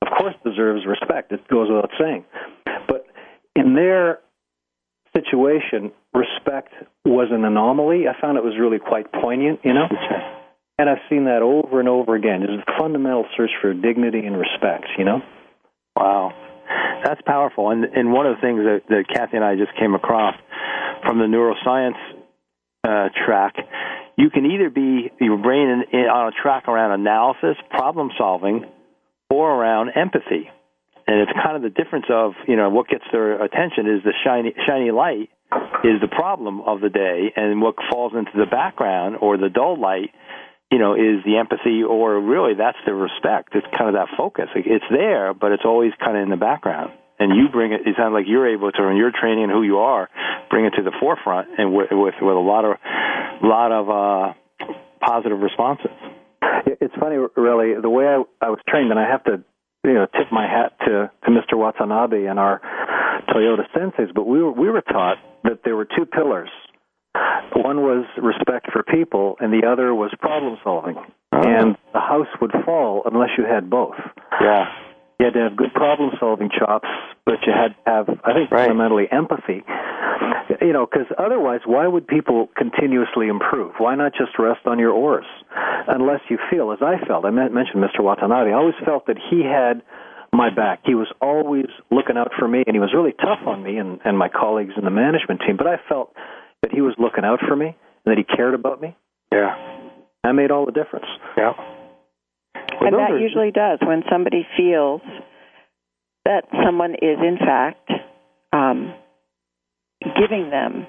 of 0.02 0.08
course, 0.18 0.34
deserves 0.44 0.86
respect. 0.88 1.32
It 1.32 1.48
goes 1.50 1.70
without 1.70 1.92
saying. 2.00 2.26
But 2.88 3.06
in 3.56 3.76
their 3.76 4.20
situation, 5.16 5.92
respect 6.14 6.74
was 7.06 7.28
an 7.32 7.46
anomaly. 7.46 8.08
I 8.08 8.20
found 8.20 8.38
it 8.38 8.44
was 8.44 8.58
really 8.60 8.80
quite 8.80 9.12
poignant, 9.12 9.60
you 9.64 9.74
know. 9.74 9.88
And 10.80 10.90
I've 10.90 11.04
seen 11.10 11.26
that 11.26 11.42
over 11.42 11.82
and 11.82 11.90
over 11.90 12.16
again. 12.16 12.42
It's 12.42 12.64
a 12.66 12.80
fundamental 12.80 13.26
search 13.36 13.52
for 13.62 13.74
dignity 13.74 14.26
and 14.26 14.38
respect, 14.40 14.86
you 14.98 15.04
know. 15.04 15.20
Wow, 15.94 16.32
that's 17.04 17.22
powerful. 17.26 17.70
And 17.70 17.84
and 17.84 18.14
one 18.14 18.26
of 18.26 18.38
the 18.38 18.42
things 18.42 18.62
that, 18.64 18.84
that 18.88 19.04
Kathy 19.14 19.36
and 19.36 19.44
I 19.44 19.58
just 19.58 19.78
came 19.78 19.94
across 19.94 20.36
from 21.04 21.20
the 21.20 21.26
neuroscience 21.26 22.00
uh, 22.88 23.10
track, 23.26 23.56
you 24.18 24.30
can 24.30 24.46
either 24.46 24.70
be 24.70 25.12
your 25.20 25.38
brain 25.38 25.68
in, 25.68 26.00
in, 26.00 26.06
on 26.08 26.32
a 26.32 26.42
track 26.42 26.70
around 26.70 26.98
analysis, 26.98 27.58
problem 27.72 28.12
solving, 28.18 28.64
or 29.30 29.52
around 29.52 29.90
empathy. 29.98 30.50
And 31.08 31.20
it's 31.20 31.32
kind 31.44 31.58
of 31.58 31.62
the 31.62 31.76
difference 31.76 32.06
of 32.10 32.32
you 32.48 32.56
know 32.56 32.70
what 32.70 32.88
gets 32.88 33.04
their 33.12 33.44
attention 33.44 33.86
is 33.86 34.02
the 34.06 34.14
shiny 34.24 34.56
shiny 34.66 34.92
light 34.92 35.30
is 35.84 36.00
the 36.00 36.08
problem 36.08 36.62
of 36.62 36.80
the 36.80 36.90
day, 36.90 37.34
and 37.36 37.62
what 37.62 37.76
falls 37.92 38.14
into 38.16 38.32
the 38.36 38.46
background 38.46 39.18
or 39.20 39.38
the 39.38 39.50
dull 39.50 39.78
light, 39.78 40.12
you 40.72 40.80
know, 40.80 40.94
is 40.94 41.24
the 41.26 41.38
empathy 41.38 41.84
or 41.84 42.22
Relly 42.22 42.58
that's 42.58 42.78
the 42.86 42.94
respect. 42.94 43.56
It's 43.56 43.68
kind 43.78 43.90
of 43.90 43.96
that 43.96 44.10
focus. 44.18 44.50
It's 44.56 44.86
there, 44.92 45.34
but 45.34 45.52
it's 45.52 45.66
always 45.66 45.92
kind 46.00 46.18
of 46.18 46.24
in 46.24 46.30
the 46.30 46.38
background 46.38 46.92
and 47.20 47.36
you 47.36 47.50
bring 47.52 47.74
it. 47.74 47.82
It 47.86 47.96
sounds 47.98 48.14
like 48.14 48.26
you're 48.28 48.48
able 48.48 48.72
to, 48.72 48.84
in 48.88 48.96
your 48.96 49.12
training 49.12 49.44
and 49.44 49.52
who 49.52 49.62
you 49.62 49.78
are, 49.80 50.10
bring 50.50 50.66
it 50.66 50.72
to 50.78 50.84
the 50.84 50.94
forefront, 51.00 51.50
and 51.58 51.74
with 51.74 51.90
with, 51.92 52.16
with 52.22 52.36
a 52.36 52.40
lot 52.40 52.66
of 52.66 52.78
lot 53.44 53.72
of 53.72 53.90
uh, 53.90 54.34
positive 55.02 55.40
responses. 55.40 55.92
It's 56.82 56.96
funny, 57.00 57.18
really, 57.36 57.80
the 57.80 57.90
way 57.90 58.06
I, 58.06 58.24
I 58.42 58.50
was 58.50 58.60
trained, 58.68 58.92
and 58.92 59.00
I 59.00 59.10
have 59.10 59.24
to, 59.26 59.44
you 59.84 59.94
know, 59.94 60.06
tip 60.06 60.32
my 60.32 60.48
hat 60.48 60.74
to 60.88 61.12
to 61.26 61.30
Mr. 61.30 61.58
Watanabe 61.58 62.26
and 62.26 62.40
our 62.40 62.62
Toyota 63.28 63.64
senseis. 63.76 64.14
But 64.16 64.26
we 64.26 64.42
were 64.42 64.52
we 64.52 64.70
were 64.70 64.82
taught 64.82 65.18
that 65.44 65.60
there 65.66 65.76
were 65.76 65.86
two 65.86 66.06
pillars. 66.06 66.50
One 67.56 67.82
was 67.82 68.06
respect 68.22 68.72
for 68.72 68.84
people, 68.84 69.36
and 69.40 69.52
the 69.52 69.68
other 69.68 69.94
was 69.94 70.12
problem 70.20 70.58
solving. 70.64 70.96
Oh. 71.32 71.42
And 71.44 71.78
the 71.94 72.00
house 72.00 72.28
would 72.42 72.52
fall 72.66 73.04
unless 73.06 73.30
you 73.38 73.46
had 73.46 73.70
both. 73.70 73.96
Yeah. 74.42 74.66
You 75.20 75.26
had 75.26 75.34
to 75.34 75.42
have 75.42 75.56
good 75.58 75.74
problem 75.74 76.12
solving 76.20 76.50
chops, 76.50 76.88
but 77.26 77.36
you 77.46 77.52
had 77.52 77.76
to 77.76 77.92
have, 77.92 78.10
I 78.24 78.34
think, 78.34 78.52
Right. 78.52 78.68
fundamentally 78.68 79.12
empathy. 79.12 79.64
You 80.62 80.74
know, 80.74 80.86
because 80.86 81.08
otherwise, 81.18 81.62
why 81.66 81.88
would 81.88 82.08
people 82.08 82.50
continuously 82.56 83.28
improve? 83.28 83.74
Why 83.80 83.96
not 83.96 84.14
just 84.14 84.40
rest 84.40 84.66
on 84.66 84.80
your 84.80 84.92
oars? 84.92 85.26
Unless 85.88 86.22
you 86.30 86.38
feel, 86.50 86.72
as 86.72 86.82
I 86.82 86.98
felt, 87.06 87.26
I 87.26 87.32
mentioned 87.32 87.84
Mr. 87.84 88.00
Watanabe, 88.00 88.52
I 88.52 88.54
always 88.54 88.76
felt 88.86 89.08
that 89.08 89.18
he 89.30 89.44
had 89.44 89.82
my 90.32 90.50
back. 90.50 90.80
He 90.86 90.96
was 90.96 91.08
always 91.22 91.68
looking 91.92 92.18
out 92.18 92.32
for 92.38 92.48
me, 92.48 92.64
and 92.66 92.76
he 92.76 92.80
was 92.80 92.94
really 92.94 93.14
tough 93.14 93.46
on 93.46 93.64
me 93.64 93.78
and, 93.78 94.00
and 94.06 94.18
my 94.18 94.30
colleagues 94.30 94.74
in 94.78 94.86
the 94.86 94.92
management 94.92 95.42
team. 95.46 95.58
But 95.58 95.68
I 95.68 95.78
felt 95.90 96.14
that 96.62 96.72
he 96.72 96.82
was 96.82 96.94
looking 96.98 97.24
out 97.24 97.40
for 97.48 97.56
me 97.56 97.68
and 97.68 97.76
that 98.06 98.18
he 98.18 98.24
cared 98.24 98.54
about 98.54 98.82
me. 98.82 98.96
Yeah. 99.32 99.56
That 100.24 100.34
made 100.34 100.52
all 100.52 100.66
the 100.66 100.72
difference. 100.72 101.06
Yeah. 101.38 101.54
and 102.82 102.94
that 102.94 103.12
are- 103.12 103.20
usually 103.20 103.52
does 103.52 103.80
when 103.82 104.04
somebody 104.10 104.48
feels 104.58 105.02
that 106.26 106.44
someone 106.64 106.94
is 106.96 107.18
in 107.20 107.38
fact 107.38 107.90
um, 108.54 108.94
giving 110.02 110.50
them 110.50 110.86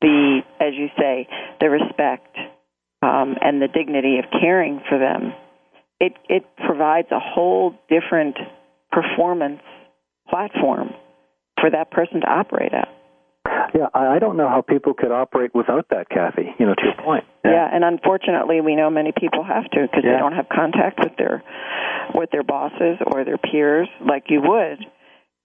the, 0.00 0.40
as 0.60 0.74
you 0.74 0.88
say, 0.98 1.28
the 1.60 1.70
respect 1.70 2.36
um, 3.02 3.36
and 3.40 3.60
the 3.62 3.68
dignity 3.68 4.18
of 4.18 4.24
caring 4.40 4.80
for 4.88 4.98
them. 4.98 5.32
It 5.98 6.12
it 6.28 6.44
provides 6.66 7.08
a 7.10 7.18
whole 7.18 7.74
different 7.88 8.36
performance 8.92 9.62
platform 10.28 10.90
for 11.60 11.70
that 11.70 11.90
person 11.90 12.20
to 12.20 12.26
operate 12.30 12.72
at. 12.74 12.88
Yeah, 13.74 13.88
I 13.94 14.16
I 14.16 14.18
don't 14.18 14.36
know 14.36 14.48
how 14.48 14.62
people 14.62 14.94
could 14.94 15.12
operate 15.12 15.54
without 15.54 15.86
that, 15.90 16.08
Kathy. 16.08 16.54
You 16.58 16.66
know, 16.66 16.74
to 16.74 16.82
your 16.84 17.04
point. 17.04 17.24
Yeah. 17.44 17.68
and 17.72 17.84
unfortunately, 17.84 18.60
we 18.60 18.74
know 18.74 18.90
many 18.90 19.12
people 19.12 19.44
have 19.44 19.64
to 19.70 19.82
because 19.82 20.02
Yeah. 20.04 20.12
they 20.14 20.18
don't 20.18 20.32
have 20.32 20.48
contact 20.48 20.98
with 21.00 21.16
their 21.16 21.42
with 22.14 22.30
their 22.30 22.42
bosses 22.42 22.98
or 23.06 23.24
their 23.24 23.38
peers 23.38 23.88
like 24.00 24.24
you 24.30 24.40
would 24.42 24.78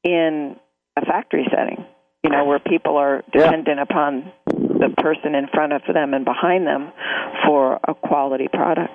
in 0.04 0.56
a 0.97 1.06
factory 1.06 1.45
setting. 1.54 1.86
You 2.24 2.30
know, 2.30 2.45
where 2.45 2.60
people 2.60 2.97
are 2.97 3.24
dependent 3.34 3.80
upon 3.80 4.32
the 4.45 4.93
person 4.97 5.34
in 5.34 5.47
front 5.47 5.74
of 5.74 5.82
them 5.91 6.14
and 6.14 6.24
behind 6.24 6.68
them 6.68 6.91
for 7.47 7.80
a 7.88 7.95
quality 7.95 8.47
product. 8.47 8.93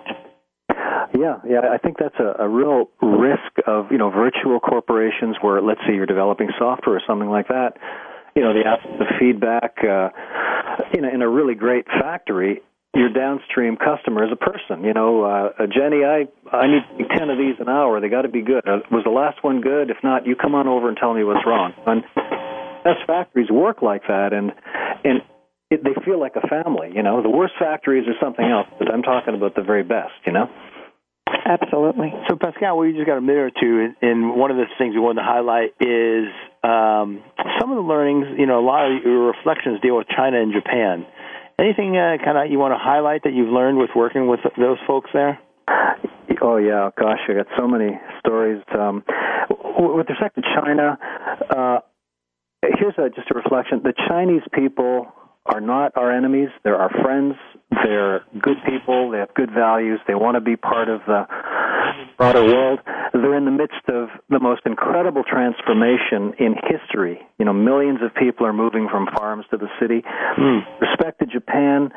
Yeah, 1.19 1.39
yeah, 1.49 1.61
I 1.73 1.79
think 1.79 1.99
that's 1.99 2.19
a, 2.21 2.45
a 2.45 2.49
real 2.49 2.91
risk 3.03 3.53
of 3.67 3.91
you 3.91 3.99
know 3.99 4.11
virtual 4.11 4.61
corporations 4.61 5.37
where 5.41 5.61
let's 5.61 5.81
say 5.87 5.95
you're 5.95 6.07
developing 6.07 6.51
software 6.59 6.97
or 6.97 7.03
something 7.07 7.29
like 7.29 7.49
that. 7.49 7.75
You 8.37 8.43
know, 8.43 8.53
the 8.53 8.69
absence 8.69 9.11
feedback. 9.19 9.79
Uh, 9.83 10.11
you 10.95 11.01
know, 11.01 11.09
in 11.13 11.23
a 11.23 11.29
really 11.29 11.55
great 11.55 11.87
factory, 11.87 12.61
your 12.95 13.09
downstream 13.09 13.77
customer 13.77 14.25
is 14.25 14.31
a 14.33 14.37
person. 14.37 14.85
You 14.85 14.95
know, 14.95 15.25
uh, 15.25 15.53
uh, 15.59 15.67
Jenny, 15.67 16.05
I 16.05 16.29
I 16.53 16.67
need 16.67 17.09
ten 17.17 17.31
of 17.31 17.39
these 17.39 17.57
an 17.59 17.69
hour. 17.69 18.01
They 18.01 18.09
got 18.09 18.23
to 18.23 18.29
be 18.29 18.43
good. 18.43 18.67
Uh, 18.67 18.81
was 18.91 19.05
the 19.05 19.11
last 19.11 19.43
one 19.43 19.61
good? 19.61 19.91
If 19.91 19.99
not, 20.03 20.27
you 20.27 20.37
come 20.37 20.55
on 20.55 20.69
over 20.69 20.89
and 20.89 20.97
tell 20.97 21.15
me 21.15 21.25
what's 21.25 21.45
wrong. 21.47 21.73
And 21.87 22.05
best 22.85 23.07
factories 23.07 23.51
work 23.51 23.83
like 23.83 24.03
that, 24.09 24.33
and 24.33 24.53
and 25.05 25.23
it, 25.71 25.83
they 25.83 25.95
feel 26.05 26.21
like 26.21 26.37
a 26.37 26.47
family. 26.47 26.93
You 26.95 27.03
know, 27.03 27.23
the 27.23 27.31
worst 27.31 27.55
factories 27.59 28.07
are 28.07 28.19
something 28.21 28.45
else, 28.45 28.69
but 28.79 28.93
I'm 28.93 29.03
talking 29.03 29.35
about 29.35 29.55
the 29.55 29.63
very 29.63 29.83
best. 29.83 30.15
You 30.27 30.33
know. 30.33 30.49
Absolutely. 31.27 32.13
So, 32.29 32.37
Pascal, 32.37 32.79
we 32.79 32.93
just 32.93 33.07
got 33.07 33.19
a 33.19 33.21
minute 33.21 33.39
or 33.41 33.51
two, 33.51 33.81
and- 33.81 33.97
and 34.03 34.35
one 34.37 34.51
of 34.51 34.57
the 34.57 34.67
things 34.79 34.95
we 34.95 35.01
wanted 35.01 35.21
to 35.21 35.27
highlight 35.27 35.75
is 35.81 36.29
um, 36.63 37.23
some 37.61 37.71
of 37.71 37.77
the 37.77 37.83
learnings. 37.83 38.27
You 38.39 38.47
know, 38.47 38.59
a 38.59 38.67
lot 38.67 38.91
of 38.91 39.05
your 39.05 39.29
reflections 39.29 39.81
deal 39.81 39.97
with 39.97 40.09
China 40.09 40.41
and 40.41 40.53
Japan. 40.53 41.07
Anything 41.59 41.97
uh, 41.97 42.17
kind 42.25 42.37
of 42.39 42.51
you 42.51 42.59
want 42.59 42.73
to 42.75 42.79
highlight 42.79 43.23
that 43.25 43.33
you've 43.33 43.49
learned 43.53 43.79
with 43.79 43.91
working 43.95 44.27
with 44.27 44.41
those 44.59 44.79
folks 44.87 45.11
there? 45.13 45.39
Oh 46.43 46.57
yeah, 46.57 46.91
gosh, 46.99 47.21
I 47.29 47.33
got 47.35 47.47
so 47.57 47.67
many 47.67 47.99
stories. 48.21 48.63
Um, 48.77 49.03
with 49.79 50.09
respect 50.09 50.35
to 50.37 50.43
China, 50.43 50.99
uh, 51.51 51.79
here's 52.79 52.95
a, 52.99 53.09
just 53.11 53.31
a 53.31 53.35
reflection: 53.35 53.81
the 53.83 53.95
Chinese 54.09 54.43
people 54.53 55.07
are 55.47 55.61
not 55.61 55.93
our 55.97 56.11
enemies; 56.11 56.49
they're 56.65 56.77
our 56.77 56.91
friends. 57.03 57.35
They're 57.71 58.25
good 58.41 58.59
people. 58.67 59.11
They 59.11 59.19
have 59.19 59.35
good 59.35 59.51
values. 59.51 60.01
They 60.07 60.15
want 60.15 60.37
to 60.37 60.41
be 60.41 60.57
part 60.57 60.89
of 60.89 61.01
the 61.07 61.27
broader 62.17 62.45
world. 62.45 62.81
They're 63.13 63.37
in 63.37 63.45
the 63.45 63.51
midst 63.51 63.89
of 63.89 64.09
the 64.29 64.41
most 64.41 64.63
incredible 64.67 65.23
transformation 65.25 66.35
in 66.39 66.55
history. 66.63 67.21
You 67.39 67.45
know, 67.45 67.53
millions 67.53 68.01
of 68.03 68.15
people 68.15 68.47
are 68.47 68.53
moving 68.53 68.89
from 68.91 69.07
farms 69.17 69.45
to 69.51 69.57
the 69.57 69.69
city. 69.81 70.03
Respect 70.81 71.19
to 71.21 71.27
Japan, 71.27 71.91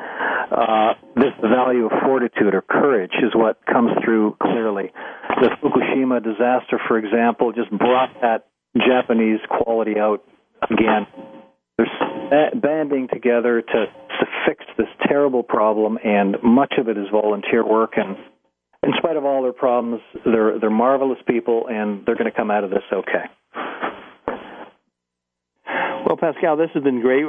uh, 0.50 0.94
this 1.16 1.32
value 1.40 1.86
of 1.86 1.92
fortitude 2.04 2.54
or 2.54 2.62
courage 2.62 3.12
is 3.22 3.32
what 3.34 3.64
comes 3.66 3.90
through 4.04 4.36
clearly. 4.42 4.90
The 5.40 5.50
Fukushima 5.62 6.22
disaster, 6.22 6.80
for 6.88 6.98
example, 6.98 7.52
just 7.52 7.70
brought 7.70 8.10
that 8.22 8.46
Japanese 8.76 9.40
quality 9.48 9.98
out 9.98 10.24
again. 10.70 11.06
They're 11.78 11.86
ba- 11.86 12.09
banding 12.60 13.08
together 13.12 13.62
to, 13.62 13.86
to 13.86 14.26
fix 14.46 14.64
this 14.78 14.88
terrible 15.06 15.42
problem, 15.42 15.98
and 16.04 16.36
much 16.42 16.74
of 16.78 16.88
it 16.88 16.96
is 16.96 17.06
volunteer 17.10 17.66
work. 17.66 17.92
And 17.96 18.16
in 18.82 18.92
spite 18.96 19.16
of 19.16 19.24
all 19.24 19.42
their 19.42 19.52
problems, 19.52 20.00
they're 20.24 20.58
they're 20.58 20.70
marvelous 20.70 21.18
people, 21.26 21.66
and 21.68 22.04
they're 22.06 22.16
going 22.16 22.30
to 22.30 22.36
come 22.36 22.50
out 22.50 22.64
of 22.64 22.70
this 22.70 22.84
okay. 22.92 23.26
Well, 26.06 26.16
Pascal, 26.16 26.56
this 26.56 26.70
has 26.74 26.82
been 26.82 27.00
great. 27.00 27.24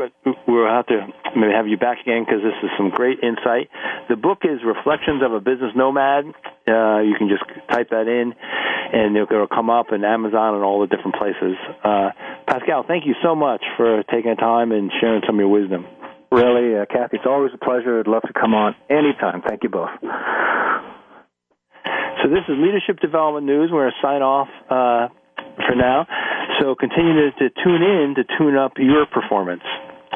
We'll 0.47 0.66
have 0.66 0.88
to 0.88 1.08
maybe 1.36 1.54
have 1.54 1.68
you 1.68 1.78
back 1.78 1.99
again 2.02 2.26
because 2.26 2.41
this 2.41 2.58
is 2.64 2.70
some 2.78 2.89
great 2.89 3.20
insight. 3.22 3.70
The 4.10 4.16
book 4.16 4.39
is 4.43 4.60
Reflections 4.66 5.22
of 5.22 5.34
a 5.34 5.39
Business 5.39 5.70
Nomad. 5.76 6.26
Uh, 6.68 6.99
you 7.06 7.14
can 7.14 7.30
just 7.30 7.43
type 7.70 7.89
that 7.91 8.08
in, 8.08 8.34
and 8.34 9.16
it'll, 9.16 9.28
it'll 9.30 9.47
come 9.47 9.70
up 9.70 9.88
in 9.91 10.04
Amazon 10.04 10.56
and 10.56 10.64
all 10.64 10.82
the 10.82 10.88
different 10.88 11.16
places. 11.16 11.58
Uh, 11.84 12.10
Pascal, 12.52 12.84
thank 12.86 13.06
you 13.06 13.16
so 13.24 13.34
much 13.34 13.64
for 13.78 14.04
taking 14.12 14.32
the 14.32 14.36
time 14.36 14.74
and 14.74 14.91
sharing 14.99 15.22
some 15.26 15.36
of 15.36 15.39
your 15.39 15.47
wisdom. 15.47 15.86
Relly, 16.34 16.82
uh, 16.82 16.86
Kathy, 16.86 17.16
it's 17.16 17.26
always 17.26 17.52
a 17.54 17.58
pleasure. 17.58 18.02
I'd 18.02 18.08
love 18.08 18.24
to 18.24 18.34
come 18.34 18.54
on 18.54 18.76
anytime. 18.89 19.41
Thank 19.41 19.64
you 19.64 19.70
both. 19.70 19.89
So 22.22 22.28
this 22.30 22.43
is 22.49 22.56
Leadership 22.60 22.99
Development 22.99 23.45
News. 23.45 23.70
We're 23.72 23.84
going 23.84 23.93
to 23.93 24.06
sign 24.06 24.22
off 24.22 24.49
uh, 24.70 25.08
for 25.66 25.76
now. 25.76 26.06
So 26.60 26.76
continue 26.76 27.32
to, 27.32 27.32
to 27.39 27.49
tune 27.64 27.82
in 27.82 28.16
to 28.18 28.24
tune 28.38 28.58
up 28.58 28.74
your 28.78 29.06
performance. 29.06 29.64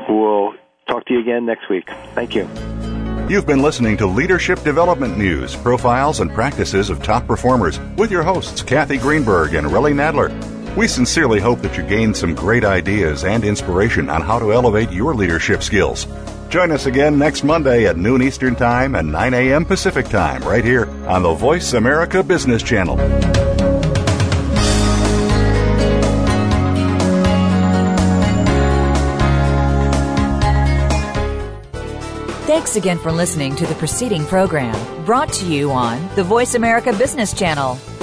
We'll 0.09 0.55
talk 0.89 1.05
to 1.05 1.13
you 1.13 1.21
again 1.21 1.45
next 1.45 1.69
week. 1.69 1.89
Thank 2.15 2.35
you. 2.35 2.49
You've 3.29 3.47
been 3.47 3.61
listening 3.61 3.95
to 3.97 4.07
Leadership 4.07 4.61
Development 4.61 5.17
News, 5.17 5.55
profiles 5.55 6.19
and 6.19 6.31
practices 6.31 6.89
of 6.89 7.01
top 7.01 7.25
performers 7.27 7.79
with 7.97 8.11
your 8.11 8.23
hosts, 8.23 8.61
Kathy 8.61 8.97
Greenberg 8.97 9.53
and 9.53 9.67
Relly 9.67 9.93
Nadler. 9.93 10.54
We 10.75 10.89
sincerely 10.89 11.39
hope 11.39 11.61
that 11.61 11.77
you 11.77 11.83
gained 11.83 12.17
some 12.17 12.35
great 12.35 12.65
ideas 12.65 13.23
and 13.23 13.45
inspiration 13.45 14.09
on 14.09 14.21
how 14.21 14.39
to 14.39 14.51
elevate 14.51 14.91
your 14.91 15.15
leadership 15.15 15.63
skills. 15.63 16.05
Join 16.49 16.69
us 16.69 16.85
again 16.85 17.17
next 17.17 17.45
Monday 17.45 17.85
at 17.85 17.95
noon 17.95 18.21
Eastern 18.21 18.55
Time 18.55 18.95
and 18.95 19.09
9 19.09 19.33
a.m. 19.33 19.63
Pacific 19.63 20.07
Time 20.09 20.43
right 20.43 20.65
here 20.65 20.89
on 21.07 21.23
the 21.23 21.33
Voice 21.33 21.71
America 21.73 22.21
Business 22.21 22.61
Channel. 22.61 22.97
Thanks 32.45 32.75
again 32.75 32.99
for 32.99 33.13
listening 33.13 33.55
to 33.55 33.65
the 33.65 33.75
preceding 33.75 34.25
program 34.25 34.75
brought 35.05 35.31
to 35.33 35.45
you 35.45 35.71
on 35.71 36.13
the 36.15 36.23
Voice 36.23 36.55
America 36.55 36.91
Business 36.91 37.33
Channel. 37.33 37.79